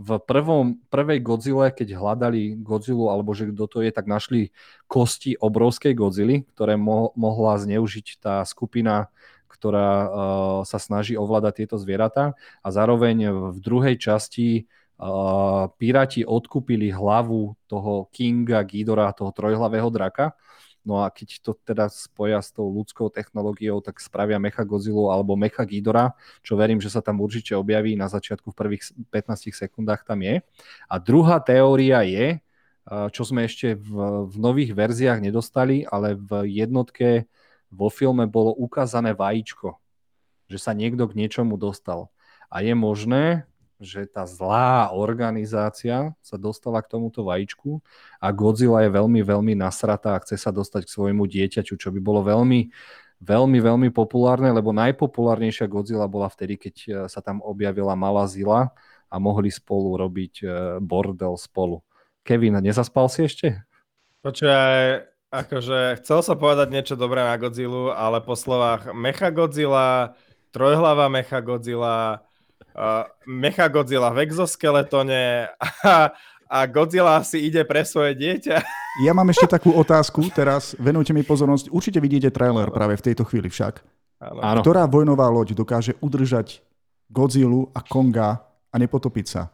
v 0.00 0.08
prvom, 0.24 0.80
prvej 0.88 1.20
Godzilla, 1.20 1.68
keď 1.68 2.00
hľadali 2.00 2.56
Godzilla, 2.56 3.12
alebo 3.12 3.36
že 3.36 3.52
kto 3.52 3.64
to 3.68 3.78
je, 3.84 3.92
tak 3.92 4.08
našli 4.08 4.56
kosti 4.88 5.36
obrovskej 5.36 5.92
Godzily, 5.92 6.48
ktoré 6.56 6.80
mo- 6.80 7.12
mohla 7.12 7.60
zneužiť 7.60 8.16
tá 8.16 8.40
skupina 8.48 9.12
ktorá 9.48 9.90
uh, 9.90 10.08
sa 10.66 10.76
snaží 10.76 11.14
ovládať 11.14 11.64
tieto 11.64 11.76
zvieratá 11.78 12.36
a 12.60 12.68
zároveň 12.68 13.30
v 13.54 13.58
druhej 13.62 13.96
časti 13.96 14.66
uh, 14.98 15.70
piráti 15.80 16.26
odkúpili 16.26 16.92
hlavu 16.92 17.56
toho 17.70 18.10
Kinga 18.12 18.60
Ghidora, 18.66 19.14
toho 19.16 19.32
trojhlavého 19.32 19.88
draka. 19.88 20.36
No 20.86 21.02
a 21.02 21.10
keď 21.10 21.42
to 21.42 21.58
teda 21.66 21.90
spoja 21.90 22.38
s 22.38 22.54
tou 22.54 22.70
ľudskou 22.70 23.10
technológiou, 23.10 23.82
tak 23.82 23.98
spravia 23.98 24.38
Mecha 24.38 24.62
Godzilla 24.62 25.18
alebo 25.18 25.34
Mecha 25.34 25.66
Ghidora, 25.66 26.14
čo 26.46 26.54
verím, 26.54 26.78
že 26.78 26.94
sa 26.94 27.02
tam 27.02 27.18
určite 27.18 27.58
objaví 27.58 27.98
na 27.98 28.06
začiatku 28.06 28.54
v 28.54 28.58
prvých 28.58 28.82
15 29.10 29.50
sekundách 29.50 30.06
tam 30.06 30.22
je. 30.22 30.46
A 30.86 30.94
druhá 31.02 31.42
teória 31.42 32.06
je, 32.06 32.38
čo 32.86 33.22
sme 33.26 33.50
ešte 33.50 33.74
v, 33.74 33.90
v 34.30 34.36
nových 34.38 34.70
verziách 34.78 35.18
nedostali, 35.18 35.82
ale 35.90 36.14
v 36.14 36.46
jednotke 36.46 37.26
vo 37.70 37.88
filme 37.90 38.24
bolo 38.26 38.54
ukázané 38.54 39.12
vajíčko, 39.12 39.78
že 40.46 40.58
sa 40.58 40.72
niekto 40.72 41.06
k 41.10 41.16
niečomu 41.18 41.58
dostal. 41.58 42.10
A 42.46 42.62
je 42.62 42.74
možné, 42.78 43.44
že 43.76 44.08
tá 44.08 44.24
zlá 44.24 44.88
organizácia 44.94 46.16
sa 46.24 46.36
dostala 46.40 46.80
k 46.80 46.96
tomuto 46.96 47.28
vajíčku 47.28 47.84
a 48.16 48.32
Godzilla 48.32 48.88
je 48.88 48.90
veľmi, 48.92 49.20
veľmi 49.20 49.52
nasratá 49.52 50.16
a 50.16 50.22
chce 50.24 50.40
sa 50.40 50.48
dostať 50.48 50.88
k 50.88 50.94
svojmu 50.96 51.28
dieťaťu, 51.28 51.76
čo 51.76 51.88
by 51.92 52.00
bolo 52.00 52.24
veľmi, 52.24 52.72
veľmi, 53.20 53.58
veľmi 53.60 53.88
populárne, 53.92 54.48
lebo 54.48 54.72
najpopulárnejšia 54.72 55.68
Godzilla 55.68 56.08
bola 56.08 56.32
vtedy, 56.32 56.56
keď 56.56 56.74
e, 56.74 56.88
sa 57.12 57.20
tam 57.20 57.44
objavila 57.44 57.92
malá 57.92 58.24
zila 58.24 58.72
a 59.12 59.16
mohli 59.20 59.52
spolu 59.52 60.00
robiť 60.00 60.34
e, 60.40 60.46
bordel 60.80 61.36
spolu. 61.36 61.84
Kevin, 62.24 62.58
nezaspal 62.64 63.12
si 63.12 63.28
ešte? 63.28 63.60
Počúvaj, 64.24 65.04
Akože 65.26 65.98
chcel 66.02 66.22
som 66.22 66.38
povedať 66.38 66.70
niečo 66.70 66.94
dobré 66.94 67.18
na 67.18 67.34
Godzilla, 67.34 67.98
ale 67.98 68.22
po 68.22 68.38
slovách 68.38 68.94
Mecha 68.94 69.34
Godzilla, 69.34 70.14
trojhlava 70.54 71.10
Mecha 71.10 71.42
Godzilla, 71.42 72.22
uh, 72.78 73.10
Mecha 73.26 73.66
Godzilla 73.66 74.14
v 74.14 74.22
exoskeletone 74.22 75.50
a, 75.82 76.14
a 76.46 76.58
Godzilla 76.70 77.26
si 77.26 77.42
ide 77.42 77.66
pre 77.66 77.82
svoje 77.82 78.14
dieťa. 78.14 78.62
Ja 79.02 79.12
mám 79.12 79.26
ešte 79.28 79.50
takú 79.50 79.74
otázku 79.74 80.30
teraz, 80.30 80.78
venujte 80.78 81.10
mi 81.10 81.26
pozornosť. 81.26 81.74
Určite 81.74 81.98
vidíte 81.98 82.30
trailer 82.30 82.70
práve 82.70 82.94
v 82.94 83.04
tejto 83.10 83.26
chvíli 83.26 83.50
však. 83.50 83.82
Áno. 84.22 84.64
Ktorá 84.64 84.88
vojnová 84.88 85.28
loď 85.28 85.52
dokáže 85.52 85.98
udržať 86.00 86.64
Godzilla 87.10 87.68
a 87.74 87.82
Konga 87.84 88.40
a 88.72 88.76
nepotopiť 88.78 89.26
sa? 89.26 89.52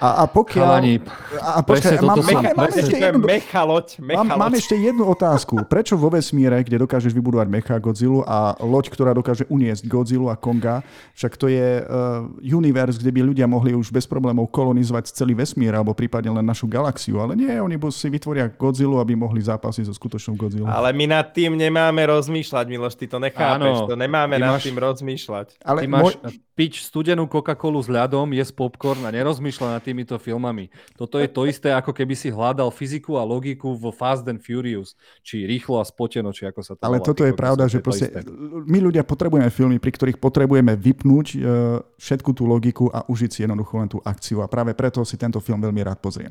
A, 0.00 0.24
a 0.24 0.24
pokiaľ... 0.24 0.64
Chalani, 0.64 0.94
a 1.36 1.60
pokiaľ, 1.60 2.00
mám, 2.00 2.18
mecha, 2.24 2.50
mám, 2.56 2.72
ešte 2.72 2.96
jednu, 2.96 3.20
mechaloď, 3.28 3.86
Mám, 4.00 4.26
mám 4.32 4.54
ešte 4.56 4.74
jednu 4.80 5.04
otázku. 5.04 5.54
Prečo 5.68 6.00
vo 6.00 6.08
vesmíre, 6.08 6.56
kde 6.64 6.80
dokážeš 6.88 7.12
vybudovať 7.12 7.46
mecha 7.52 7.76
Godzilla 7.76 8.24
a 8.24 8.38
loď, 8.64 8.88
ktorá 8.88 9.12
dokáže 9.12 9.44
uniesť 9.52 9.84
Godzilla 9.84 10.32
a 10.32 10.40
Konga, 10.40 10.80
však 11.12 11.36
to 11.36 11.52
je 11.52 11.84
uh, 11.84 12.24
univerz, 12.40 12.96
kde 12.96 13.12
by 13.12 13.20
ľudia 13.28 13.44
mohli 13.44 13.76
už 13.76 13.92
bez 13.92 14.08
problémov 14.08 14.48
kolonizovať 14.48 15.12
celý 15.12 15.36
vesmír 15.36 15.76
alebo 15.76 15.92
prípadne 15.92 16.32
len 16.32 16.44
našu 16.48 16.64
galaxiu, 16.64 17.20
ale 17.20 17.36
nie, 17.36 17.52
oni 17.60 17.76
si 17.92 18.08
vytvoria 18.08 18.48
Godzilla, 18.48 19.04
aby 19.04 19.12
mohli 19.12 19.44
zápasiť 19.44 19.84
so 19.84 19.92
skutočnou 19.92 20.32
Godzilla. 20.40 20.72
Ale 20.72 20.96
my 20.96 21.12
nad 21.12 21.28
tým 21.28 21.60
nemáme 21.60 22.00
rozmýšľať, 22.08 22.64
Miloš, 22.72 22.96
ty 22.96 23.04
to 23.04 23.20
nechápeš, 23.20 23.84
Áno, 23.84 23.88
to 23.90 24.00
nemáme 24.00 24.40
nad 24.40 24.56
máš, 24.56 24.64
tým 24.64 24.80
rozmýšľať. 24.80 25.60
Ale 25.60 25.84
ty 25.84 25.86
máš 25.92 26.16
môj... 26.16 26.40
pič 26.56 26.88
studenú 26.88 27.28
Coca-Colu 27.28 27.84
s 27.84 27.88
ľadom, 27.92 28.32
je 28.32 28.44
popcorn 28.50 29.04
a 29.06 29.10
nerozmýšľa 29.10 29.68
nad 29.78 29.82
týmito 29.90 30.14
filmami. 30.22 30.70
Toto 30.94 31.18
je 31.18 31.26
to 31.26 31.50
isté, 31.50 31.74
ako 31.74 31.90
keby 31.90 32.14
si 32.14 32.30
hľadal 32.30 32.70
fyziku 32.70 33.18
a 33.18 33.26
logiku 33.26 33.74
vo 33.74 33.90
Fast 33.90 34.22
and 34.30 34.38
Furious, 34.38 34.94
či 35.26 35.42
rýchlo 35.50 35.82
a 35.82 35.84
spoteno, 35.84 36.30
či 36.30 36.46
ako 36.46 36.62
sa 36.62 36.78
to 36.78 36.86
Ale 36.86 37.02
volá, 37.02 37.08
toto 37.10 37.26
je 37.26 37.34
pravda, 37.34 37.66
že 37.66 37.82
proste 37.82 38.06
my 38.70 38.78
ľudia 38.78 39.02
potrebujeme 39.02 39.50
filmy, 39.50 39.82
pri 39.82 39.90
ktorých 39.90 40.22
potrebujeme 40.22 40.78
vypnúť 40.78 41.26
uh, 41.34 41.42
všetku 41.98 42.30
tú 42.30 42.46
logiku 42.46 42.86
a 42.94 43.02
užiť 43.10 43.30
si 43.34 43.42
jednoducho 43.42 43.74
len 43.82 43.90
tú 43.90 43.98
akciu. 44.06 44.46
A 44.46 44.46
práve 44.46 44.78
preto 44.78 45.02
si 45.02 45.18
tento 45.18 45.42
film 45.42 45.58
veľmi 45.58 45.82
rád 45.82 45.98
pozriem. 45.98 46.30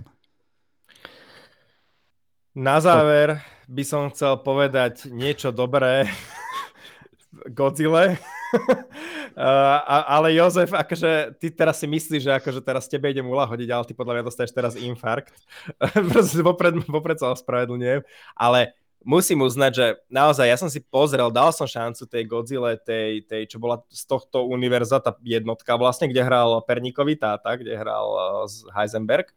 Na 2.55 2.79
záver 2.79 3.43
by 3.67 3.83
som 3.83 4.09
chcel 4.09 4.39
povedať 4.41 5.11
niečo 5.11 5.51
dobré 5.51 6.07
Godzilla. 7.57 8.15
Uh, 9.35 10.05
ale 10.07 10.33
Jozef, 10.37 10.71
akože 10.71 11.37
ty 11.41 11.49
teraz 11.53 11.81
si 11.81 11.87
myslíš, 11.89 12.21
že 12.25 12.31
akože 12.37 12.61
teraz 12.63 12.89
tebe 12.89 13.09
idem 13.09 13.25
ulahodiť, 13.25 13.69
ale 13.69 13.85
ty 13.85 13.93
podľa 13.93 14.13
mňa 14.19 14.27
dostaneš 14.27 14.51
teraz 14.53 14.73
infarkt. 14.79 15.35
vopred, 16.47 16.81
vopred 16.87 17.17
sa 17.19 17.33
ospravedlňujem. 17.33 18.01
Ale 18.37 18.73
musím 19.03 19.47
uznať, 19.47 19.71
že 19.71 19.85
naozaj 20.11 20.45
ja 20.47 20.57
som 20.59 20.67
si 20.67 20.83
pozrel, 20.83 21.31
dal 21.31 21.55
som 21.55 21.67
šancu 21.67 22.03
tej 22.07 22.23
Godzilla, 22.27 22.75
tej, 22.75 23.23
tej 23.23 23.47
čo 23.47 23.57
bola 23.57 23.79
z 23.87 24.03
tohto 24.03 24.47
univerza, 24.47 24.99
tá 24.99 25.15
jednotka 25.23 25.79
vlastne, 25.79 26.11
kde 26.11 26.21
hral 26.23 26.59
Perníkový 26.67 27.15
táta, 27.15 27.55
kde 27.55 27.79
hral 27.79 28.07
uh, 28.43 28.73
Heisenberg. 28.75 29.31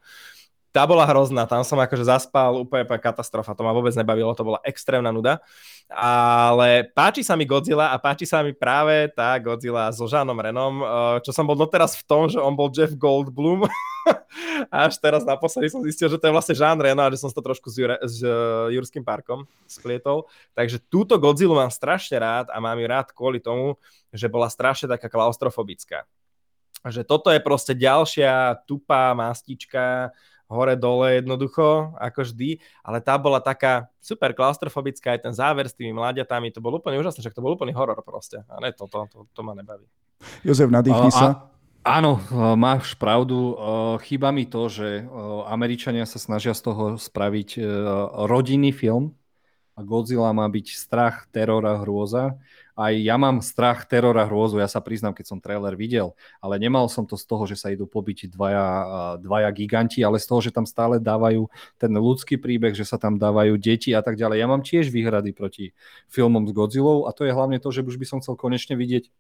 Tá 0.73 0.89
bola 0.89 1.05
hrozná, 1.05 1.45
tam 1.45 1.61
som 1.69 1.77
akože 1.77 2.09
zaspal, 2.09 2.65
úplne 2.65 2.89
katastrofa, 2.89 3.53
to 3.53 3.61
ma 3.61 3.77
vôbec 3.77 3.93
nebavilo, 3.93 4.33
to 4.33 4.41
bola 4.41 4.59
extrémna 4.65 5.13
nuda 5.13 5.45
ale 5.93 6.89
páči 6.97 7.21
sa 7.21 7.37
mi 7.37 7.45
Godzilla 7.45 7.93
a 7.93 8.01
páči 8.01 8.25
sa 8.25 8.41
mi 8.41 8.57
práve 8.57 9.13
tá 9.13 9.37
Godzilla 9.37 9.93
so 9.93 10.09
Žánom 10.09 10.37
Renom, 10.41 10.75
eh, 10.81 10.87
čo 11.21 11.31
som 11.37 11.45
bol 11.45 11.55
doteraz 11.55 12.01
v 12.01 12.05
tom, 12.09 12.23
že 12.33 12.41
on 12.41 12.57
bol 12.57 12.73
Jeff 12.73 12.97
Goldblum 12.97 13.69
až 14.73 14.97
teraz 14.99 15.23
naposledy 15.23 15.69
som 15.69 15.85
zistil, 15.85 16.09
že 16.09 16.17
to 16.17 16.27
je 16.27 16.35
vlastne 16.35 16.57
Žán 16.57 16.81
Reno 16.81 17.05
a 17.05 17.13
že 17.13 17.21
som 17.21 17.29
to 17.29 17.45
trošku 17.45 17.69
s, 17.69 17.77
Jure, 17.77 17.97
s 18.01 18.25
uh, 18.25 18.73
Jurským 18.73 19.05
parkom 19.05 19.47
splietol. 19.69 20.27
Takže 20.57 20.83
túto 20.89 21.21
Godzilla 21.21 21.55
mám 21.55 21.71
strašne 21.71 22.19
rád 22.19 22.47
a 22.51 22.59
mám 22.59 22.75
ju 22.81 22.87
rád 22.89 23.09
kvôli 23.15 23.39
tomu, 23.39 23.79
že 24.11 24.27
bola 24.27 24.49
strašne 24.51 24.91
taká 24.91 25.07
klaustrofobická. 25.07 26.09
Že 26.83 27.07
toto 27.07 27.31
je 27.31 27.39
proste 27.39 27.79
ďalšia 27.79 28.67
tupá 28.67 29.15
mastička, 29.15 30.11
hore-dole 30.53 31.25
jednoducho, 31.25 31.97
ako 31.97 32.29
vždy, 32.29 32.61
ale 32.85 33.01
tá 33.01 33.17
bola 33.17 33.41
taká 33.41 33.89
super 34.05 34.37
klaustrofobická, 34.37 35.17
aj 35.17 35.25
ten 35.25 35.35
záver 35.35 35.65
s 35.65 35.73
tými 35.73 35.97
mladiatami, 35.97 36.53
to 36.53 36.61
bol 36.61 36.77
úplne 36.77 37.01
úžasné, 37.01 37.25
však 37.25 37.33
to 37.33 37.41
bol 37.41 37.57
úplný 37.57 37.73
horor 37.73 37.97
proste. 38.05 38.45
A 38.53 38.61
ne, 38.61 38.71
to, 38.77 38.85
to, 38.85 39.09
to, 39.09 39.19
to 39.33 39.41
ma 39.41 39.57
nebaví. 39.57 39.89
Jozef, 40.45 40.69
nadýchni 40.69 41.09
sa. 41.11 41.49
Áno, 41.83 42.23
máš 42.55 42.95
pravdu. 42.95 43.59
Chýba 44.07 44.31
mi 44.31 44.47
to, 44.47 44.71
že 44.71 45.03
Američania 45.51 46.07
sa 46.07 46.23
snažia 46.23 46.55
z 46.55 46.63
toho 46.71 46.95
spraviť 46.95 47.59
rodinný 48.31 48.71
film 48.71 49.19
a 49.75 49.83
Godzilla 49.83 50.31
má 50.31 50.47
byť 50.47 50.67
strach, 50.79 51.27
teror 51.35 51.67
a 51.67 51.83
hrôza 51.83 52.39
aj 52.73 52.93
ja 53.05 53.17
mám 53.21 53.45
strach, 53.45 53.85
teror 53.85 54.17
a 54.17 54.25
hrôzu, 54.25 54.57
ja 54.57 54.69
sa 54.69 54.81
priznám, 54.81 55.13
keď 55.13 55.27
som 55.29 55.39
trailer 55.39 55.77
videl, 55.77 56.17
ale 56.41 56.57
nemal 56.57 56.89
som 56.89 57.05
to 57.05 57.21
z 57.21 57.25
toho, 57.29 57.45
že 57.45 57.61
sa 57.61 57.69
idú 57.69 57.85
pobiť 57.85 58.33
dvaja, 58.33 58.67
dvaja 59.21 59.51
giganti, 59.53 60.01
ale 60.01 60.17
z 60.17 60.27
toho, 60.29 60.41
že 60.41 60.55
tam 60.55 60.65
stále 60.65 60.97
dávajú 60.97 61.53
ten 61.77 61.93
ľudský 61.93 62.41
príbeh, 62.41 62.73
že 62.73 62.89
sa 62.89 62.97
tam 62.97 63.21
dávajú 63.21 63.61
deti 63.61 63.93
a 63.93 64.01
tak 64.01 64.17
ďalej. 64.17 64.37
Ja 64.41 64.49
mám 64.49 64.65
tiež 64.65 64.89
výhrady 64.89 65.37
proti 65.37 65.77
filmom 66.09 66.49
s 66.49 66.53
Godzillou 66.57 67.05
a 67.05 67.13
to 67.13 67.29
je 67.29 67.33
hlavne 67.37 67.61
to, 67.61 67.69
že 67.69 67.85
už 67.85 68.01
by 68.01 68.07
som 68.09 68.19
chcel 68.25 68.41
konečne 68.41 68.77
vidieť 68.77 69.13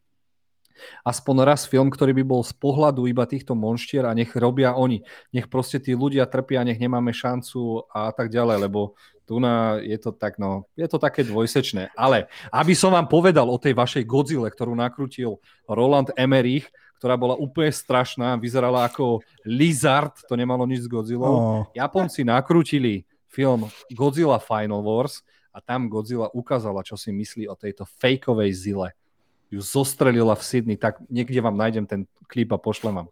aspoň 1.03 1.37
raz 1.47 1.67
film, 1.67 1.89
ktorý 1.91 2.17
by 2.21 2.25
bol 2.25 2.43
z 2.43 2.53
pohľadu 2.57 3.07
iba 3.09 3.27
týchto 3.27 3.53
monštier 3.59 4.07
a 4.07 4.17
nech 4.17 4.33
robia 4.37 4.75
oni. 4.75 5.03
Nech 5.35 5.47
proste 5.47 5.83
tí 5.83 5.93
ľudia 5.97 6.29
trpia, 6.29 6.63
nech 6.63 6.81
nemáme 6.81 7.11
šancu 7.11 7.87
a 7.91 8.13
tak 8.15 8.31
ďalej, 8.31 8.69
lebo 8.69 8.95
tu 9.23 9.39
na, 9.39 9.79
je 9.81 9.97
to 9.97 10.11
tak, 10.11 10.37
no, 10.37 10.67
je 10.75 10.85
to 10.85 10.99
také 10.99 11.23
dvojsečné. 11.23 11.95
Ale 11.95 12.27
aby 12.51 12.75
som 12.75 12.93
vám 12.93 13.07
povedal 13.07 13.47
o 13.47 13.57
tej 13.57 13.73
vašej 13.73 14.05
Godzilla, 14.05 14.51
ktorú 14.51 14.75
nakrútil 14.75 15.39
Roland 15.65 16.11
Emmerich, 16.19 16.69
ktorá 17.03 17.19
bola 17.19 17.35
úplne 17.35 17.75
strašná, 17.75 18.39
vyzerala 18.39 18.87
ako 18.87 19.27
Lizard, 19.43 20.15
to 20.31 20.39
nemalo 20.39 20.63
nič 20.71 20.87
s 20.87 20.89
Godzillou. 20.91 21.35
Oh. 21.35 21.63
Japonci 21.75 22.23
nakrútili 22.23 23.03
film 23.27 23.67
Godzilla 23.91 24.39
Final 24.39 24.87
Wars 24.87 25.27
a 25.51 25.59
tam 25.59 25.91
Godzilla 25.91 26.31
ukázala, 26.31 26.87
čo 26.87 26.95
si 26.95 27.11
myslí 27.11 27.51
o 27.51 27.59
tejto 27.59 27.89
fejkovej 27.99 28.51
zile. 28.55 28.89
Ju 29.53 29.61
zostrelila 29.61 30.33
v 30.33 30.43
Sydney, 30.49 30.81
tak 30.81 30.97
niekde 31.13 31.45
vám 31.45 31.61
nájdem 31.61 31.85
ten 31.85 32.09
klip 32.25 32.49
a 32.51 32.59
pošlem 32.59 33.05
vám. 33.05 33.09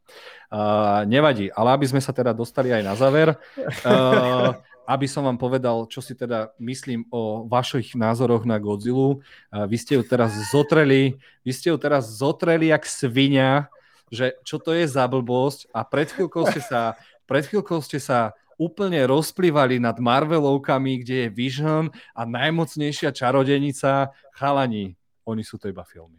Uh, 0.49 1.05
nevadí, 1.05 1.53
ale 1.53 1.76
aby 1.76 1.84
sme 1.84 2.01
sa 2.01 2.16
teda 2.16 2.32
dostali 2.32 2.72
aj 2.72 2.80
na 2.80 2.97
záver. 2.97 3.36
Uh, 3.84 4.57
aby 4.91 5.07
som 5.07 5.22
vám 5.22 5.38
povedal, 5.38 5.86
čo 5.86 6.03
si 6.03 6.18
teda 6.18 6.51
myslím 6.59 7.07
o 7.14 7.47
vašich 7.47 7.95
názoroch 7.95 8.43
na 8.43 8.59
Godzilla. 8.59 9.22
Vy 9.55 9.76
ste 9.78 9.95
ju 9.95 10.03
teraz 10.03 10.34
zotreli, 10.51 11.14
vy 11.47 11.53
ste 11.55 11.70
ju 11.70 11.78
teraz 11.78 12.11
zotreli 12.11 12.74
jak 12.74 12.82
svinia, 12.82 13.70
že 14.11 14.34
čo 14.43 14.59
to 14.59 14.74
je 14.74 14.91
za 14.91 15.07
blbosť 15.07 15.70
a 15.70 15.86
pred 15.86 16.11
chvíľkou 16.11 16.43
ste 16.51 16.59
sa, 16.59 16.99
pred 17.22 17.47
chvíľkou 17.47 17.78
ste 17.86 18.03
sa 18.03 18.34
úplne 18.59 18.99
rozplývali 19.07 19.78
nad 19.78 19.95
Marvelovkami, 19.95 21.07
kde 21.07 21.16
je 21.22 21.28
Vision 21.38 21.86
a 22.11 22.26
najmocnejšia 22.26 23.14
čarodenica 23.14 24.11
chalani. 24.34 24.99
Oni 25.22 25.47
sú 25.47 25.55
to 25.55 25.70
iba 25.70 25.86
filmy. 25.86 26.18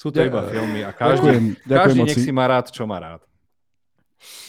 Sú 0.00 0.08
to 0.08 0.16
iba 0.16 0.48
filmy 0.48 0.80
a 0.80 0.96
každý, 0.96 1.28
ďakujem, 1.28 1.44
ďakujem 1.68 1.76
každý 1.76 2.00
nech 2.08 2.24
si 2.24 2.32
má 2.32 2.48
rád, 2.48 2.72
čo 2.72 2.88
má 2.88 2.96
rád. 2.96 3.20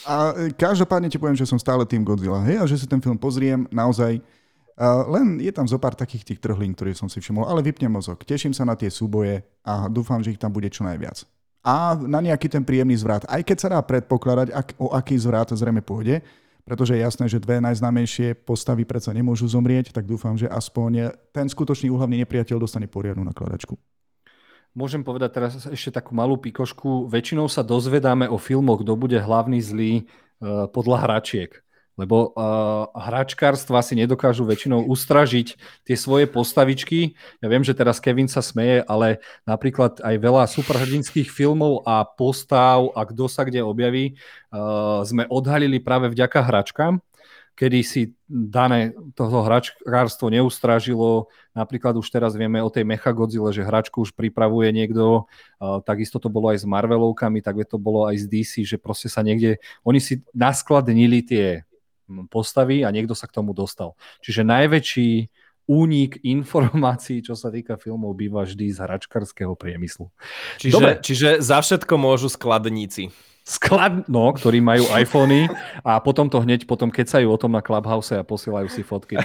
A 0.08 0.32
e, 0.48 0.56
každopádne 0.56 1.12
ti 1.12 1.20
poviem, 1.20 1.36
že 1.36 1.44
som 1.44 1.60
stále 1.60 1.84
tým 1.84 2.08
Godzilla, 2.08 2.40
hej, 2.48 2.64
a 2.64 2.64
že 2.64 2.80
si 2.80 2.88
ten 2.88 3.04
film 3.04 3.20
pozriem 3.20 3.68
naozaj. 3.68 4.24
Uh, 4.82 5.04
len 5.12 5.38
je 5.44 5.52
tam 5.52 5.68
zo 5.68 5.76
pár 5.76 5.94
takých 5.94 6.24
tých 6.24 6.40
trhlín, 6.40 6.72
ktoré 6.72 6.96
som 6.96 7.12
si 7.12 7.20
všimol, 7.20 7.44
ale 7.44 7.60
vypnem 7.60 7.92
mozog. 7.92 8.24
Teším 8.24 8.56
sa 8.56 8.64
na 8.64 8.80
tie 8.80 8.88
súboje 8.88 9.44
a 9.62 9.92
dúfam, 9.92 10.24
že 10.24 10.32
ich 10.32 10.40
tam 10.40 10.50
bude 10.56 10.72
čo 10.72 10.88
najviac. 10.88 11.28
A 11.62 12.00
na 12.00 12.24
nejaký 12.24 12.48
ten 12.48 12.64
príjemný 12.64 12.96
zvrat. 12.96 13.28
Aj 13.28 13.44
keď 13.44 13.58
sa 13.60 13.70
dá 13.76 13.80
predpokladať, 13.84 14.56
ak, 14.56 14.68
o 14.80 14.96
aký 14.96 15.20
zvrat 15.20 15.52
zrejme 15.52 15.84
pôjde, 15.84 16.24
pretože 16.64 16.96
je 16.96 17.04
jasné, 17.04 17.28
že 17.28 17.44
dve 17.44 17.60
najznámejšie 17.60 18.42
postavy 18.48 18.88
predsa 18.88 19.12
nemôžu 19.12 19.52
zomrieť, 19.52 19.92
tak 19.92 20.08
dúfam, 20.08 20.34
že 20.40 20.50
aspoň 20.50 21.14
ten 21.36 21.46
skutočný 21.46 21.92
úhlavný 21.92 22.24
nepriateľ 22.24 22.58
dostane 22.58 22.88
poriadnu 22.88 23.22
nakladačku. 23.28 23.78
Môžem 24.72 25.04
povedať 25.04 25.30
teraz 25.36 25.52
ešte 25.68 25.92
takú 25.92 26.16
malú 26.16 26.40
pikošku. 26.40 27.12
Väčšinou 27.12 27.52
sa 27.52 27.60
dozvedáme 27.60 28.32
o 28.32 28.40
filmoch, 28.40 28.80
kto 28.80 28.96
bude 28.96 29.20
hlavný 29.20 29.60
zlý 29.60 29.94
uh, 30.40 30.72
podľa 30.72 30.98
hračiek. 31.04 31.52
Lebo 32.00 32.32
uh, 32.32 32.88
hračkárstva 32.96 33.84
si 33.84 34.00
nedokážu 34.00 34.48
väčšinou 34.48 34.88
ustražiť 34.88 35.60
tie 35.84 35.96
svoje 36.00 36.24
postavičky. 36.24 37.20
Ja 37.44 37.52
viem, 37.52 37.68
že 37.68 37.76
teraz 37.76 38.00
Kevin 38.00 38.32
sa 38.32 38.40
smeje, 38.40 38.80
ale 38.88 39.20
napríklad 39.44 40.00
aj 40.00 40.16
veľa 40.16 40.48
superhrdinských 40.48 41.28
filmov 41.28 41.84
a 41.84 42.08
postav 42.08 42.96
a 42.96 43.04
kto 43.04 43.28
sa 43.28 43.44
kde 43.44 43.68
objaví, 43.68 44.16
uh, 44.56 45.04
sme 45.04 45.28
odhalili 45.28 45.84
práve 45.84 46.08
vďaka 46.08 46.40
hračkám 46.48 47.04
kedy 47.62 47.80
si 47.86 48.18
dané 48.26 48.90
toho 49.14 49.46
hračkárstvo 49.46 50.34
neustražilo. 50.34 51.30
Napríklad 51.54 51.94
už 51.94 52.10
teraz 52.10 52.34
vieme 52.34 52.58
o 52.58 52.74
tej 52.74 52.82
Mechagodzile, 52.90 53.54
že 53.54 53.62
hračku 53.62 54.02
už 54.02 54.18
pripravuje 54.18 54.74
niekto. 54.74 55.30
Takisto 55.86 56.18
to 56.18 56.26
bolo 56.34 56.50
aj 56.50 56.58
s 56.58 56.66
Marvelovkami, 56.66 57.46
tak 57.46 57.62
to 57.70 57.78
bolo 57.78 58.10
aj 58.10 58.18
z 58.18 58.26
DC, 58.26 58.54
že 58.66 58.82
proste 58.82 59.14
sa 59.14 59.22
niekde... 59.22 59.62
Oni 59.86 60.02
si 60.02 60.26
naskladnili 60.34 61.22
tie 61.22 61.62
postavy 62.34 62.82
a 62.82 62.90
niekto 62.90 63.14
sa 63.14 63.30
k 63.30 63.38
tomu 63.38 63.54
dostal. 63.54 63.94
Čiže 64.26 64.42
najväčší 64.42 65.30
únik 65.70 66.18
informácií, 66.26 67.22
čo 67.22 67.38
sa 67.38 67.54
týka 67.54 67.78
filmov, 67.78 68.18
býva 68.18 68.42
vždy 68.42 68.74
z 68.74 68.82
hračkarského 68.82 69.54
priemyslu. 69.54 70.10
Čiže, 70.58 70.74
Dobre. 70.74 70.94
čiže 70.98 71.30
za 71.46 71.62
všetko 71.62 71.94
môžu 72.02 72.26
skladníci 72.26 73.14
sklad, 73.52 74.08
no, 74.08 74.32
ktorí 74.32 74.64
majú 74.64 74.88
iPhony 74.96 75.52
a 75.84 76.00
potom 76.00 76.32
to 76.32 76.40
hneď 76.40 76.64
potom 76.64 76.88
kecajú 76.88 77.28
o 77.28 77.36
tom 77.36 77.52
na 77.52 77.60
Clubhouse 77.60 78.16
a 78.16 78.24
posielajú 78.24 78.72
si 78.72 78.80
fotky. 78.80 79.20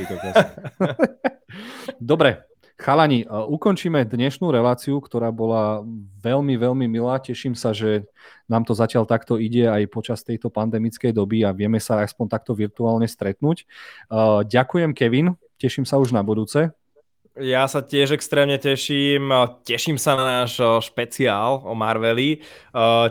Dobre, 2.03 2.43
chalani, 2.75 3.23
ukončíme 3.25 4.03
dnešnú 4.03 4.51
reláciu, 4.51 4.99
ktorá 4.99 5.31
bola 5.31 5.87
veľmi, 6.21 6.59
veľmi 6.59 6.91
milá. 6.91 7.23
Teším 7.23 7.55
sa, 7.55 7.71
že 7.71 8.03
nám 8.51 8.67
to 8.67 8.75
zatiaľ 8.75 9.07
takto 9.07 9.39
ide 9.39 9.71
aj 9.71 9.87
počas 9.95 10.27
tejto 10.27 10.51
pandemickej 10.51 11.15
doby 11.15 11.47
a 11.47 11.55
vieme 11.55 11.79
sa 11.79 12.03
aspoň 12.03 12.27
takto 12.27 12.53
virtuálne 12.59 13.07
stretnúť. 13.07 13.63
Ďakujem, 14.45 14.91
Kevin. 14.93 15.39
Teším 15.57 15.87
sa 15.87 16.03
už 16.03 16.11
na 16.11 16.27
budúce. 16.27 16.75
Ja 17.37 17.69
sa 17.69 17.85
tiež 17.85 18.17
extrémne 18.17 18.57
teším. 18.57 19.29
Teším 19.61 20.01
sa 20.01 20.17
na 20.17 20.25
náš 20.25 20.57
špeciál 20.89 21.61
o 21.69 21.77
Marveli. 21.77 22.41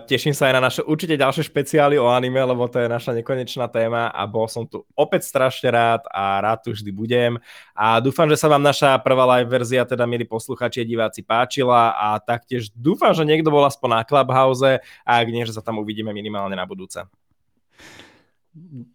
Teším 0.09 0.33
sa 0.33 0.49
aj 0.49 0.53
na 0.57 0.61
naše 0.65 0.81
určite 0.81 1.13
ďalšie 1.13 1.45
špeciály 1.45 2.01
o 2.01 2.09
anime, 2.09 2.41
lebo 2.41 2.65
to 2.65 2.81
je 2.81 2.89
naša 2.89 3.13
nekonečná 3.13 3.69
téma 3.69 4.09
a 4.09 4.25
bol 4.25 4.49
som 4.49 4.65
tu 4.65 4.81
opäť 4.97 5.29
strašne 5.29 5.69
rád 5.69 6.09
a 6.09 6.41
rád 6.41 6.65
tu 6.65 6.73
vždy 6.73 6.89
budem. 6.89 7.37
A 7.77 8.01
dúfam, 8.01 8.25
že 8.25 8.41
sa 8.41 8.49
vám 8.49 8.65
naša 8.65 8.97
prvá 9.05 9.29
live 9.37 9.61
verzia, 9.61 9.85
teda 9.85 10.09
milí 10.09 10.25
posluchači 10.25 10.81
a 10.81 10.89
diváci, 10.89 11.21
páčila 11.21 11.93
a 11.93 12.17
taktiež 12.17 12.73
dúfam, 12.73 13.13
že 13.13 13.29
niekto 13.29 13.53
bol 13.53 13.61
aspoň 13.61 13.89
na 13.93 14.01
Clubhouse 14.09 14.81
a 15.05 15.21
ak 15.21 15.29
nie, 15.29 15.45
že 15.45 15.53
sa 15.53 15.61
tam 15.61 15.77
uvidíme 15.77 16.09
minimálne 16.09 16.57
na 16.57 16.65
budúce. 16.65 17.05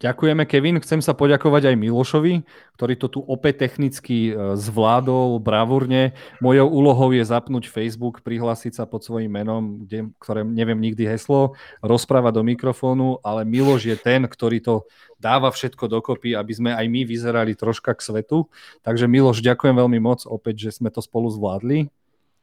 Ďakujeme, 0.01 0.49
Kevin. 0.49 0.81
Chcem 0.81 1.05
sa 1.05 1.13
poďakovať 1.13 1.69
aj 1.69 1.75
Milošovi, 1.77 2.41
ktorý 2.81 2.93
to 2.97 3.07
tu 3.13 3.19
opäť 3.21 3.61
technicky 3.61 4.33
e, 4.33 4.57
zvládol 4.57 5.37
bravúrne. 5.37 6.17
Mojou 6.41 6.65
úlohou 6.65 7.13
je 7.13 7.21
zapnúť 7.21 7.69
Facebook, 7.69 8.25
prihlásiť 8.25 8.81
sa 8.81 8.89
pod 8.89 9.05
svojím 9.05 9.29
menom, 9.29 9.85
kde, 9.85 10.09
ktoré 10.17 10.41
neviem 10.41 10.81
nikdy 10.81 11.05
heslo, 11.05 11.53
rozprávať 11.85 12.41
do 12.41 12.43
mikrofónu, 12.49 13.21
ale 13.21 13.45
Miloš 13.45 13.85
je 13.85 13.97
ten, 14.01 14.25
ktorý 14.25 14.65
to 14.65 14.75
dáva 15.21 15.53
všetko 15.53 15.85
dokopy, 15.85 16.33
aby 16.33 16.53
sme 16.57 16.73
aj 16.73 16.85
my 16.89 17.05
vyzerali 17.05 17.53
troška 17.53 17.93
k 17.93 18.01
svetu. 18.01 18.49
Takže 18.81 19.05
Miloš, 19.05 19.45
ďakujem 19.45 19.77
veľmi 19.77 20.01
moc 20.01 20.25
opäť, 20.25 20.73
že 20.73 20.81
sme 20.81 20.89
to 20.89 21.05
spolu 21.05 21.29
zvládli. 21.29 21.93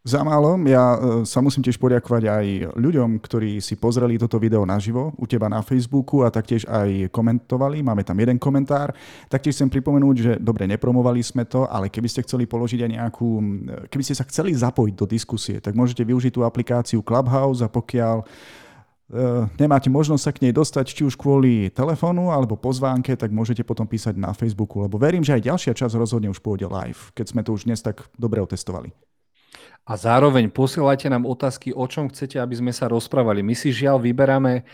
Za 0.09 0.25
málo. 0.25 0.57
Ja 0.65 0.97
e, 0.97 0.99
sa 1.29 1.45
musím 1.45 1.61
tiež 1.61 1.77
poďakovať 1.77 2.33
aj 2.33 2.47
ľuďom, 2.81 3.21
ktorí 3.21 3.61
si 3.61 3.77
pozreli 3.77 4.17
toto 4.17 4.41
video 4.41 4.65
naživo 4.65 5.13
u 5.21 5.29
teba 5.29 5.53
na 5.53 5.61
Facebooku 5.61 6.25
a 6.25 6.33
taktiež 6.33 6.65
aj 6.65 7.13
komentovali. 7.13 7.85
Máme 7.85 8.09
tam 8.09 8.17
jeden 8.17 8.41
komentár. 8.41 8.97
Taktiež 9.29 9.61
chcem 9.61 9.69
pripomenúť, 9.69 10.17
že 10.17 10.33
dobre, 10.41 10.65
nepromovali 10.65 11.21
sme 11.21 11.45
to, 11.45 11.69
ale 11.69 11.93
keby 11.93 12.09
ste 12.09 12.25
chceli 12.25 12.49
položiť 12.49 12.89
aj 12.89 12.91
nejakú, 12.97 13.29
keby 13.93 14.01
ste 14.01 14.17
sa 14.17 14.25
chceli 14.25 14.57
zapojiť 14.57 14.95
do 14.97 15.05
diskusie, 15.05 15.61
tak 15.61 15.77
môžete 15.77 16.01
využiť 16.09 16.33
tú 16.33 16.41
aplikáciu 16.41 17.05
Clubhouse 17.05 17.61
a 17.61 17.69
pokiaľ 17.69 18.25
Uh, 19.09 19.49
nemáte 19.57 19.89
možnosť 19.89 20.21
sa 20.21 20.33
k 20.37 20.43
nej 20.45 20.53
dostať, 20.53 20.93
či 20.93 21.01
už 21.01 21.17
kvôli 21.17 21.73
telefónu 21.73 22.29
alebo 22.29 22.61
pozvánke, 22.61 23.17
tak 23.17 23.33
môžete 23.33 23.65
potom 23.65 23.89
písať 23.89 24.13
na 24.21 24.37
Facebooku, 24.37 24.85
lebo 24.85 25.01
verím, 25.01 25.25
že 25.25 25.33
aj 25.33 25.49
ďalšia 25.49 25.73
časť 25.73 25.97
rozhodne 25.97 26.29
už 26.29 26.45
pôjde 26.45 26.69
live, 26.69 27.09
keď 27.17 27.33
sme 27.33 27.41
to 27.41 27.57
už 27.57 27.65
dnes 27.65 27.81
tak 27.81 28.05
dobre 28.21 28.45
otestovali. 28.45 28.93
A 29.89 29.97
zároveň 29.97 30.53
posielajte 30.53 31.09
nám 31.09 31.25
otázky, 31.25 31.73
o 31.73 31.89
čom 31.89 32.13
chcete, 32.13 32.37
aby 32.37 32.55
sme 32.61 32.73
sa 32.77 32.93
rozprávali. 32.93 33.41
My 33.41 33.57
si 33.57 33.73
žiaľ 33.73 33.97
vyberáme 34.05 34.69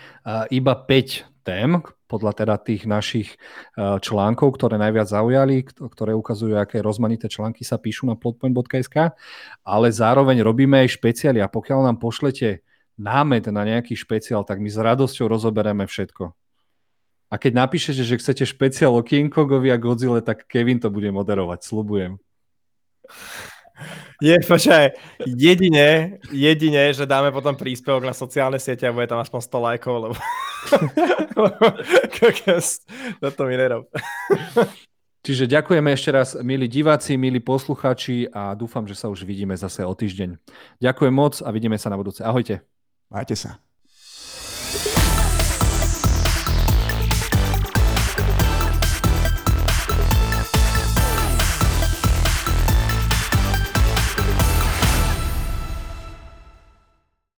iba 0.51 0.75
5 0.75 1.47
tém, 1.47 1.79
podľa 2.11 2.33
teda 2.35 2.57
tých 2.59 2.83
našich 2.83 3.39
článkov, 3.79 4.59
ktoré 4.59 4.75
najviac 4.75 5.07
zaujali, 5.07 5.67
ktoré 5.71 6.19
ukazujú, 6.19 6.59
aké 6.59 6.83
rozmanité 6.83 7.31
články 7.31 7.63
sa 7.63 7.79
píšu 7.79 8.11
na 8.11 8.19
plotpoint.sk, 8.19 9.15
ale 9.63 9.87
zároveň 9.91 10.43
robíme 10.43 10.83
aj 10.83 10.99
špeciály 10.99 11.39
a 11.39 11.47
pokiaľ 11.47 11.91
nám 11.91 12.03
pošlete 12.03 12.67
námet 12.99 13.51
na 13.51 13.63
nejaký 13.67 13.95
špeciál, 13.99 14.47
tak 14.47 14.63
my 14.63 14.71
s 14.71 14.79
radosťou 14.79 15.27
rozoberieme 15.31 15.87
všetko. 15.87 16.35
A 17.31 17.35
keď 17.35 17.67
napíšete, 17.67 18.03
že 18.07 18.19
chcete 18.19 18.47
špeciál 18.47 18.95
o 18.95 19.03
King 19.03 19.31
Kongovi 19.31 19.71
a 19.71 19.79
Godzilla, 19.79 20.23
tak 20.23 20.47
Kevin 20.47 20.79
to 20.79 20.91
bude 20.91 21.11
moderovať, 21.11 21.67
slubujem. 21.67 22.19
Je, 24.23 24.37
počkaj, 24.41 24.97
jedine, 25.27 26.19
jedine, 26.33 26.83
že 26.95 27.05
dáme 27.05 27.35
potom 27.35 27.53
príspevok 27.59 28.09
na 28.09 28.15
sociálne 28.17 28.57
siete 28.57 28.89
a 28.89 28.95
bude 28.95 29.11
tam 29.11 29.21
aspoň 29.21 29.41
100 29.41 29.67
lajkov, 29.69 29.95
lebo... 30.01 30.15
to 33.37 33.43
mi 33.45 33.55
nerob. 33.59 33.85
Čiže 35.25 35.49
ďakujeme 35.49 35.89
ešte 35.97 36.11
raz, 36.13 36.37
milí 36.45 36.69
diváci, 36.69 37.17
milí 37.17 37.41
posluchači 37.41 38.29
a 38.29 38.53
dúfam, 38.53 38.85
že 38.85 38.93
sa 38.93 39.09
už 39.09 39.25
vidíme 39.25 39.57
zase 39.57 39.81
o 39.81 39.93
týždeň. 39.97 40.37
Ďakujem 40.85 41.15
moc 41.17 41.41
a 41.41 41.49
vidíme 41.49 41.81
sa 41.81 41.89
na 41.89 41.97
budúce. 41.97 42.21
Ahojte. 42.21 42.61
Majte 43.09 43.33
sa. 43.33 43.57